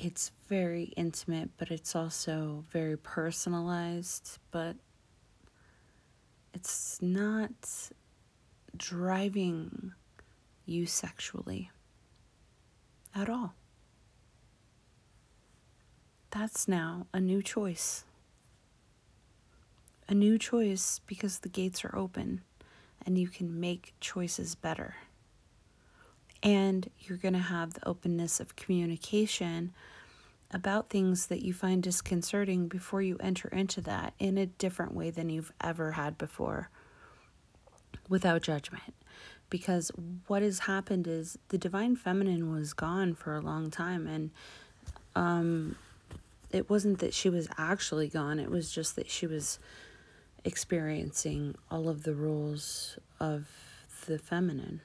It's 0.02 0.32
very 0.48 0.94
intimate, 0.96 1.50
but 1.58 1.70
it's 1.70 1.94
also 1.94 2.64
very 2.70 2.96
personalized, 2.96 4.38
but 4.50 4.76
it's 6.54 7.02
not 7.02 7.90
driving 8.74 9.92
you 10.64 10.86
sexually 10.86 11.70
at 13.14 13.28
all. 13.28 13.52
That's 16.30 16.66
now 16.66 17.06
a 17.12 17.20
new 17.20 17.42
choice. 17.42 18.04
A 20.08 20.14
new 20.14 20.38
choice 20.38 21.02
because 21.06 21.40
the 21.40 21.50
gates 21.50 21.84
are 21.84 21.94
open 21.94 22.40
and 23.04 23.18
you 23.18 23.28
can 23.28 23.60
make 23.60 23.92
choices 24.00 24.54
better. 24.54 24.94
And 26.42 26.88
you're 27.00 27.18
going 27.18 27.34
to 27.34 27.38
have 27.38 27.74
the 27.74 27.86
openness 27.86 28.40
of 28.40 28.56
communication 28.56 29.74
about 30.52 30.90
things 30.90 31.26
that 31.26 31.42
you 31.42 31.52
find 31.52 31.82
disconcerting 31.82 32.66
before 32.66 33.02
you 33.02 33.16
enter 33.20 33.48
into 33.48 33.80
that 33.82 34.14
in 34.18 34.36
a 34.36 34.46
different 34.46 34.94
way 34.94 35.10
than 35.10 35.30
you've 35.30 35.52
ever 35.60 35.92
had 35.92 36.18
before 36.18 36.70
without 38.08 38.42
judgment. 38.42 38.94
Because 39.48 39.90
what 40.26 40.42
has 40.42 40.60
happened 40.60 41.06
is 41.06 41.38
the 41.48 41.58
divine 41.58 41.96
feminine 41.96 42.52
was 42.52 42.72
gone 42.72 43.14
for 43.14 43.36
a 43.36 43.40
long 43.40 43.70
time, 43.70 44.06
and 44.06 44.30
um, 45.16 45.76
it 46.50 46.70
wasn't 46.70 46.98
that 47.00 47.14
she 47.14 47.28
was 47.28 47.48
actually 47.58 48.08
gone, 48.08 48.38
it 48.38 48.50
was 48.50 48.72
just 48.72 48.96
that 48.96 49.10
she 49.10 49.26
was 49.26 49.58
experiencing 50.44 51.54
all 51.70 51.88
of 51.88 52.04
the 52.04 52.14
rules 52.14 52.98
of 53.18 53.48
the 54.06 54.18
feminine 54.18 54.80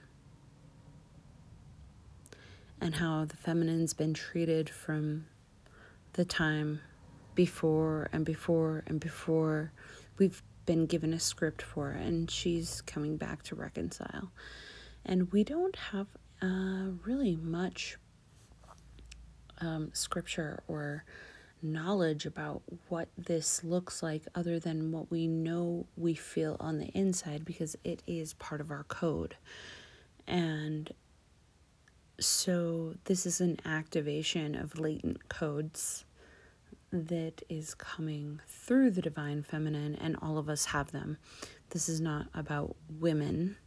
and 2.81 2.95
how 2.95 3.25
the 3.25 3.37
feminine's 3.37 3.93
been 3.93 4.13
treated 4.13 4.69
from 4.69 5.25
the 6.15 6.25
time 6.25 6.81
before 7.35 8.09
and 8.13 8.25
before 8.25 8.83
and 8.87 8.99
before 8.99 9.73
we've 10.17 10.41
been 10.65 10.85
given 10.85 11.13
a 11.13 11.19
script 11.19 11.61
for 11.61 11.89
and 11.89 12.31
she's 12.31 12.81
coming 12.81 13.17
back 13.17 13.43
to 13.43 13.55
reconcile. 13.55 14.31
And 15.05 15.31
we 15.31 15.43
don't 15.43 15.75
have 15.75 16.07
uh, 16.41 16.91
really 17.03 17.35
much 17.35 17.97
um, 19.59 19.91
scripture 19.93 20.63
or 20.67 21.03
knowledge 21.61 22.25
about 22.25 22.61
what 22.89 23.09
this 23.17 23.63
looks 23.63 24.01
like 24.01 24.23
other 24.35 24.59
than 24.59 24.91
what 24.91 25.11
we 25.11 25.27
know 25.27 25.85
we 25.97 26.13
feel 26.13 26.55
on 26.59 26.77
the 26.77 26.87
inside 26.87 27.43
because 27.43 27.75
it 27.83 28.01
is 28.07 28.33
part 28.35 28.61
of 28.61 28.71
our 28.71 28.83
code. 28.83 29.35
And 30.27 30.91
so 32.19 32.95
this 33.05 33.25
is 33.25 33.41
an 33.41 33.59
activation 33.65 34.55
of 34.55 34.79
latent 34.79 35.27
codes 35.29 36.05
that 36.91 37.41
is 37.49 37.73
coming 37.75 38.39
through 38.47 38.91
the 38.91 39.01
divine 39.01 39.43
feminine, 39.43 39.95
and 39.95 40.15
all 40.21 40.37
of 40.37 40.47
us 40.47 40.65
have 40.65 40.91
them. 40.91 41.17
This 41.71 41.89
is 41.89 41.99
not 41.99 42.27
about 42.33 42.75
women. 42.99 43.57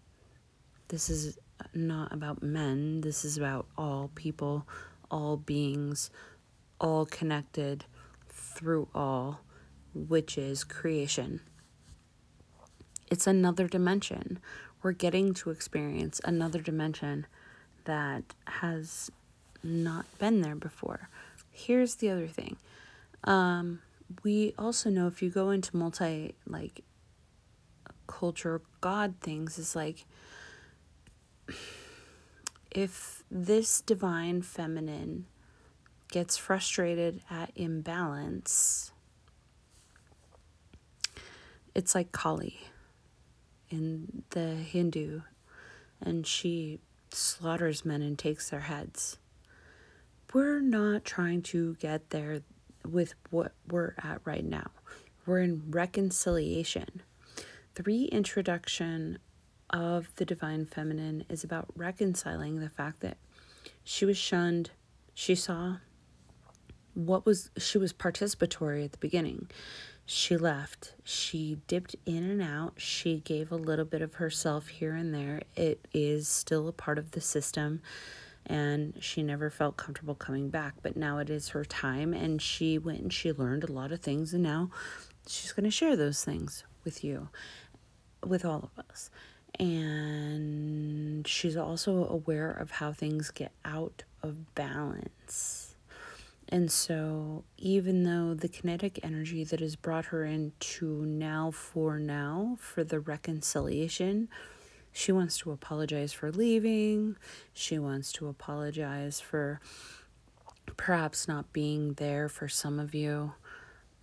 This 0.88 1.10
is 1.10 1.38
not 1.74 2.12
about 2.12 2.42
men. 2.42 3.02
This 3.02 3.24
is 3.24 3.36
about 3.36 3.66
all 3.76 4.10
people, 4.14 4.66
all 5.10 5.36
beings, 5.36 6.10
all 6.80 7.04
connected 7.04 7.84
through 8.28 8.88
all, 8.94 9.40
which 9.94 10.38
is 10.38 10.64
creation. 10.64 11.40
It's 13.10 13.26
another 13.26 13.68
dimension. 13.68 14.38
We're 14.82 14.92
getting 14.92 15.34
to 15.34 15.50
experience 15.50 16.20
another 16.24 16.60
dimension 16.60 17.26
that 17.88 18.34
has 18.46 19.10
not 19.64 20.04
been 20.18 20.42
there 20.42 20.54
before. 20.54 21.08
Here's 21.50 21.96
the 21.96 22.10
other 22.10 22.26
thing. 22.28 22.58
Um, 23.24 23.80
we 24.22 24.54
also 24.58 24.90
know 24.90 25.06
if 25.06 25.22
you 25.22 25.30
go 25.30 25.50
into 25.50 25.74
multi 25.74 26.34
like 26.46 26.82
culture 28.06 28.60
god 28.80 29.14
things 29.20 29.58
is 29.58 29.74
like 29.74 30.04
if 32.70 33.22
this 33.30 33.80
divine 33.80 34.40
feminine 34.40 35.26
gets 36.10 36.36
frustrated 36.36 37.20
at 37.30 37.50
imbalance 37.54 38.92
it's 41.74 41.94
like 41.94 42.12
kali 42.12 42.58
in 43.70 44.22
the 44.30 44.54
hindu 44.54 45.20
and 46.00 46.26
she 46.26 46.80
slaughters 47.14 47.84
men 47.84 48.02
and 48.02 48.18
takes 48.18 48.50
their 48.50 48.60
heads 48.60 49.18
we're 50.34 50.60
not 50.60 51.04
trying 51.04 51.42
to 51.42 51.74
get 51.76 52.10
there 52.10 52.42
with 52.86 53.14
what 53.30 53.52
we're 53.70 53.94
at 54.02 54.20
right 54.24 54.44
now. 54.44 54.70
We're 55.26 55.40
in 55.40 55.62
reconciliation. 55.70 57.02
The 57.74 57.82
reintroduction 57.82 59.18
of 59.70 60.14
the 60.16 60.24
divine 60.24 60.66
feminine 60.66 61.24
is 61.28 61.44
about 61.44 61.68
reconciling 61.76 62.60
the 62.60 62.68
fact 62.68 63.00
that 63.00 63.18
she 63.84 64.04
was 64.04 64.16
shunned. 64.16 64.70
She 65.14 65.34
saw 65.34 65.76
what 66.94 67.24
was 67.24 67.50
she 67.58 67.78
was 67.78 67.92
participatory 67.92 68.84
at 68.84 68.92
the 68.92 68.98
beginning. 68.98 69.48
She 70.10 70.38
left. 70.38 70.94
She 71.04 71.58
dipped 71.66 71.94
in 72.06 72.24
and 72.24 72.40
out. 72.40 72.74
She 72.78 73.18
gave 73.18 73.52
a 73.52 73.56
little 73.56 73.84
bit 73.84 74.00
of 74.00 74.14
herself 74.14 74.68
here 74.68 74.94
and 74.94 75.14
there. 75.14 75.42
It 75.54 75.86
is 75.92 76.26
still 76.28 76.66
a 76.66 76.72
part 76.72 76.98
of 76.98 77.10
the 77.10 77.20
system 77.20 77.82
and 78.46 78.94
she 79.00 79.22
never 79.22 79.50
felt 79.50 79.76
comfortable 79.76 80.14
coming 80.14 80.48
back. 80.48 80.74
But 80.82 80.96
now 80.96 81.18
it 81.18 81.28
is 81.28 81.48
her 81.48 81.64
time, 81.64 82.14
and 82.14 82.40
she 82.40 82.78
went 82.78 83.00
and 83.00 83.12
she 83.12 83.32
learned 83.32 83.64
a 83.64 83.72
lot 83.72 83.92
of 83.92 84.00
things, 84.00 84.32
and 84.32 84.42
now 84.42 84.70
she's 85.26 85.52
going 85.52 85.64
to 85.64 85.70
share 85.70 85.96
those 85.96 86.24
things 86.24 86.64
with 86.84 87.04
you, 87.04 87.28
with 88.26 88.44
all 88.44 88.70
of 88.74 88.84
us. 88.88 89.10
And 89.60 91.26
she's 91.26 91.56
also 91.56 92.06
aware 92.06 92.50
of 92.50 92.70
how 92.72 92.92
things 92.92 93.30
get 93.30 93.52
out 93.64 94.04
of 94.22 94.54
balance. 94.54 95.67
And 96.50 96.72
so, 96.72 97.44
even 97.58 98.04
though 98.04 98.32
the 98.32 98.48
kinetic 98.48 99.00
energy 99.02 99.44
that 99.44 99.60
has 99.60 99.76
brought 99.76 100.06
her 100.06 100.24
into 100.24 101.04
now 101.04 101.50
for 101.50 101.98
now 101.98 102.56
for 102.58 102.82
the 102.84 103.00
reconciliation 103.00 104.28
she 104.98 105.12
wants 105.12 105.38
to 105.38 105.52
apologize 105.52 106.12
for 106.12 106.32
leaving. 106.32 107.16
She 107.52 107.78
wants 107.78 108.12
to 108.14 108.26
apologize 108.26 109.20
for 109.20 109.60
perhaps 110.76 111.28
not 111.28 111.52
being 111.52 111.94
there 111.94 112.28
for 112.28 112.48
some 112.48 112.80
of 112.80 112.96
you 112.96 113.32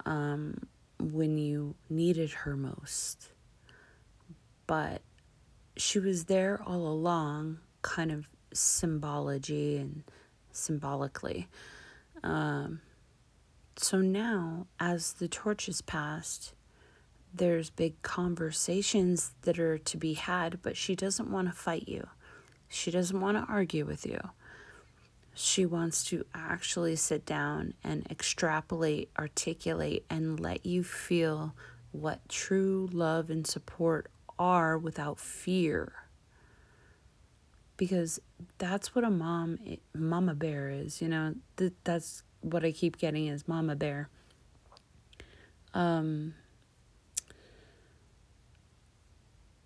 um, 0.06 0.68
when 1.00 1.38
you 1.38 1.76
needed 1.90 2.32
her 2.32 2.56
most. 2.56 3.30
But 4.68 5.02
she 5.76 6.00
was 6.00 6.26
there 6.26 6.62
all 6.66 6.88
along, 6.88 7.60
kind 7.82 8.12
of 8.12 8.30
symbology 8.54 9.78
and 9.78 10.04
symbolically. 10.52 11.50
Um, 12.26 12.82
so 13.78 14.00
now, 14.00 14.68
as 14.80 15.14
the 15.14 15.28
torch 15.28 15.70
is 15.70 15.82
passed, 15.82 16.54
there's 17.34 17.70
big 17.70 18.02
conversations 18.02 19.32
that 19.44 19.60
are 19.60 19.78
to 19.78 19.98
be 19.98 20.14
had, 20.14 20.62
but 20.62 20.76
she 20.76 20.96
doesn't 20.96 21.30
want 21.30 21.48
to 21.48 21.54
fight 21.54 21.88
you. 21.88 22.08
She 22.68 22.90
doesn't 22.90 23.20
want 23.20 23.38
to 23.38 23.52
argue 23.52 23.86
with 23.86 24.06
you. 24.06 24.20
She 25.34 25.66
wants 25.66 26.06
to 26.06 26.26
actually 26.34 26.96
sit 26.96 27.26
down 27.26 27.74
and 27.84 28.08
extrapolate, 28.10 29.10
articulate, 29.20 30.06
and 30.10 30.40
let 30.40 30.66
you 30.66 30.84
feel 30.84 31.54
what 31.92 32.28
true 32.30 32.90
love 32.92 33.30
and 33.30 33.46
support 33.46 34.10
are 34.40 34.78
without 34.78 35.20
fear. 35.20 35.94
Because 37.78 38.22
that's 38.58 38.96
what 38.96 39.04
a 39.04 39.10
mom, 39.10 39.60
mama 39.94 40.34
bear 40.34 40.70
is, 40.70 41.02
you 41.02 41.10
know, 41.10 41.36
that's 41.84 42.24
what 42.42 42.64
I 42.64 42.72
keep 42.72 42.98
getting 42.98 43.28
is 43.28 43.48
mama 43.48 43.76
bear. 43.76 44.10
Um, 45.74 46.36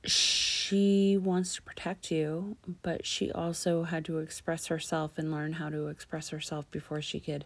she 0.05 1.17
wants 1.17 1.55
to 1.55 1.61
protect 1.61 2.09
you, 2.09 2.57
but 2.81 3.05
she 3.05 3.31
also 3.31 3.83
had 3.83 4.05
to 4.05 4.19
express 4.19 4.67
herself 4.67 5.17
and 5.17 5.31
learn 5.31 5.53
how 5.53 5.69
to 5.69 5.87
express 5.87 6.29
herself 6.29 6.69
before 6.71 7.01
she 7.01 7.19
could 7.19 7.45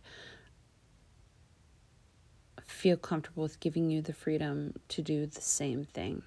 feel 2.64 2.98
comfortable 2.98 3.44
with 3.44 3.60
giving 3.60 3.90
you 3.90 4.02
the 4.02 4.14
freedom 4.14 4.74
to 4.90 5.02
do 5.02 5.26
the 5.26 5.42
same 5.42 5.86
thing. 5.86 6.24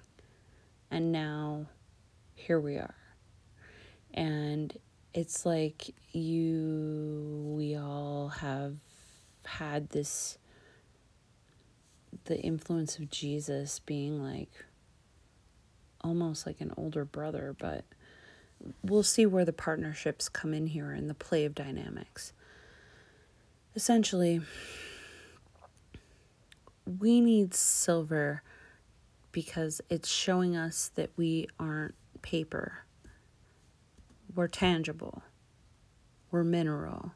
And 0.89 1.11
now 1.11 1.67
here 2.35 2.59
we 2.59 2.75
are. 2.75 2.95
And 4.17 4.75
it's 5.13 5.45
like 5.45 5.93
you, 6.11 7.53
we 7.55 7.75
all 7.75 8.29
have 8.39 8.77
had 9.45 9.91
this, 9.91 10.39
the 12.25 12.39
influence 12.39 12.97
of 12.97 13.11
Jesus 13.11 13.77
being 13.77 14.21
like, 14.21 14.65
almost 16.01 16.47
like 16.47 16.59
an 16.61 16.73
older 16.77 17.05
brother, 17.05 17.55
but 17.59 17.85
we'll 18.81 19.03
see 19.03 19.27
where 19.27 19.45
the 19.45 19.53
partnerships 19.53 20.27
come 20.29 20.51
in 20.51 20.65
here 20.65 20.89
and 20.89 21.07
the 21.07 21.13
play 21.13 21.45
of 21.45 21.53
dynamics. 21.53 22.33
Essentially, 23.75 24.41
we 26.99 27.21
need 27.21 27.53
silver 27.53 28.41
because 29.31 29.79
it's 29.91 30.09
showing 30.09 30.57
us 30.57 30.89
that 30.95 31.11
we 31.17 31.47
aren't 31.59 31.93
paper. 32.23 32.79
We're 34.35 34.47
tangible. 34.47 35.23
We're 36.31 36.43
mineral. 36.43 37.13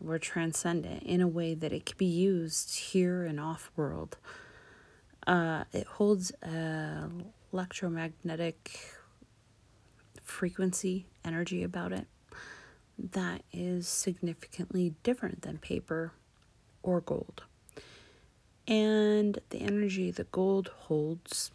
We're 0.00 0.18
transcendent 0.18 1.02
in 1.02 1.20
a 1.20 1.28
way 1.28 1.54
that 1.54 1.72
it 1.72 1.86
could 1.86 1.98
be 1.98 2.06
used 2.06 2.76
here 2.76 3.24
and 3.24 3.40
off 3.40 3.70
world. 3.74 4.16
Uh, 5.26 5.64
it 5.72 5.86
holds 5.86 6.30
a 6.42 7.08
electromagnetic 7.52 8.94
frequency, 10.22 11.06
energy 11.24 11.62
about 11.62 11.92
it 11.92 12.06
that 12.98 13.42
is 13.52 13.86
significantly 13.86 14.94
different 15.02 15.42
than 15.42 15.58
paper 15.58 16.12
or 16.82 17.00
gold. 17.00 17.42
And 18.66 19.38
the 19.50 19.60
energy 19.60 20.10
that 20.10 20.30
gold 20.32 20.68
holds, 20.76 21.52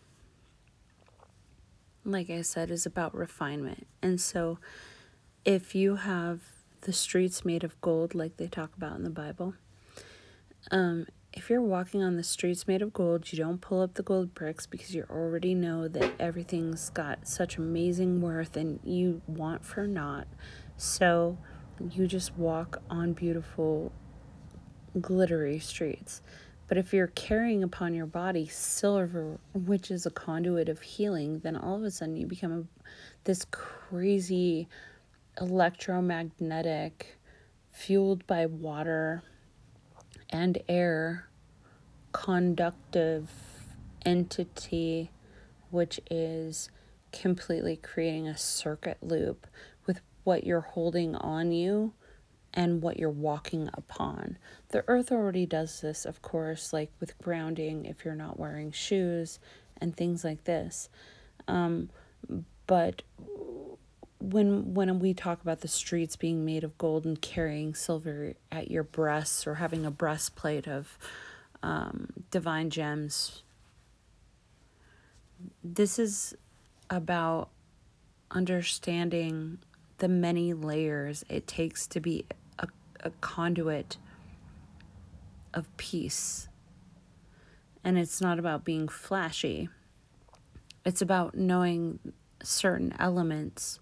like 2.06 2.30
I 2.30 2.41
said, 2.41 2.70
is 2.70 2.86
about 2.86 3.16
refinement. 3.16 3.88
And 4.01 4.20
so 4.20 4.60
if 5.45 5.76
you 5.76 5.95
have 5.95 6.41
the 6.82 6.93
streets 6.93 7.45
made 7.45 7.64
of 7.64 7.80
gold, 7.82 8.14
like 8.14 8.38
they 8.38 8.47
talk 8.47 8.76
about 8.76 8.95
in 8.97 9.04
the 9.04 9.10
Bible, 9.10 9.56
um, 10.72 11.06
if 11.34 11.49
you're 11.49 11.62
walking 11.62 12.04
on 12.04 12.16
the 12.16 12.24
streets 12.24 12.68
made 12.68 12.82
of 12.82 12.93
gold, 12.93 13.32
you 13.32 13.39
don't 13.39 13.60
pull 13.60 13.82
up 13.82 13.95
the 13.95 14.04
gold 14.04 14.36
bricks 14.36 14.68
because 14.68 14.93
you 14.93 15.06
already 15.10 15.56
know 15.56 15.88
that 15.88 16.12
everything's 16.20 16.89
got 16.91 17.28
such 17.28 17.58
amazing 17.58 18.22
worth 18.22 18.56
and 18.56 18.80
you 18.84 19.22
want 19.26 19.66
for 19.66 19.88
naught. 19.88 20.28
So 20.78 21.39
you 21.89 22.06
just 22.06 22.38
walk 22.38 22.82
on 22.89 23.14
beautiful, 23.14 23.91
glittery 25.01 25.58
streets. 25.58 26.22
But 26.68 26.78
if 26.78 26.93
you're 26.93 27.07
carrying 27.07 27.64
upon 27.64 27.93
your 27.93 28.05
body 28.05 28.47
silver, 28.47 29.38
which 29.53 29.91
is 29.91 30.05
a 30.05 30.11
conduit 30.11 30.70
of 30.70 30.82
healing, 30.82 31.39
then 31.39 31.55
all 31.55 31.76
of 31.76 31.84
a 31.84 31.91
sudden 31.91 32.16
you 32.16 32.26
become 32.26 32.51
a, 32.51 32.64
this 33.26 33.45
crazy 33.51 34.68
electromagnetic, 35.39 37.18
fueled 37.72 38.26
by 38.28 38.45
water 38.45 39.24
and 40.30 40.57
air 40.70 41.28
conductive 42.11 43.30
entity, 44.05 45.11
which 45.70 45.99
is 46.09 46.70
completely 47.11 47.76
creating 47.78 48.28
a 48.28 48.38
circuit 48.38 48.97
loop 49.01 49.47
with 49.86 50.01
what 50.24 50.45
you're 50.45 50.61
holding 50.61 51.16
on 51.16 51.51
you 51.51 51.93
and 52.54 52.82
what 52.82 52.99
you're 52.99 53.10
walking 53.10 53.70
upon. 53.74 54.38
The 54.70 54.84
earth 54.88 55.12
already 55.12 55.45
does 55.45 55.82
this, 55.82 56.06
of 56.06 56.22
course, 56.22 56.72
like 56.72 56.91
with 56.99 57.18
grounding 57.18 57.86
if 57.86 58.06
you're 58.06 58.16
not 58.16 58.39
wearing 58.39 58.72
shoes 58.72 59.39
and 59.80 59.95
things 59.95 60.24
like 60.24 60.43
this. 60.43 60.89
Um, 61.47 61.89
but 62.68 63.01
when 64.20 64.74
when 64.74 64.99
we 64.99 65.14
talk 65.14 65.41
about 65.41 65.60
the 65.62 65.68
streets 65.68 66.16
being 66.16 66.45
made 66.45 66.64
of 66.64 66.78
gold 66.78 67.06
and 67.06 67.22
carrying 67.22 67.76
silver 67.76 68.34
at 68.51 68.72
your 68.72 68.84
breasts 68.84 69.45
or 69.45 69.56
having 69.56 69.86
a 69.86 69.91
breastplate 69.91 70.68
of 70.68 70.97
um, 71.62 72.08
divine 72.32 72.70
gems. 72.70 73.43
This 75.64 75.99
is 75.99 76.36
about 76.89 77.49
understanding 78.32 79.60
the 79.97 80.08
many 80.08 80.54
layers 80.54 81.24
it 81.30 81.47
takes 81.47 81.88
to 81.88 81.99
be 81.99 82.26
a, 83.04 83.12
conduit 83.22 83.97
of 85.54 85.76
peace. 85.78 86.47
And 87.84 87.97
it's 87.97 88.22
not 88.22 88.39
about 88.39 88.64
being 88.64 88.88
flashy, 88.88 89.70
it's 90.86 91.01
about 91.01 91.36
knowing 91.36 91.99
certain 92.41 92.93
elements 92.99 93.80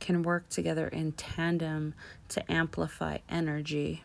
can 0.00 0.22
work 0.22 0.48
together 0.48 0.88
in 0.88 1.12
tandem 1.12 1.94
to 2.28 2.50
amplify 2.50 3.18
energy. 3.28 4.02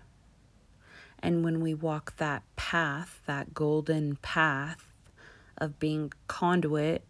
And 1.20 1.44
when 1.44 1.62
we 1.62 1.74
walk 1.74 2.18
that 2.18 2.44
path, 2.56 3.22
that 3.26 3.56
golden 3.56 4.18
path 4.18 4.94
of 5.58 5.80
being 5.80 6.14
conduit, 6.28 7.04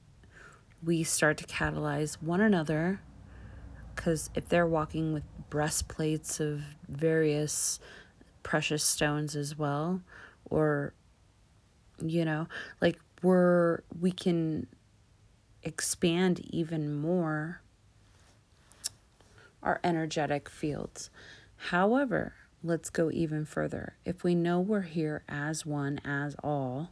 we 0.82 1.04
start 1.04 1.38
to 1.38 1.46
catalyze 1.46 2.22
one 2.22 2.40
another. 2.40 3.02
Because 3.94 4.30
if 4.36 4.48
they're 4.48 4.66
walking 4.66 5.12
with 5.12 5.24
breastplates 5.50 6.40
of 6.40 6.62
various 6.88 7.80
precious 8.44 8.84
stones 8.84 9.36
as 9.36 9.58
well, 9.58 10.02
or, 10.50 10.94
you 12.02 12.24
know, 12.26 12.48
like 12.82 13.00
we're, 13.22 13.82
we 14.00 14.12
can 14.12 14.68
expand 15.64 16.40
even 16.50 16.94
more 16.94 17.62
our 19.64 19.80
energetic 19.84 20.48
fields. 20.50 21.10
However, 21.58 22.34
let's 22.64 22.90
go 22.90 23.12
even 23.12 23.46
further. 23.46 23.96
If 24.06 24.24
we 24.24 24.36
know 24.36 24.60
we're 24.60 24.82
here 24.82 25.24
as 25.28 25.66
one, 25.66 26.00
as 26.06 26.36
all, 26.44 26.92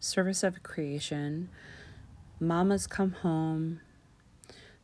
service 0.00 0.42
of 0.42 0.62
creation, 0.62 1.48
mama's 2.38 2.86
come 2.86 3.12
home. 3.12 3.80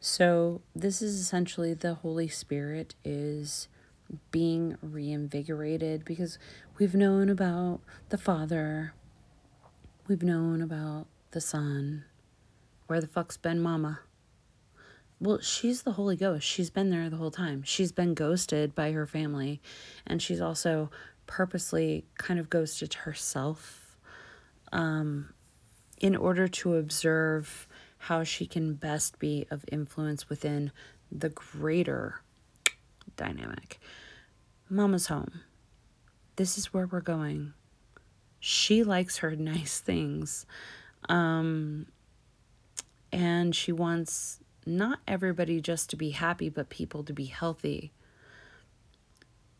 So, 0.06 0.60
this 0.76 1.00
is 1.00 1.18
essentially 1.18 1.72
the 1.72 1.94
Holy 1.94 2.28
Spirit 2.28 2.94
is 3.06 3.68
being 4.30 4.76
reinvigorated 4.82 6.04
because 6.04 6.38
we've 6.78 6.94
known 6.94 7.30
about 7.30 7.80
the 8.10 8.18
Father, 8.18 8.92
we've 10.06 10.22
known 10.22 10.60
about 10.60 11.06
the 11.30 11.40
Son. 11.40 12.04
Where 12.86 13.00
the 13.00 13.06
fuck's 13.06 13.38
been 13.38 13.62
Mama? 13.62 14.00
Well, 15.20 15.40
she's 15.40 15.84
the 15.84 15.92
Holy 15.92 16.16
Ghost. 16.16 16.46
She's 16.46 16.68
been 16.68 16.90
there 16.90 17.08
the 17.08 17.16
whole 17.16 17.30
time. 17.30 17.62
She's 17.62 17.90
been 17.90 18.12
ghosted 18.12 18.74
by 18.74 18.92
her 18.92 19.06
family, 19.06 19.62
and 20.06 20.20
she's 20.20 20.42
also 20.42 20.90
purposely 21.26 22.04
kind 22.18 22.38
of 22.38 22.50
ghosted 22.50 22.92
herself 22.92 23.96
um, 24.70 25.32
in 25.98 26.14
order 26.14 26.46
to 26.46 26.74
observe 26.76 27.66
how 28.04 28.22
she 28.22 28.46
can 28.46 28.74
best 28.74 29.18
be 29.18 29.46
of 29.50 29.64
influence 29.72 30.28
within 30.28 30.70
the 31.10 31.30
greater 31.30 32.20
dynamic. 33.16 33.80
Mama's 34.68 35.06
home. 35.06 35.40
This 36.36 36.58
is 36.58 36.74
where 36.74 36.86
we're 36.86 37.00
going. 37.00 37.54
She 38.40 38.84
likes 38.84 39.18
her 39.18 39.34
nice 39.36 39.80
things. 39.80 40.44
Um, 41.08 41.86
and 43.10 43.56
she 43.56 43.72
wants 43.72 44.38
not 44.66 44.98
everybody 45.08 45.62
just 45.62 45.88
to 45.90 45.96
be 45.96 46.10
happy, 46.10 46.50
but 46.50 46.68
people 46.68 47.04
to 47.04 47.14
be 47.14 47.24
healthy. 47.24 47.90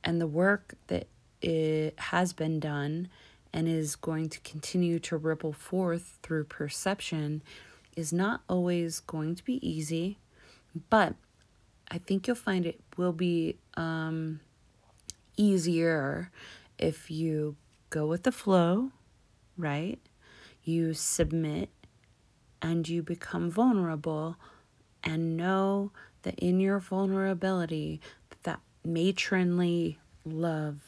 And 0.02 0.20
the 0.20 0.26
work 0.26 0.74
that 0.88 1.06
it 1.40 1.98
has 1.98 2.34
been 2.34 2.60
done 2.60 3.08
and 3.54 3.66
is 3.68 3.96
going 3.96 4.28
to 4.28 4.40
continue 4.40 4.98
to 4.98 5.16
ripple 5.16 5.54
forth 5.54 6.18
through 6.22 6.44
perception 6.44 7.42
is 7.96 8.12
not 8.12 8.42
always 8.48 9.00
going 9.00 9.34
to 9.34 9.44
be 9.44 9.66
easy, 9.66 10.18
but 10.90 11.14
I 11.90 11.98
think 11.98 12.26
you'll 12.26 12.36
find 12.36 12.66
it 12.66 12.80
will 12.96 13.12
be 13.12 13.56
um, 13.76 14.40
easier 15.36 16.30
if 16.78 17.10
you 17.10 17.56
go 17.90 18.06
with 18.06 18.24
the 18.24 18.32
flow, 18.32 18.90
right? 19.56 20.00
You 20.64 20.94
submit 20.94 21.70
and 22.60 22.88
you 22.88 23.02
become 23.02 23.50
vulnerable 23.50 24.36
and 25.02 25.36
know 25.36 25.92
that 26.22 26.38
in 26.38 26.60
your 26.60 26.78
vulnerability 26.78 28.00
that 28.44 28.60
matronly 28.84 29.98
love 30.24 30.80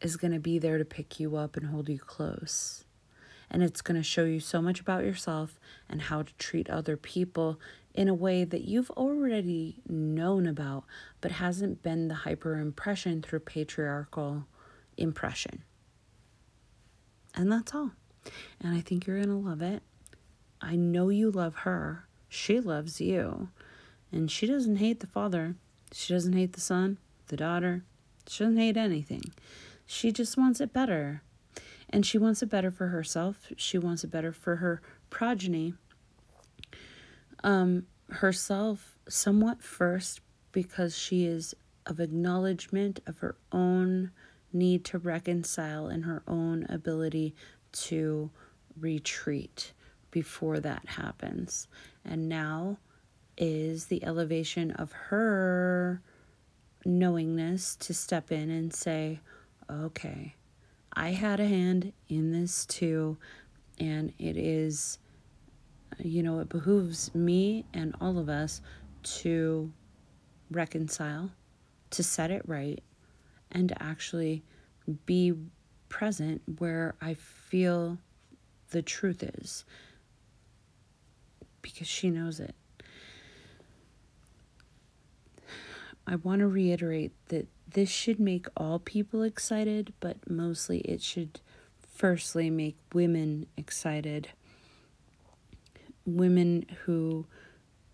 is 0.00 0.16
going 0.16 0.32
to 0.32 0.40
be 0.40 0.58
there 0.58 0.78
to 0.78 0.84
pick 0.84 1.20
you 1.20 1.36
up 1.36 1.56
and 1.56 1.66
hold 1.66 1.88
you 1.88 1.98
close 1.98 2.85
and 3.50 3.62
it's 3.62 3.82
going 3.82 3.96
to 3.96 4.02
show 4.02 4.24
you 4.24 4.40
so 4.40 4.60
much 4.60 4.80
about 4.80 5.04
yourself 5.04 5.58
and 5.88 6.02
how 6.02 6.22
to 6.22 6.34
treat 6.34 6.68
other 6.68 6.96
people 6.96 7.60
in 7.94 8.08
a 8.08 8.14
way 8.14 8.44
that 8.44 8.62
you've 8.62 8.90
already 8.90 9.80
known 9.88 10.46
about 10.46 10.84
but 11.20 11.32
hasn't 11.32 11.82
been 11.82 12.08
the 12.08 12.14
hyper 12.14 12.58
impression 12.58 13.22
through 13.22 13.40
patriarchal 13.40 14.46
impression 14.96 15.62
and 17.34 17.50
that's 17.50 17.74
all 17.74 17.92
and 18.60 18.76
I 18.76 18.80
think 18.80 19.06
you're 19.06 19.22
going 19.22 19.28
to 19.28 19.48
love 19.48 19.62
it. 19.62 19.82
I 20.60 20.76
know 20.76 21.08
you 21.08 21.30
love 21.30 21.56
her. 21.56 22.06
She 22.28 22.60
loves 22.60 23.00
you. 23.00 23.48
And 24.12 24.30
she 24.30 24.46
doesn't 24.46 24.76
hate 24.76 25.00
the 25.00 25.06
father. 25.06 25.56
She 25.92 26.12
doesn't 26.12 26.32
hate 26.32 26.52
the 26.52 26.60
son, 26.60 26.98
the 27.28 27.36
daughter. 27.36 27.84
She 28.28 28.44
doesn't 28.44 28.58
hate 28.58 28.76
anything. 28.76 29.22
She 29.84 30.10
just 30.10 30.36
wants 30.36 30.60
it 30.60 30.72
better. 30.72 31.22
And 31.88 32.04
she 32.04 32.18
wants 32.18 32.42
it 32.42 32.50
better 32.50 32.70
for 32.70 32.88
herself. 32.88 33.52
She 33.56 33.78
wants 33.78 34.04
it 34.04 34.10
better 34.10 34.32
for 34.32 34.56
her 34.56 34.82
progeny. 35.10 35.74
Um, 37.44 37.86
herself, 38.08 38.98
somewhat 39.08 39.62
first, 39.62 40.20
because 40.52 40.96
she 40.96 41.26
is 41.26 41.54
of 41.86 42.00
acknowledgement 42.00 43.00
of 43.06 43.18
her 43.18 43.36
own 43.52 44.10
need 44.52 44.84
to 44.86 44.98
reconcile 44.98 45.86
and 45.86 46.04
her 46.04 46.22
own 46.26 46.66
ability 46.68 47.34
to 47.72 48.30
retreat 48.78 49.72
before 50.10 50.60
that 50.60 50.86
happens. 50.86 51.68
And 52.04 52.28
now 52.28 52.78
is 53.36 53.86
the 53.86 54.02
elevation 54.04 54.70
of 54.72 54.92
her 54.92 56.00
knowingness 56.84 57.76
to 57.76 57.92
step 57.92 58.32
in 58.32 58.50
and 58.50 58.72
say, 58.72 59.20
okay, 59.70 60.34
I 60.98 61.10
had 61.10 61.40
a 61.40 61.46
hand 61.46 61.92
in 62.08 62.32
this 62.32 62.64
too, 62.64 63.18
and 63.78 64.14
it 64.18 64.38
is, 64.38 64.98
you 65.98 66.22
know, 66.22 66.38
it 66.38 66.48
behooves 66.48 67.14
me 67.14 67.66
and 67.74 67.94
all 68.00 68.18
of 68.18 68.30
us 68.30 68.62
to 69.02 69.70
reconcile, 70.50 71.30
to 71.90 72.02
set 72.02 72.30
it 72.30 72.42
right, 72.46 72.82
and 73.52 73.68
to 73.68 73.82
actually 73.82 74.42
be 75.04 75.34
present 75.90 76.40
where 76.58 76.94
I 77.02 77.12
feel 77.12 77.98
the 78.70 78.80
truth 78.80 79.22
is 79.22 79.66
because 81.60 81.86
she 81.86 82.08
knows 82.08 82.40
it. 82.40 82.54
I 86.06 86.16
want 86.16 86.38
to 86.38 86.46
reiterate 86.46 87.12
that 87.28 87.48
this 87.76 87.90
should 87.90 88.18
make 88.18 88.46
all 88.56 88.78
people 88.78 89.22
excited, 89.22 89.92
but 90.00 90.30
mostly 90.30 90.78
it 90.78 91.02
should 91.02 91.40
firstly 91.94 92.48
make 92.48 92.78
women 92.94 93.44
excited. 93.58 94.30
Women 96.06 96.64
who 96.84 97.26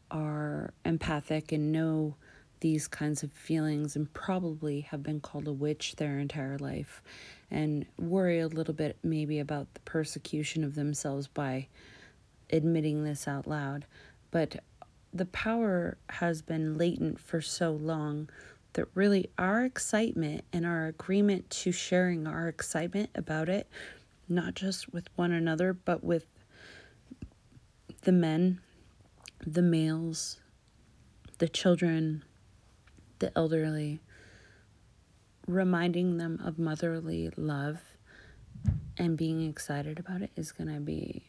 are 0.08 0.72
empathic 0.84 1.50
and 1.50 1.72
know 1.72 2.14
these 2.60 2.86
kinds 2.86 3.24
of 3.24 3.32
feelings 3.32 3.96
and 3.96 4.12
probably 4.14 4.82
have 4.82 5.02
been 5.02 5.18
called 5.18 5.48
a 5.48 5.52
witch 5.52 5.96
their 5.96 6.20
entire 6.20 6.58
life 6.58 7.02
and 7.50 7.84
worry 7.98 8.38
a 8.38 8.46
little 8.46 8.74
bit 8.74 8.96
maybe 9.02 9.40
about 9.40 9.74
the 9.74 9.80
persecution 9.80 10.62
of 10.62 10.76
themselves 10.76 11.26
by 11.26 11.66
admitting 12.50 13.02
this 13.02 13.26
out 13.26 13.48
loud. 13.48 13.84
But 14.30 14.62
the 15.12 15.26
power 15.26 15.98
has 16.08 16.40
been 16.40 16.78
latent 16.78 17.18
for 17.18 17.40
so 17.40 17.72
long 17.72 18.28
that 18.74 18.86
really 18.94 19.30
our 19.38 19.64
excitement 19.64 20.44
and 20.52 20.64
our 20.64 20.86
agreement 20.86 21.50
to 21.50 21.72
sharing 21.72 22.26
our 22.26 22.48
excitement 22.48 23.10
about 23.14 23.48
it, 23.48 23.68
not 24.28 24.54
just 24.54 24.92
with 24.92 25.08
one 25.16 25.32
another, 25.32 25.72
but 25.72 26.02
with 26.02 26.26
the 28.02 28.12
men, 28.12 28.60
the 29.46 29.62
males, 29.62 30.40
the 31.38 31.48
children, 31.48 32.24
the 33.18 33.36
elderly, 33.36 34.00
reminding 35.46 36.16
them 36.16 36.40
of 36.44 36.58
motherly 36.58 37.30
love 37.36 37.80
and 38.96 39.16
being 39.16 39.48
excited 39.48 39.98
about 39.98 40.22
it 40.22 40.30
is 40.36 40.52
going 40.52 40.72
to 40.72 40.80
be 40.80 41.24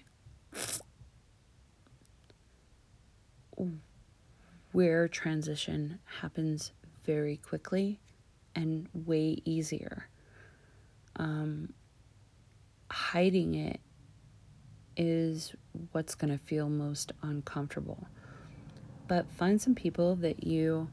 where 4.72 5.08
transition 5.08 6.00
happens 6.22 6.72
very 7.06 7.38
quickly 7.38 8.00
and 8.56 8.88
way 8.94 9.42
easier. 9.46 10.08
um, 11.16 11.74
hiding 12.92 13.56
it 13.56 13.80
is 14.96 15.54
what's 15.92 16.16
going 16.16 16.32
to 16.32 16.38
feel 16.44 16.70
most 16.70 17.12
uncomfortable. 17.22 18.08
But 19.08 19.30
find 19.32 19.62
some 19.62 19.76
people 19.76 20.16
that 20.18 20.44
you 20.44 20.90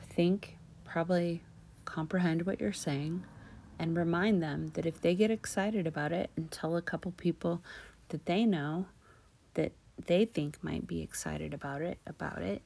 think 0.00 0.56
probably 0.84 1.42
comprehend 1.84 2.42
what 2.46 2.60
you're 2.60 2.72
saying 2.72 3.24
and 3.78 3.96
remind 3.96 4.42
them 4.42 4.68
that 4.74 4.86
if 4.86 5.00
they 5.00 5.14
get 5.14 5.30
excited 5.30 5.86
about 5.86 6.12
it 6.12 6.30
and 6.36 6.50
tell 6.50 6.76
a 6.76 6.82
couple 6.82 7.12
people 7.12 7.62
that 8.08 8.26
they 8.26 8.44
know 8.44 8.86
that 9.54 9.72
they 10.06 10.24
think 10.24 10.62
might 10.62 10.86
be 10.86 11.02
excited 11.02 11.54
about 11.54 11.82
it 11.82 11.98
about 12.06 12.42
it 12.42 12.62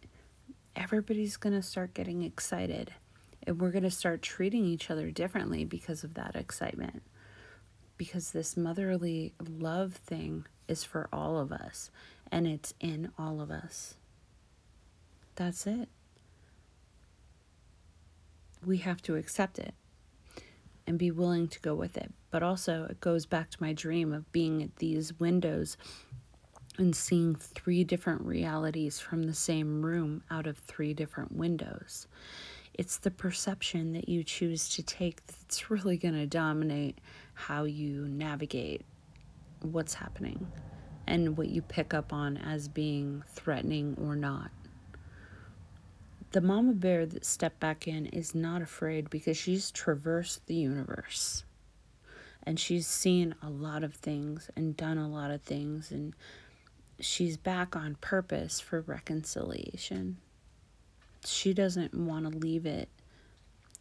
everybody's 0.77 1.37
going 1.37 1.55
to 1.55 1.63
start 1.63 1.95
getting 1.95 2.23
excited 2.23 2.93
and 3.47 3.61
we're 3.61 3.71
going 3.71 3.85
to 3.85 3.91
start 3.91 4.23
treating 4.23 4.65
each 4.65 4.91
other 4.91 5.11
differently 5.11 5.65
because 5.65 6.05
of 6.05 6.15
that 6.15 6.37
excitement. 6.37 7.03
Because 7.97 8.33
this 8.33 8.57
motherly 8.57 9.33
love 9.41 9.95
thing 9.95 10.47
is 10.69 10.85
for 10.85 11.09
all 11.13 11.39
of 11.39 11.53
us 11.53 11.91
and 12.31 12.47
it's 12.47 12.75
in 12.81 13.11
all 13.19 13.41
of 13.41 13.51
us. 13.51 13.95
That's 15.37 15.67
it. 15.67 15.89
We 18.65 18.79
have 18.79 19.01
to 19.03 19.17
accept 19.17 19.59
it 19.59 19.75
and 20.87 20.99
be 20.99 21.11
willing 21.11 21.49
to 21.49 21.61
go 21.61 21.75
with 21.75 21.97
it. 21.97 22.13
But 22.31 22.43
also, 22.43 22.87
it 22.91 23.01
goes 23.01 23.27
back 23.27 23.51
to 23.51 23.63
my 23.63 23.73
dream 23.73 24.13
of 24.13 24.31
being 24.33 24.63
at 24.63 24.77
these 24.77 25.19
windows 25.19 25.77
and 26.79 26.95
seeing 26.95 27.35
three 27.35 27.85
different 27.85 28.23
realities 28.23 28.99
from 28.99 29.25
the 29.25 29.35
same 29.35 29.85
room 29.85 30.23
out 30.31 30.47
of 30.47 30.59
three 30.59 30.95
different 30.95 31.33
windows. 31.33 32.07
It's 32.75 32.99
the 32.99 33.11
perception 33.11 33.93
that 33.93 34.09
you 34.09 34.25
choose 34.25 34.69
to 34.71 34.83
take 34.83 35.27
that's 35.27 35.71
really 35.71 35.97
going 35.97 36.15
to 36.15 36.27
dominate 36.27 36.99
how 37.35 37.65
you 37.65 38.09
navigate 38.09 38.83
what's 39.61 39.95
happening 39.95 40.51
and 41.07 41.37
what 41.37 41.49
you 41.49 41.61
pick 41.61 41.93
up 41.93 42.13
on 42.13 42.37
as 42.37 42.69
being 42.69 43.23
threatening 43.35 43.97
or 44.01 44.17
not 44.17 44.51
the 46.33 46.41
mama 46.41 46.73
bear 46.73 47.07
that 47.07 47.25
stepped 47.25 47.59
back 47.59 47.89
in 47.89 48.07
is 48.07 48.35
not 48.35 48.63
afraid 48.63 49.11
because 49.11 49.37
she's 49.37 49.71
traversed 49.71 50.47
the 50.47 50.55
universe 50.55 51.45
and 52.45 52.59
she's 52.59 52.87
seen 52.87 53.35
a 53.43 53.51
lot 53.51 53.83
of 53.83 53.95
things 53.95 54.49
and 54.55 54.77
done 54.77 54.97
a 54.97 55.09
lot 55.09 55.31
of 55.31 55.43
things 55.43 55.91
and 55.91 56.15
she's 57.01 57.37
back 57.37 57.75
on 57.77 57.97
purpose 58.01 58.61
for 58.61 58.81
reconciliation 58.83 60.17
she 61.25 61.53
doesn't 61.53 61.95
want 61.95 62.31
to 62.31 62.39
leave 62.39 62.67
it 62.67 62.89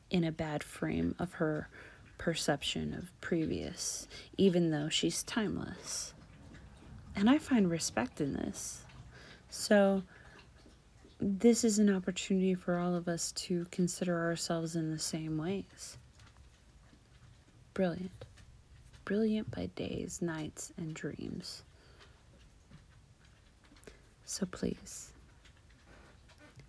in 0.10 0.24
a 0.24 0.32
bad 0.32 0.64
frame 0.64 1.16
of 1.20 1.34
her 1.34 1.70
perception 2.18 2.94
of 2.94 3.12
previous 3.22 4.08
even 4.38 4.72
though 4.72 4.90
she's 4.90 5.24
timeless 5.24 6.14
and 7.16 7.30
i 7.30 7.38
find 7.38 7.70
respect 7.70 8.20
in 8.20 8.34
this 8.34 8.84
so 9.50 10.04
this 11.22 11.66
is 11.66 11.80
an 11.80 11.94
opportunity 11.94 12.54
for 12.54 12.78
all 12.78 12.96
of 12.96 13.10
us 13.10 13.34
to 13.34 13.66
consider 13.72 14.18
ourselves 14.18 14.76
in 14.76 14.90
the 14.90 15.00
same 15.00 15.38
ways. 15.38 15.98
Brilliant. 17.74 18.26
Brilliant 19.04 19.52
by 19.52 19.66
days, 19.76 20.22
nights, 20.22 20.72
and 20.78 20.94
dreams. 20.94 21.64
So 24.32 24.46
please, 24.46 25.12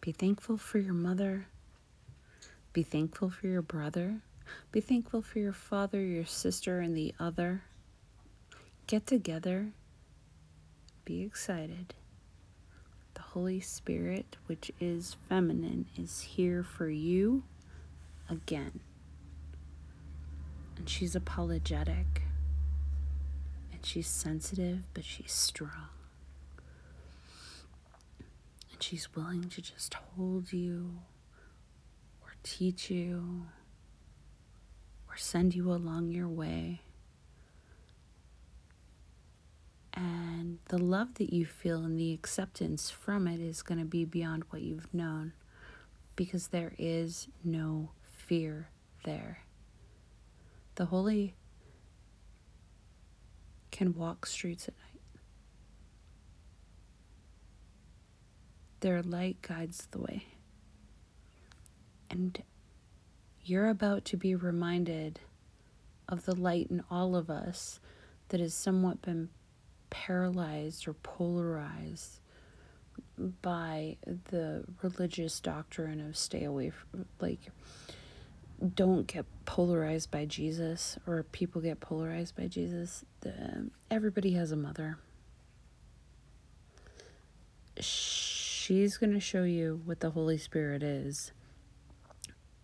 be 0.01 0.13
thankful 0.13 0.57
for 0.57 0.79
your 0.79 0.95
mother. 0.95 1.45
Be 2.73 2.83
thankful 2.83 3.29
for 3.29 3.49
your 3.49 3.61
brother. 3.61 4.23
Be 4.73 4.81
thankful 4.81 5.21
for 5.21 5.41
your 5.41 5.53
father, 5.53 6.01
your 6.01 6.25
sister, 6.25 6.81
and 6.81 6.97
the 6.97 7.15
other. 7.21 7.65
Get 8.87 9.07
together. 9.07 9.73
Be 11.05 11.21
excited 11.21 11.93
The 13.13 13.21
Holy 13.21 13.61
Spirit, 13.61 14.39
which 14.47 14.73
is 14.81 15.19
feminine, 15.29 15.85
is 15.99 16.23
here 16.23 16.63
for 16.63 16.89
you 16.89 17.43
again. 18.31 18.81
And 20.79 20.89
she's 20.89 21.15
apologetic. 21.15 22.23
And 23.71 23.85
she's 23.85 24.07
sensitive, 24.07 24.79
but 24.95 25.05
she's 25.05 25.33
strong. 25.33 25.90
She's 28.81 29.15
willing 29.15 29.49
to 29.51 29.63
just 29.63 29.95
hold 29.95 30.53
you 30.53 31.01
or 32.23 32.35
teach 32.43 32.91
you 32.91 33.47
or 35.09 35.17
send 35.17 35.55
you 35.55 35.71
along 35.73 36.11
your 36.11 36.29
way. 36.29 36.81
And 39.93 40.59
the 40.69 40.79
love 40.79 41.15
that 41.15 41.33
you 41.33 41.45
feel 41.45 41.85
and 41.85 41.99
the 41.99 42.13
acceptance 42.13 42.91
from 42.91 43.29
it 43.29 43.39
is 43.41 43.63
going 43.63 43.79
to 43.79 43.85
be 43.85 44.05
beyond 44.05 44.45
what 44.51 44.63
you've 44.63 44.93
known 44.95 45.35
because 46.17 46.49
there 46.49 46.73
is 46.79 47.29
no 47.45 47.91
fear 48.03 48.71
there. 49.05 49.41
The 50.77 50.87
holy 50.87 51.35
can 53.71 53.95
walk 53.95 54.27
streets 54.27 54.69
at 54.69 54.75
night. 54.79 54.90
Their 58.81 59.03
light 59.03 59.43
guides 59.43 59.89
the 59.91 60.01
way. 60.01 60.25
And 62.09 62.43
you're 63.43 63.69
about 63.69 64.05
to 64.07 64.17
be 64.17 64.35
reminded 64.35 65.21
of 66.09 66.25
the 66.25 66.35
light 66.35 66.69
in 66.71 66.83
all 66.91 67.15
of 67.15 67.31
us 67.31 67.81
that 68.29 68.41
has 68.41 68.55
somewhat 68.55 69.03
been 69.03 69.29
paralyzed 69.91 70.89
or 70.89 70.95
polarized 70.95 72.21
by 73.43 73.97
the 74.31 74.65
religious 74.83 75.41
doctrine 75.41 76.01
of 76.01 76.17
stay 76.17 76.45
away 76.45 76.71
from, 76.71 77.07
like, 77.21 77.41
don't 78.75 79.07
get 79.07 79.25
polarized 79.45 80.11
by 80.11 80.25
Jesus 80.25 80.99
or 81.07 81.23
people 81.25 81.61
get 81.61 81.81
polarized 81.81 82.37
by 82.37 82.47
Jesus. 82.47 83.05
The, 83.21 83.71
everybody 83.91 84.33
has 84.33 84.53
a 84.53 84.57
mother. 84.57 84.99
She's 88.71 88.99
going 88.99 89.13
to 89.15 89.19
show 89.19 89.43
you 89.43 89.81
what 89.85 89.99
the 89.99 90.11
Holy 90.11 90.39
Spirit 90.39 90.81
is 90.81 91.33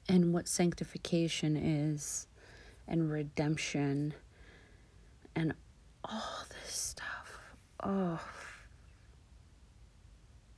and 0.09 0.33
what 0.33 0.47
sanctification 0.47 1.57
is 1.57 2.29
and 2.87 3.11
redemption 3.11 4.15
and 5.35 5.53
all 6.05 6.45
this 6.49 6.73
stuff. 6.73 7.41
oh, 7.83 8.21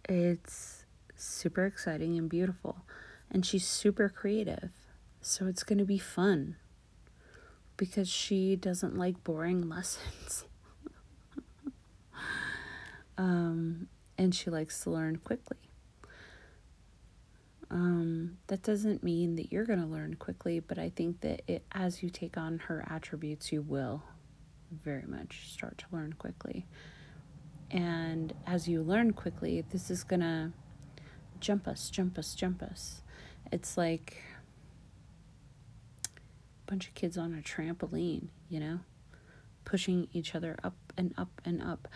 it's 0.06 0.84
super 1.16 1.64
exciting 1.64 2.18
and 2.18 2.28
beautiful. 2.28 2.84
And 3.30 3.46
she's 3.46 3.66
super 3.66 4.10
creative. 4.10 4.68
So 5.22 5.46
it's 5.46 5.64
going 5.64 5.78
to 5.78 5.86
be 5.86 5.96
fun 5.96 6.56
because 7.78 8.10
she 8.10 8.54
doesn't 8.54 8.98
like 8.98 9.24
boring 9.24 9.66
lessons. 9.70 10.44
um, 13.16 13.88
and 14.18 14.34
she 14.34 14.50
likes 14.50 14.82
to 14.82 14.90
learn 14.90 15.16
quickly. 15.16 15.56
Um, 17.70 18.38
that 18.48 18.62
doesn't 18.62 19.02
mean 19.02 19.36
that 19.36 19.52
you're 19.52 19.64
going 19.64 19.80
to 19.80 19.86
learn 19.86 20.14
quickly, 20.14 20.58
but 20.58 20.78
I 20.78 20.90
think 20.90 21.20
that 21.20 21.42
it, 21.46 21.64
as 21.72 22.02
you 22.02 22.10
take 22.10 22.36
on 22.36 22.58
her 22.60 22.84
attributes, 22.90 23.52
you 23.52 23.62
will 23.62 24.02
very 24.70 25.04
much 25.06 25.52
start 25.52 25.78
to 25.78 25.84
learn 25.92 26.14
quickly. 26.14 26.66
And 27.70 28.34
as 28.46 28.68
you 28.68 28.82
learn 28.82 29.12
quickly, 29.12 29.64
this 29.70 29.90
is 29.90 30.02
going 30.02 30.20
to 30.20 30.52
jump 31.40 31.68
us, 31.68 31.90
jump 31.90 32.18
us, 32.18 32.34
jump 32.34 32.62
us. 32.62 33.02
It's 33.52 33.76
like 33.76 34.22
a 36.06 36.70
bunch 36.70 36.88
of 36.88 36.94
kids 36.94 37.18
on 37.18 37.34
a 37.34 37.42
trampoline, 37.42 38.28
you 38.48 38.60
know, 38.60 38.80
pushing 39.66 40.08
each 40.12 40.34
other 40.34 40.56
up 40.64 40.76
and 40.96 41.12
up 41.18 41.40
and 41.44 41.62
up. 41.62 41.86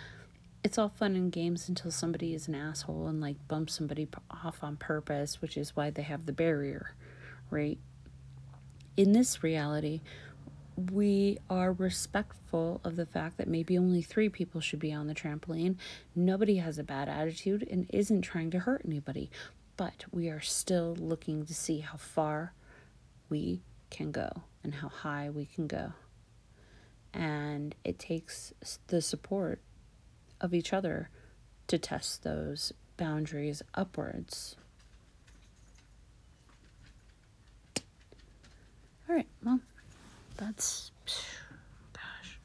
It's 0.65 0.79
all 0.79 0.89
fun 0.89 1.17
and 1.17 1.33
games 1.33 1.69
until 1.69 1.91
somebody 1.91 2.35
is 2.35 2.47
an 2.47 2.55
asshole 2.55 3.09
and 3.09 3.21
like 3.21 3.37
bumps 3.49 3.75
somebody 3.75 4.07
off 4.31 4.63
on 4.63 4.77
purpose, 4.77 5.43
which 5.43 5.57
is 5.57 5.75
why 5.75 5.91
they 5.91 6.03
have 6.03 6.25
the 6.25 6.33
barrier, 6.33 6.95
right? 7.51 7.79
In 8.97 9.13
this 9.13 9.43
reality, 9.43 10.03
we 10.77 11.39
are 11.51 11.73
respectful 11.73 12.81
of 12.85 12.97
the 12.97 13.07
fact 13.07 13.39
that 13.39 13.49
maybe 13.49 13.77
only 13.77 14.03
three 14.03 14.29
people 14.29 14.61
should 14.61 14.79
be 14.79 14.93
on 14.93 15.09
the 15.09 15.15
trampoline. 15.15 15.77
Nobody 16.15 16.57
has 16.57 16.79
a 16.79 16.85
bad 16.85 17.09
attitude 17.09 17.67
and 17.71 17.87
isn't 17.91 18.23
trying 18.23 18.51
to 18.53 18.61
hurt 18.61 18.83
anybody, 18.85 19.31
but 19.77 20.05
we 20.13 20.29
are 20.29 20.41
still 20.41 20.97
looking 20.99 21.45
to 21.45 21.55
see 21.55 21.81
how 21.81 21.97
far 21.97 22.55
we 23.29 23.63
can 23.91 24.13
go 24.13 24.31
and 24.63 24.75
how 24.77 24.89
high 24.89 25.29
we 25.29 25.45
can 25.45 25.67
go. 25.67 25.93
And 27.13 27.75
it 27.85 27.99
takes 27.99 28.55
the 28.87 29.03
support 29.03 29.61
of 30.43 30.53
each 30.53 30.72
other 30.72 31.09
to 31.68 31.78
test 31.78 32.24
those 32.24 32.72
boundaries 32.97 33.62
upwards. 33.74 34.57
All 39.09 39.16
right, 39.16 39.28
well 39.45 39.61
that's 40.36 40.90
gosh. 41.93 42.38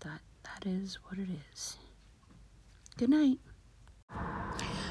That 0.00 0.20
that 0.44 0.66
is 0.68 0.98
what 1.04 1.18
it 1.18 1.28
is. 1.52 1.76
Good 2.96 3.10
night. 3.10 3.38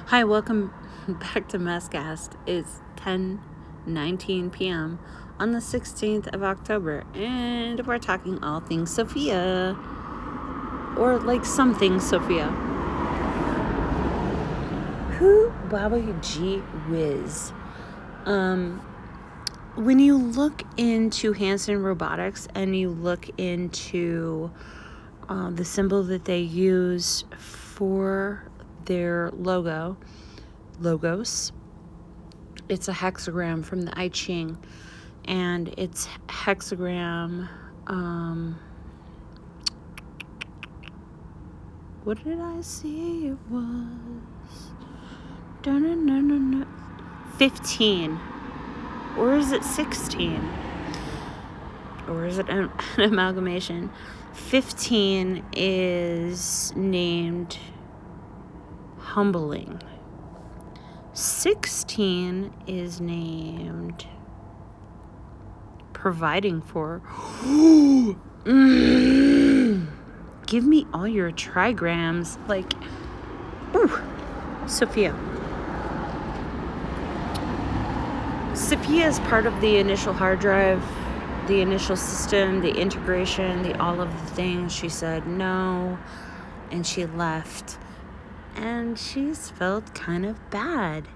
Hi, 0.08 0.24
welcome 0.24 0.74
back 1.08 1.48
to 1.50 1.60
Messcast. 1.60 2.36
It's 2.48 2.82
10 2.98 3.42
19 3.86 4.50
p.m. 4.50 5.00
on 5.40 5.52
the 5.52 5.60
16th 5.60 6.28
of 6.34 6.44
October, 6.44 7.04
and 7.14 7.86
we're 7.88 7.98
talking 7.98 8.44
all 8.44 8.60
things 8.60 8.94
Sophia. 8.94 9.78
Or 10.98 11.20
like 11.20 11.46
something 11.46 12.00
Sophia. 12.00 12.48
Who 15.18 15.52
Baba 15.70 16.02
G 16.22 16.58
Whiz. 16.90 17.54
Um 18.26 18.82
when 19.76 20.00
you 20.00 20.18
look 20.18 20.64
into 20.76 21.32
Hanson 21.32 21.82
Robotics 21.82 22.50
and 22.54 22.76
you 22.76 22.90
look 22.90 23.30
into 23.38 24.52
uh, 25.30 25.52
the 25.52 25.64
symbol 25.64 26.04
that 26.04 26.26
they 26.26 26.40
use 26.40 27.24
for 27.38 28.44
their 28.86 29.30
logo, 29.32 29.96
logos, 30.82 31.54
it's 32.68 32.90
a 32.90 32.94
hexagram 32.94 33.64
from 33.64 33.84
the 33.84 33.98
I 33.98 34.10
Ching, 34.10 34.58
and 35.26 35.74
it's 35.78 36.08
hexagram. 36.28 37.48
Um, 37.88 38.60
what 42.04 42.24
did 42.24 42.40
I 42.40 42.62
see? 42.62 43.28
It 43.28 43.38
was. 43.50 44.72
Dun-dun-dun-dun-dun. 45.62 46.68
15 47.38 48.20
or 49.18 49.36
is 49.36 49.52
it 49.52 49.64
16? 49.64 50.50
Or 52.08 52.26
is 52.26 52.38
it 52.38 52.50
an, 52.50 52.72
an 52.98 53.04
amalgamation? 53.04 53.92
15 54.34 55.44
is 55.54 56.74
named 56.76 57.58
humbling. 58.98 59.82
16 61.14 62.54
is 62.66 63.02
named 63.02 64.08
providing 65.92 66.62
for. 66.62 67.02
mm. 68.46 69.29
Give 70.50 70.66
me 70.66 70.88
all 70.92 71.08
your 71.08 71.32
trigrams. 71.32 72.40
Like, 72.48 72.74
ooh, 73.76 74.02
Sophia. 74.68 75.14
Sophia 78.56 79.08
is 79.08 79.20
part 79.20 79.46
of 79.46 79.62
the 79.62 79.78
initial 79.78 80.12
hard 80.12 80.40
drive, 80.40 80.84
the 81.48 81.62
initial 81.62 81.96
system, 81.96 82.62
the 82.62 82.72
integration, 82.72 83.62
the 83.62 83.80
all 83.80 84.02
of 84.02 84.12
the 84.12 84.34
things. 84.34 84.74
She 84.74 84.90
said 84.90 85.28
no, 85.28 86.00
and 86.72 86.84
she 86.84 87.06
left. 87.06 87.78
And 88.56 88.98
she's 88.98 89.52
felt 89.52 89.94
kind 89.94 90.26
of 90.26 90.50
bad 90.50 91.08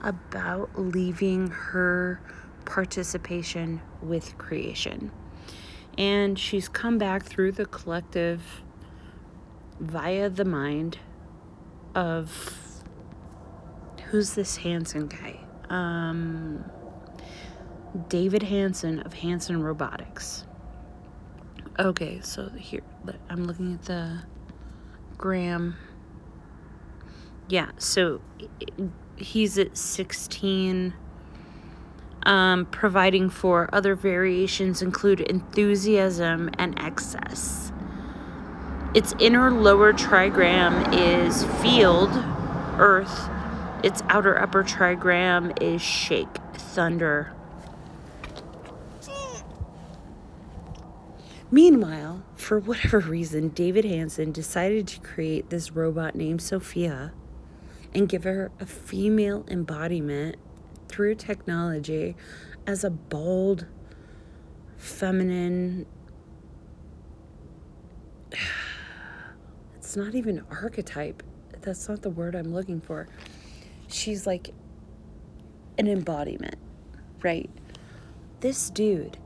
about 0.00 0.70
leaving 0.78 1.48
her 1.48 2.20
participation 2.64 3.80
with 4.00 4.38
creation. 4.38 5.10
And 5.96 6.38
she's 6.38 6.68
come 6.68 6.98
back 6.98 7.22
through 7.22 7.52
the 7.52 7.66
collective 7.66 8.62
via 9.80 10.28
the 10.28 10.44
mind 10.44 10.98
of 11.94 12.82
who's 14.10 14.34
this 14.34 14.58
Hanson 14.58 15.06
guy? 15.06 15.44
um, 15.70 16.64
David 18.08 18.42
Hanson 18.44 19.00
of 19.00 19.14
Hanson 19.14 19.62
Robotics. 19.62 20.44
Okay, 21.78 22.20
so 22.22 22.48
here 22.50 22.82
I'm 23.28 23.44
looking 23.44 23.74
at 23.74 23.82
the 23.82 24.22
gram. 25.16 25.76
Yeah, 27.48 27.70
so 27.78 28.20
he's 29.16 29.58
at 29.58 29.76
16. 29.76 30.94
Um, 32.26 32.64
providing 32.66 33.28
for 33.28 33.68
other 33.72 33.94
variations 33.94 34.80
include 34.80 35.20
enthusiasm 35.20 36.50
and 36.58 36.78
excess. 36.80 37.70
Its 38.94 39.14
inner 39.18 39.50
lower 39.50 39.92
trigram 39.92 40.88
is 40.92 41.44
field, 41.60 42.10
earth, 42.78 43.28
its 43.82 44.02
outer 44.08 44.40
upper 44.40 44.64
trigram 44.64 45.60
is 45.62 45.82
shake, 45.82 46.34
thunder. 46.54 47.32
Meanwhile, 51.50 52.24
for 52.34 52.58
whatever 52.58 52.98
reason, 53.00 53.50
David 53.50 53.84
Hanson 53.84 54.32
decided 54.32 54.88
to 54.88 55.00
create 55.00 55.50
this 55.50 55.72
robot 55.72 56.14
named 56.14 56.40
Sophia 56.40 57.12
and 57.94 58.08
give 58.08 58.24
her 58.24 58.50
a 58.58 58.66
female 58.66 59.44
embodiment 59.48 60.36
through 60.94 61.14
technology 61.16 62.14
as 62.66 62.84
a 62.84 62.90
bold, 62.90 63.66
feminine. 64.76 65.86
It's 69.76 69.98
not 69.98 70.14
even 70.16 70.42
archetype. 70.50 71.22
That's 71.60 71.88
not 71.88 72.02
the 72.02 72.10
word 72.10 72.34
I'm 72.34 72.52
looking 72.52 72.80
for 72.80 73.06
she's 73.94 74.26
like 74.26 74.50
an 75.78 75.86
embodiment, 75.88 76.56
right? 77.22 77.50
This 78.40 78.70
dude 78.70 79.18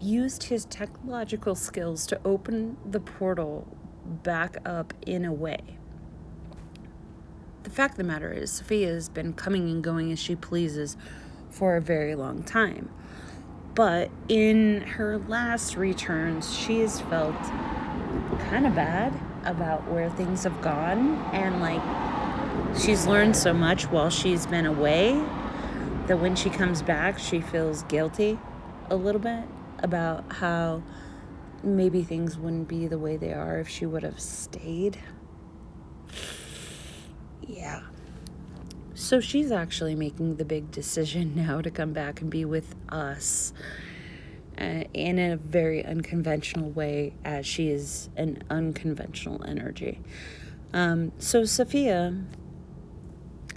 used 0.00 0.44
his 0.44 0.64
technological 0.66 1.54
skills 1.54 2.06
to 2.08 2.20
open 2.24 2.76
the 2.84 3.00
portal 3.00 3.66
back 4.22 4.56
up 4.66 4.92
in 5.06 5.24
a 5.24 5.32
way. 5.32 5.78
The 7.64 7.70
fact 7.70 7.94
of 7.94 7.96
the 7.96 8.04
matter 8.04 8.30
is, 8.30 8.52
Sophia 8.52 8.88
has 8.88 9.08
been 9.08 9.32
coming 9.32 9.70
and 9.70 9.82
going 9.82 10.12
as 10.12 10.18
she 10.18 10.36
pleases 10.36 10.98
for 11.50 11.76
a 11.76 11.80
very 11.80 12.14
long 12.14 12.42
time. 12.42 12.90
But 13.74 14.10
in 14.28 14.82
her 14.82 15.16
last 15.18 15.74
returns, 15.74 16.54
she 16.54 16.80
has 16.80 17.00
felt 17.00 17.34
kind 18.50 18.66
of 18.66 18.74
bad 18.74 19.18
about 19.44 19.90
where 19.90 20.10
things 20.10 20.44
have 20.44 20.60
gone 20.60 21.16
and 21.32 21.60
like 21.60 21.82
she's 22.78 23.06
learned 23.06 23.36
so 23.36 23.52
much 23.52 23.84
while 23.84 24.10
she's 24.10 24.46
been 24.46 24.66
away 24.66 25.12
that 26.06 26.18
when 26.18 26.36
she 26.36 26.50
comes 26.50 26.82
back, 26.82 27.18
she 27.18 27.40
feels 27.40 27.82
guilty 27.84 28.38
a 28.90 28.96
little 28.96 29.20
bit 29.20 29.44
about 29.78 30.30
how 30.34 30.82
maybe 31.62 32.02
things 32.02 32.36
wouldn't 32.36 32.68
be 32.68 32.86
the 32.86 32.98
way 32.98 33.16
they 33.16 33.32
are 33.32 33.58
if 33.58 33.68
she 33.68 33.86
would 33.86 34.02
have 34.02 34.20
stayed. 34.20 34.98
Yeah. 37.48 37.82
So 38.94 39.20
she's 39.20 39.50
actually 39.50 39.94
making 39.94 40.36
the 40.36 40.44
big 40.44 40.70
decision 40.70 41.34
now 41.36 41.60
to 41.60 41.70
come 41.70 41.92
back 41.92 42.20
and 42.20 42.30
be 42.30 42.44
with 42.44 42.74
us 42.88 43.52
uh, 44.58 44.84
in 44.92 45.18
a 45.18 45.36
very 45.36 45.84
unconventional 45.84 46.70
way, 46.70 47.12
as 47.24 47.44
she 47.44 47.70
is 47.70 48.08
an 48.16 48.42
unconventional 48.50 49.42
energy. 49.44 50.00
Um, 50.72 51.10
so, 51.18 51.44
Sophia 51.44 52.16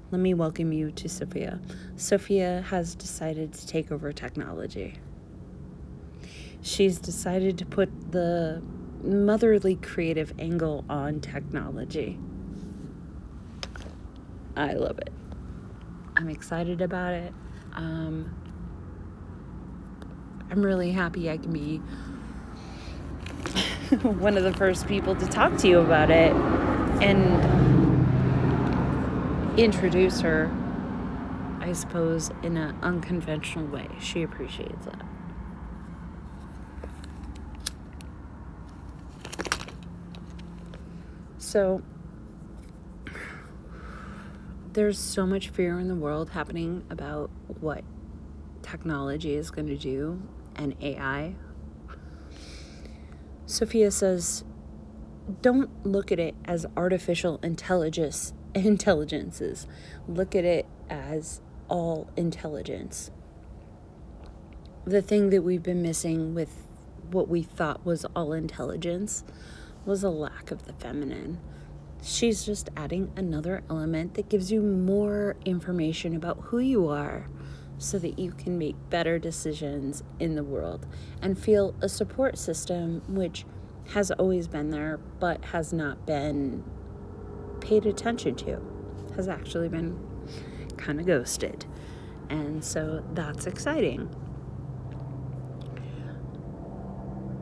let 0.10 0.22
me 0.22 0.34
welcome 0.34 0.72
you 0.72 0.90
to 0.92 1.10
Sophia. 1.10 1.60
Sophia 1.98 2.64
has 2.70 2.96
decided 2.96 3.52
to 3.54 3.68
take 3.68 3.92
over 3.92 4.14
technology. 4.14 4.96
She's 6.62 6.98
decided 6.98 7.58
to 7.58 7.66
put 7.66 7.90
the 8.14 8.62
motherly 9.04 9.76
creative 9.76 10.34
angle 10.40 10.86
on 10.90 11.20
technology. 11.20 12.18
I 14.58 14.74
love 14.74 14.98
it. 14.98 15.14
I'm 16.16 16.30
excited 16.30 16.82
about 16.82 17.14
it. 17.14 17.32
Um, 17.74 18.34
I'm 20.50 20.64
really 20.64 20.92
happy 20.92 21.30
I 21.30 21.38
can 21.38 21.54
be 21.54 21.78
one 24.02 24.36
of 24.36 24.44
the 24.44 24.54
first 24.54 24.88
people 24.88 25.16
to 25.16 25.28
talk 25.28 25.58
to 25.58 25.68
you 25.68 25.78
about 25.80 26.10
it. 26.10 26.34
And 27.04 27.68
introduce 29.60 30.22
her, 30.22 30.52
I 31.60 31.74
suppose, 31.74 32.32
in 32.42 32.58
an 32.58 32.76
unconventional 32.82 33.68
way. 33.68 33.88
She 34.00 34.24
appreciates 34.24 34.86
that. 34.86 35.06
So, 41.38 41.84
there's 44.78 45.00
so 45.00 45.26
much 45.26 45.50
fear 45.50 45.80
in 45.80 45.88
the 45.88 45.96
world 45.96 46.30
happening 46.30 46.84
about 46.92 47.32
what 47.62 47.84
technology 48.62 49.34
is 49.34 49.50
going 49.50 49.66
to 49.66 49.76
do 49.76 50.22
and 50.56 50.76
AI. 50.80 51.34
Sophia 53.48 53.90
says, 53.90 54.44
don't 55.42 55.84
look 55.84 56.12
at 56.12 56.20
it 56.20 56.36
as 56.46 56.68
artificial 56.78 57.40
intelligence 57.42 58.36
intelligences. 58.54 59.66
Look 60.08 60.36
at 60.36 60.46
it 60.46 60.68
as 60.92 61.42
all 61.68 62.12
intelligence. 62.16 63.10
the 64.86 65.02
thing 65.02 65.32
that 65.32 65.42
we've 65.42 65.64
been 65.64 65.82
missing 65.82 66.36
with 66.36 66.68
what 67.10 67.28
we 67.28 67.42
thought 67.42 67.84
was 67.84 68.06
all 68.16 68.32
intelligence 68.32 69.24
was 69.88 70.04
a 70.04 70.12
lack 70.12 70.52
of 70.52 70.68
the 70.68 70.74
feminine. 70.74 71.40
She's 72.10 72.46
just 72.46 72.70
adding 72.78 73.12
another 73.18 73.64
element 73.70 74.14
that 74.14 74.30
gives 74.30 74.50
you 74.50 74.62
more 74.62 75.36
information 75.44 76.16
about 76.16 76.40
who 76.44 76.60
you 76.60 76.88
are 76.88 77.28
so 77.80 78.00
that 78.00 78.18
you 78.18 78.32
can 78.32 78.58
make 78.58 78.78
better 78.90 79.20
decisions 79.20 80.04
in 80.18 80.36
the 80.36 80.44
world 80.44 80.88
and 81.22 81.38
feel 81.38 81.76
a 81.82 81.90
support 81.90 82.38
system 82.38 83.02
which 83.10 83.46
has 83.90 84.10
always 84.12 84.48
been 84.48 84.70
there 84.70 85.02
but 85.20 85.44
has 85.44 85.74
not 85.74 86.06
been 86.06 86.64
paid 87.60 87.86
attention 87.86 88.36
to, 88.36 88.62
has 89.18 89.28
actually 89.28 89.68
been 89.68 90.00
kind 90.78 91.02
of 91.02 91.06
ghosted. 91.06 91.66
And 92.30 92.64
so 92.64 93.04
that's 93.14 93.46
exciting. 93.46 94.10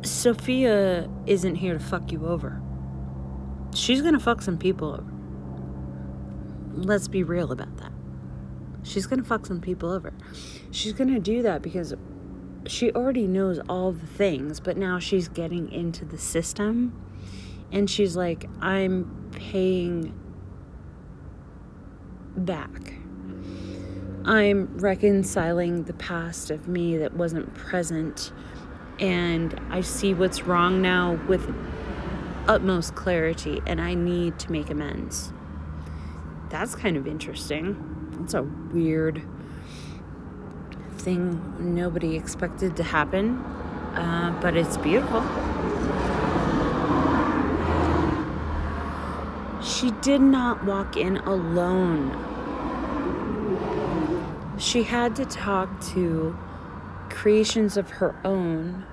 Sophia 0.01 1.07
isn't 1.27 1.55
here 1.55 1.73
to 1.73 1.79
fuck 1.79 2.11
you 2.11 2.25
over. 2.25 2.63
She's 3.75 4.01
gonna 4.01 4.19
fuck 4.19 4.41
some 4.41 4.57
people 4.57 4.93
over. 4.93 5.13
Let's 6.73 7.07
be 7.07 7.23
real 7.23 7.51
about 7.51 7.77
that. 7.77 7.91
She's 8.83 9.05
gonna 9.05 9.23
fuck 9.23 9.45
some 9.45 9.61
people 9.61 9.91
over. 9.91 10.13
She's 10.71 10.93
gonna 10.93 11.19
do 11.19 11.41
that 11.41 11.61
because 11.61 11.93
she 12.67 12.91
already 12.91 13.27
knows 13.27 13.59
all 13.69 13.91
the 13.91 14.07
things, 14.07 14.59
but 14.59 14.77
now 14.77 14.97
she's 14.97 15.27
getting 15.27 15.71
into 15.71 16.05
the 16.05 16.17
system 16.17 16.93
and 17.71 17.89
she's 17.89 18.15
like, 18.15 18.49
I'm 18.61 19.29
paying 19.31 20.13
back. 22.37 22.93
I'm 24.23 24.77
reconciling 24.77 25.83
the 25.83 25.93
past 25.93 26.49
of 26.49 26.67
me 26.67 26.97
that 26.97 27.13
wasn't 27.13 27.53
present, 27.53 28.31
and 28.99 29.59
I 29.69 29.81
see 29.81 30.13
what's 30.13 30.43
wrong 30.43 30.81
now 30.81 31.19
with 31.27 31.47
utmost 32.47 32.95
clarity, 32.95 33.61
and 33.65 33.81
I 33.81 33.93
need 33.93 34.39
to 34.39 34.51
make 34.51 34.69
amends. 34.69 35.33
That's 36.49 36.75
kind 36.75 36.97
of 36.97 37.07
interesting. 37.07 38.19
It's 38.23 38.33
a 38.33 38.43
weird 38.43 39.21
thing 40.97 41.75
nobody 41.75 42.15
expected 42.15 42.75
to 42.77 42.83
happen, 42.83 43.37
uh, 43.95 44.37
but 44.41 44.55
it's 44.55 44.77
beautiful. 44.77 45.21
She 49.61 49.91
did 50.01 50.21
not 50.21 50.63
walk 50.63 50.95
in 50.95 51.17
alone. 51.17 52.15
She 54.57 54.83
had 54.83 55.15
to 55.17 55.25
talk 55.25 55.81
to 55.93 56.37
creations 57.09 57.75
of 57.75 57.89
her 57.91 58.15
own 58.23 58.85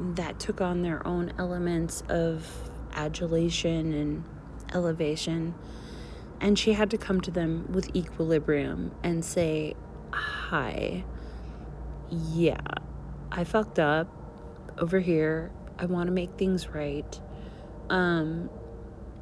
that 0.00 0.38
took 0.38 0.60
on 0.60 0.82
their 0.82 1.06
own 1.06 1.32
elements 1.38 2.02
of 2.08 2.70
adulation 2.92 3.92
and 3.92 4.24
elevation. 4.72 5.54
And 6.40 6.58
she 6.58 6.72
had 6.72 6.90
to 6.90 6.98
come 6.98 7.20
to 7.22 7.30
them 7.30 7.66
with 7.72 7.94
equilibrium 7.96 8.92
and 9.02 9.24
say, 9.24 9.74
Hi, 10.12 11.04
yeah, 12.10 12.60
I 13.30 13.44
fucked 13.44 13.78
up 13.78 14.08
over 14.78 15.00
here. 15.00 15.50
I 15.78 15.86
want 15.86 16.06
to 16.06 16.12
make 16.12 16.30
things 16.38 16.68
right. 16.68 17.20
Um, 17.90 18.50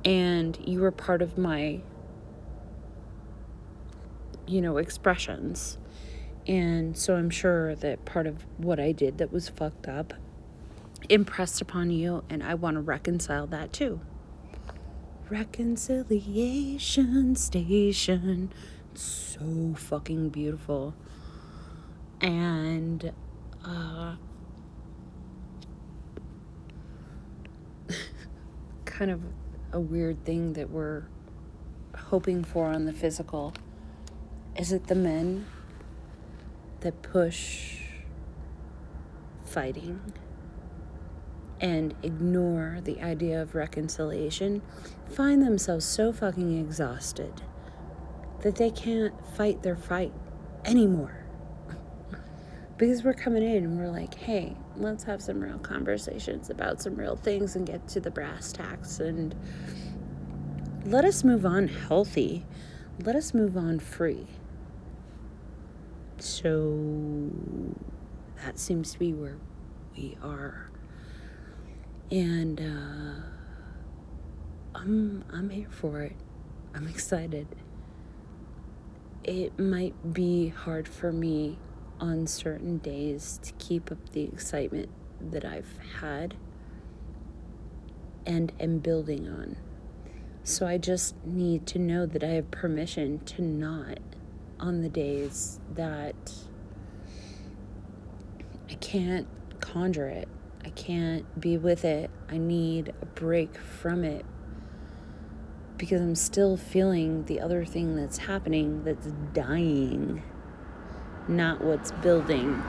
and 0.05 0.57
you 0.65 0.81
were 0.81 0.93
part 0.93 1.21
of 1.21 1.37
my 1.37 1.81
you 4.47 4.61
know 4.61 4.77
expressions 4.77 5.79
and 6.47 6.97
so 6.97 7.17
i'm 7.17 7.29
sure 7.29 7.75
that 7.75 8.05
part 8.05 8.27
of 8.27 8.47
what 8.57 8.79
i 8.79 8.93
did 8.93 9.19
that 9.19 9.33
was 9.33 9.49
fucked 9.49 9.89
up 9.89 10.15
impressed 11.09 11.61
upon 11.61 11.91
you 11.91 12.25
and 12.31 12.43
i 12.43 12.55
want 12.55 12.75
to 12.75 12.81
reconcile 12.81 13.47
that 13.47 13.73
too. 13.73 14.01
Reconciliation 15.29 17.35
station. 17.35 18.53
So 18.95 19.75
fucking 19.77 20.29
beautiful. 20.31 20.95
And 22.21 23.13
uh 23.65 24.15
kind 28.85 29.11
of 29.11 29.21
a 29.73 29.81
weird 29.81 30.25
thing 30.25 30.53
that 30.53 30.71
we're 30.71 31.07
hoping 31.97 32.45
for 32.45 32.67
on 32.67 32.85
the 32.85 32.93
physical? 32.93 33.53
Is 34.57 34.73
it 34.73 34.87
the 34.87 34.95
men 34.95 35.47
that 36.81 37.03
push 37.03 37.81
fighting 39.45 40.13
and 41.61 41.95
ignore 42.03 42.79
the 42.85 43.01
idea 43.01 43.41
of 43.41 43.55
reconciliation 43.55 44.61
find 45.09 45.43
themselves 45.43 45.85
so 45.85 46.13
fucking 46.13 46.59
exhausted 46.59 47.43
that 48.43 48.57
they 48.57 48.71
can't 48.71 49.15
fight 49.37 49.63
their 49.63 49.77
fight 49.77 50.13
anymore? 50.65 51.27
because 52.79 53.03
we're 53.03 53.15
coming 53.15 53.43
in 53.43 53.65
and 53.65 53.79
we're 53.79 53.89
like, 53.89 54.15
hey, 54.15 54.55
let's 54.77 55.05
have 55.05 55.23
some 55.23 55.41
real 55.41 55.59
conversations 55.59 56.51
about 56.51 56.83
some 56.83 56.95
real 56.95 57.17
things 57.17 57.57
and 57.57 57.67
get 57.67 57.87
to 57.89 58.01
the 58.01 58.11
brass 58.11 58.53
tacks 58.53 59.01
and 59.01 59.35
let 60.85 61.05
us 61.05 61.25
move 61.25 61.47
on 61.47 61.69
healthy. 61.69 62.45
Let 63.03 63.17
us 63.17 63.33
move 63.33 63.57
on 63.57 63.79
free. 63.79 64.27
So 66.19 67.31
that 68.45 68.59
seems 68.59 68.93
to 68.93 68.99
be 68.99 69.13
where 69.13 69.39
we 69.97 70.17
are. 70.23 70.66
And 72.11 72.61
uh, 72.61 73.23
I'm 74.75 75.25
I'm 75.33 75.51
here 75.51 75.69
for 75.71 76.03
it. 76.03 76.17
I'm 76.75 76.87
excited. 76.87 77.49
It 79.25 79.59
might 79.59 80.13
be 80.13 80.49
hard 80.49 80.87
for 80.87 81.13
me 81.13 81.59
on 81.99 82.27
certain 82.27 82.79
days 82.79 83.41
to 83.43 83.53
keep 83.55 83.91
up 83.91 84.11
the 84.11 84.23
excitement 84.23 84.89
that 85.21 85.45
I've 85.45 85.79
had 86.01 86.37
and 88.25 88.53
am 88.61 88.79
building 88.79 89.29
on. 89.29 89.57
So 90.45 90.67
I 90.67 90.79
just 90.79 91.17
need 91.25 91.67
to 91.69 91.79
know 91.79 92.07
that 92.07 92.23
I 92.23 92.29
have 92.29 92.51
permission 92.53 93.19
to 93.25 93.43
not 93.43 93.99
on 94.61 94.83
the 94.83 94.89
days 94.89 95.59
that 95.75 96.33
I 98.71 98.75
can't 98.75 99.27
conjure 99.61 100.09
it. 100.09 100.29
I 100.67 100.71
can't 100.71 101.41
be 101.41 101.57
with 101.57 101.85
it. 101.85 102.11
I 102.29 102.39
need 102.39 102.93
a 103.01 103.07
break 103.07 103.57
from 103.57 104.03
it 104.03 104.27
because 105.77 106.01
I'm 106.01 106.17
still 106.17 106.57
feeling 106.57 107.25
the 107.27 107.41
other 107.41 107.65
thing 107.65 107.95
that's 107.95 108.19
happening 108.19 108.83
that's 108.83 109.07
dying 109.33 110.25
not 111.29 111.63
what's 111.63 111.93
building. 111.93 112.63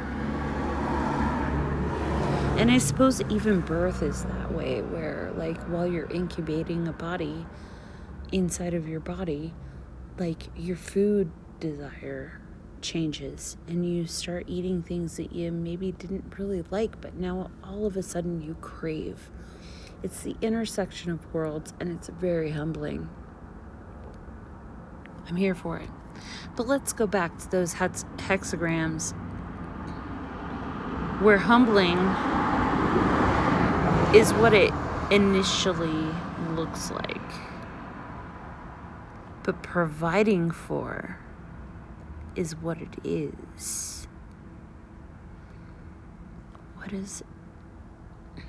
And 2.57 2.71
I 2.71 2.77
suppose 2.77 3.21
even 3.29 3.61
birth 3.61 4.01
is 4.01 4.23
that 4.25 4.53
way, 4.53 4.81
where, 4.81 5.31
like, 5.35 5.59
while 5.69 5.87
you're 5.87 6.09
incubating 6.11 6.87
a 6.87 6.93
body 6.93 7.45
inside 8.31 8.73
of 8.73 8.87
your 8.87 8.99
body, 8.99 9.53
like, 10.17 10.43
your 10.55 10.75
food 10.75 11.31
desire 11.59 12.41
changes 12.81 13.57
and 13.67 13.87
you 13.87 14.05
start 14.07 14.45
eating 14.47 14.81
things 14.81 15.17
that 15.17 15.33
you 15.33 15.51
maybe 15.51 15.91
didn't 15.91 16.37
really 16.37 16.63
like, 16.69 16.99
but 17.01 17.15
now 17.15 17.49
all 17.63 17.85
of 17.85 17.97
a 17.97 18.03
sudden 18.03 18.41
you 18.41 18.55
crave. 18.61 19.29
It's 20.03 20.21
the 20.21 20.35
intersection 20.41 21.11
of 21.11 21.33
worlds, 21.33 21.73
and 21.79 21.91
it's 21.91 22.07
very 22.07 22.51
humbling. 22.51 23.09
I'm 25.27 25.35
here 25.35 25.55
for 25.55 25.77
it. 25.77 25.89
But 26.55 26.67
let's 26.67 26.93
go 26.93 27.07
back 27.07 27.37
to 27.39 27.51
those 27.51 27.73
hex- 27.73 28.05
hexagrams 28.17 29.13
where 31.21 31.37
humbling 31.39 31.97
is 34.15 34.31
what 34.33 34.53
it 34.53 34.71
initially 35.11 36.11
looks 36.51 36.91
like. 36.91 37.17
But 39.43 39.63
providing 39.63 40.51
for 40.51 41.17
is 42.37 42.55
what 42.55 42.77
it 42.77 42.95
is. 43.03 44.07
What 46.77 46.93
is 46.93 47.23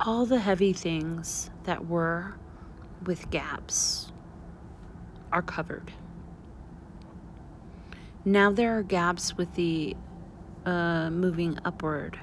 all 0.00 0.26
the 0.26 0.40
heavy 0.40 0.72
things 0.72 1.50
that 1.64 1.86
were 1.86 2.34
with 3.04 3.30
gaps 3.30 4.10
are 5.30 5.42
covered. 5.42 5.92
Now 8.24 8.50
there 8.50 8.76
are 8.78 8.82
gaps 8.82 9.36
with 9.36 9.54
the 9.54 9.94
uh, 10.66 11.10
moving 11.10 11.58
upward 11.64 12.18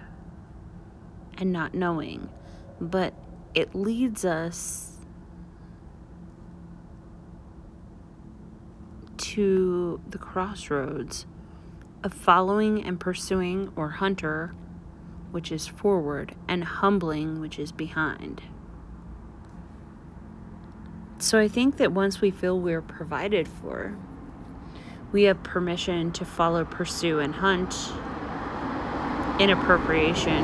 and 1.38 1.52
not 1.52 1.74
knowing, 1.74 2.30
but 2.80 3.14
it 3.56 3.74
leads 3.74 4.26
us 4.26 4.92
to 9.18 10.02
the 10.10 10.18
crossroads 10.18 11.26
of 12.04 12.14
following 12.14 12.84
and 12.84 13.00
pursuing 13.00 13.72
or 13.76 13.92
hunter, 13.92 14.54
which 15.32 15.52
is 15.52 15.66
forward, 15.66 16.36
and 16.48 16.66
humbling, 16.66 17.40
which 17.40 17.58
is 17.58 17.72
behind. 17.72 18.42
So 21.18 21.40
I 21.40 21.48
think 21.48 21.78
that 21.78 21.94
once 21.94 22.20
we 22.20 22.30
feel 22.30 22.60
we're 22.60 22.82
provided 22.82 23.48
for, 23.48 23.98
we 25.14 25.24
have 25.24 25.42
permission 25.44 26.12
to 26.12 26.26
follow, 26.26 26.66
pursue, 26.66 27.20
and 27.20 27.36
hunt 27.36 27.74
in 29.40 29.50
appropriation. 29.50 30.44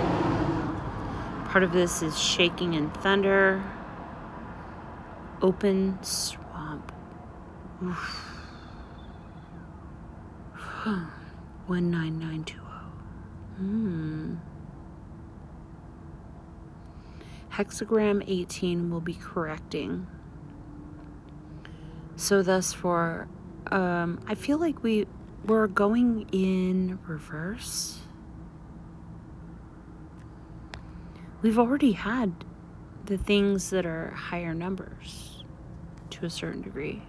Part 1.52 1.66
of 1.66 1.74
this 1.74 2.02
is 2.02 2.18
shaking 2.18 2.76
and 2.76 2.94
thunder, 2.94 3.62
open 5.42 6.02
swamp. 6.02 6.94
Oof. 7.84 8.26
19920. 11.68 12.54
Hmm. 13.58 14.36
Hexagram 17.52 18.24
18 18.26 18.90
will 18.90 19.02
be 19.02 19.16
correcting. 19.16 20.08
So 22.16 22.42
thus 22.42 22.72
for 22.72 23.28
um, 23.70 24.22
I 24.26 24.36
feel 24.36 24.58
like 24.58 24.84
we 24.84 25.06
we're 25.46 25.68
going 25.68 26.28
in 26.32 26.98
reverse. 27.06 28.01
We've 31.42 31.58
already 31.58 31.94
had 31.94 32.46
the 33.06 33.18
things 33.18 33.72
that 33.72 33.84
are 33.84 34.12
higher 34.12 34.54
numbers 34.54 35.44
to 36.12 36.26
a 36.26 36.30
certain 36.30 36.62
degree. 36.62 37.02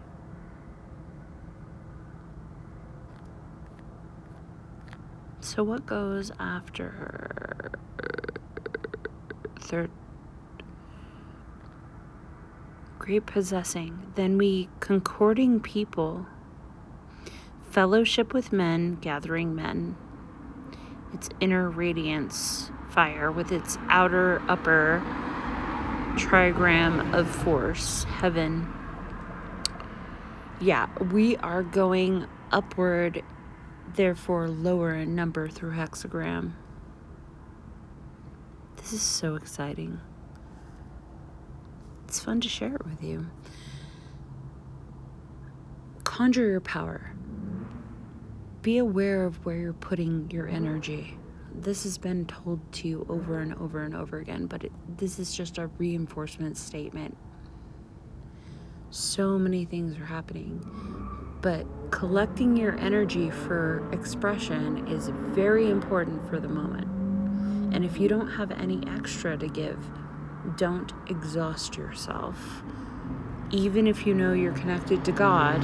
So 5.40 5.62
what 5.62 5.84
goes 5.84 6.32
after 6.38 7.72
third 9.60 9.90
great 12.98 13.26
possessing? 13.26 14.12
Then 14.14 14.38
we 14.38 14.70
concording 14.80 15.60
people 15.60 16.26
fellowship 17.68 18.32
with 18.32 18.50
men, 18.50 18.96
gathering 19.02 19.54
men, 19.54 19.96
its 21.12 21.28
inner 21.38 21.68
radiance 21.68 22.70
fire 22.92 23.30
with 23.32 23.52
its 23.52 23.78
outer 23.88 24.42
upper 24.48 25.02
trigram 26.16 27.14
of 27.14 27.28
force, 27.28 28.04
heaven. 28.04 28.72
Yeah, 30.60 30.88
we 31.10 31.36
are 31.38 31.62
going 31.62 32.26
upward, 32.50 33.22
therefore 33.94 34.48
lower 34.48 34.94
in 34.94 35.14
number 35.14 35.48
through 35.48 35.72
hexagram. 35.72 36.52
This 38.76 38.92
is 38.92 39.02
so 39.02 39.34
exciting. 39.34 40.00
It's 42.06 42.20
fun 42.20 42.40
to 42.42 42.48
share 42.48 42.74
it 42.74 42.84
with 42.84 43.02
you. 43.02 43.26
Conjure 46.04 46.48
your 46.48 46.60
power 46.60 47.12
be 48.62 48.78
aware 48.78 49.24
of 49.24 49.44
where 49.44 49.56
you're 49.56 49.72
putting 49.72 50.30
your 50.30 50.46
energy. 50.46 51.18
This 51.54 51.84
has 51.84 51.98
been 51.98 52.26
told 52.26 52.60
to 52.72 52.88
you 52.88 53.06
over 53.08 53.38
and 53.38 53.54
over 53.54 53.82
and 53.82 53.94
over 53.94 54.18
again, 54.18 54.46
but 54.46 54.64
it, 54.64 54.72
this 54.96 55.18
is 55.18 55.34
just 55.34 55.58
a 55.58 55.66
reinforcement 55.78 56.56
statement. 56.56 57.16
So 58.90 59.38
many 59.38 59.64
things 59.64 59.98
are 59.98 60.06
happening, 60.06 60.64
but 61.40 61.66
collecting 61.90 62.56
your 62.56 62.76
energy 62.78 63.30
for 63.30 63.88
expression 63.92 64.88
is 64.88 65.08
very 65.08 65.70
important 65.70 66.28
for 66.28 66.40
the 66.40 66.48
moment. 66.48 66.88
And 67.74 67.84
if 67.84 67.98
you 67.98 68.08
don't 68.08 68.28
have 68.28 68.50
any 68.50 68.82
extra 68.86 69.36
to 69.36 69.48
give, 69.48 69.78
don't 70.56 70.92
exhaust 71.08 71.76
yourself. 71.76 72.62
Even 73.50 73.86
if 73.86 74.06
you 74.06 74.14
know 74.14 74.32
you're 74.32 74.52
connected 74.52 75.04
to 75.04 75.12
God, 75.12 75.56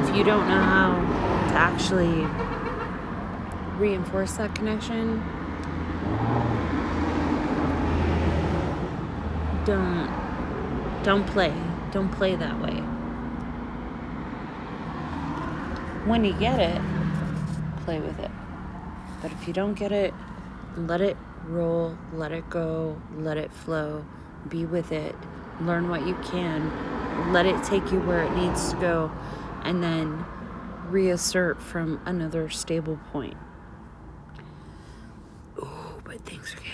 if 0.00 0.14
you 0.14 0.24
don't 0.24 0.48
know 0.48 0.62
how 0.62 0.94
to 1.48 1.54
actually 1.54 2.26
reinforce 3.78 4.32
that 4.34 4.54
connection, 4.54 5.22
don't 9.64 10.06
don't 11.02 11.26
play. 11.26 11.54
Don't 11.92 12.10
play 12.10 12.34
that 12.34 12.60
way. 12.60 12.74
When 16.04 16.24
you 16.24 16.32
get 16.32 16.58
it, 16.58 16.82
play 17.84 18.00
with 18.00 18.18
it. 18.18 18.30
But 19.22 19.30
if 19.32 19.46
you 19.46 19.54
don't 19.54 19.74
get 19.74 19.92
it, 19.92 20.12
let 20.76 21.00
it 21.00 21.16
roll, 21.46 21.96
let 22.12 22.32
it 22.32 22.50
go, 22.50 23.00
let 23.18 23.36
it 23.36 23.52
flow, 23.52 24.04
be 24.48 24.66
with 24.66 24.92
it, 24.92 25.14
learn 25.60 25.88
what 25.88 26.06
you 26.06 26.14
can, 26.24 27.32
let 27.32 27.46
it 27.46 27.62
take 27.62 27.92
you 27.92 28.00
where 28.00 28.24
it 28.24 28.32
needs 28.34 28.72
to 28.72 28.76
go, 28.76 29.12
and 29.62 29.82
then 29.82 30.24
reassert 30.88 31.62
from 31.62 32.00
another 32.04 32.50
stable 32.50 32.98
point. 33.12 33.36
But 36.16 36.24
things 36.24 36.54
are 36.54 36.65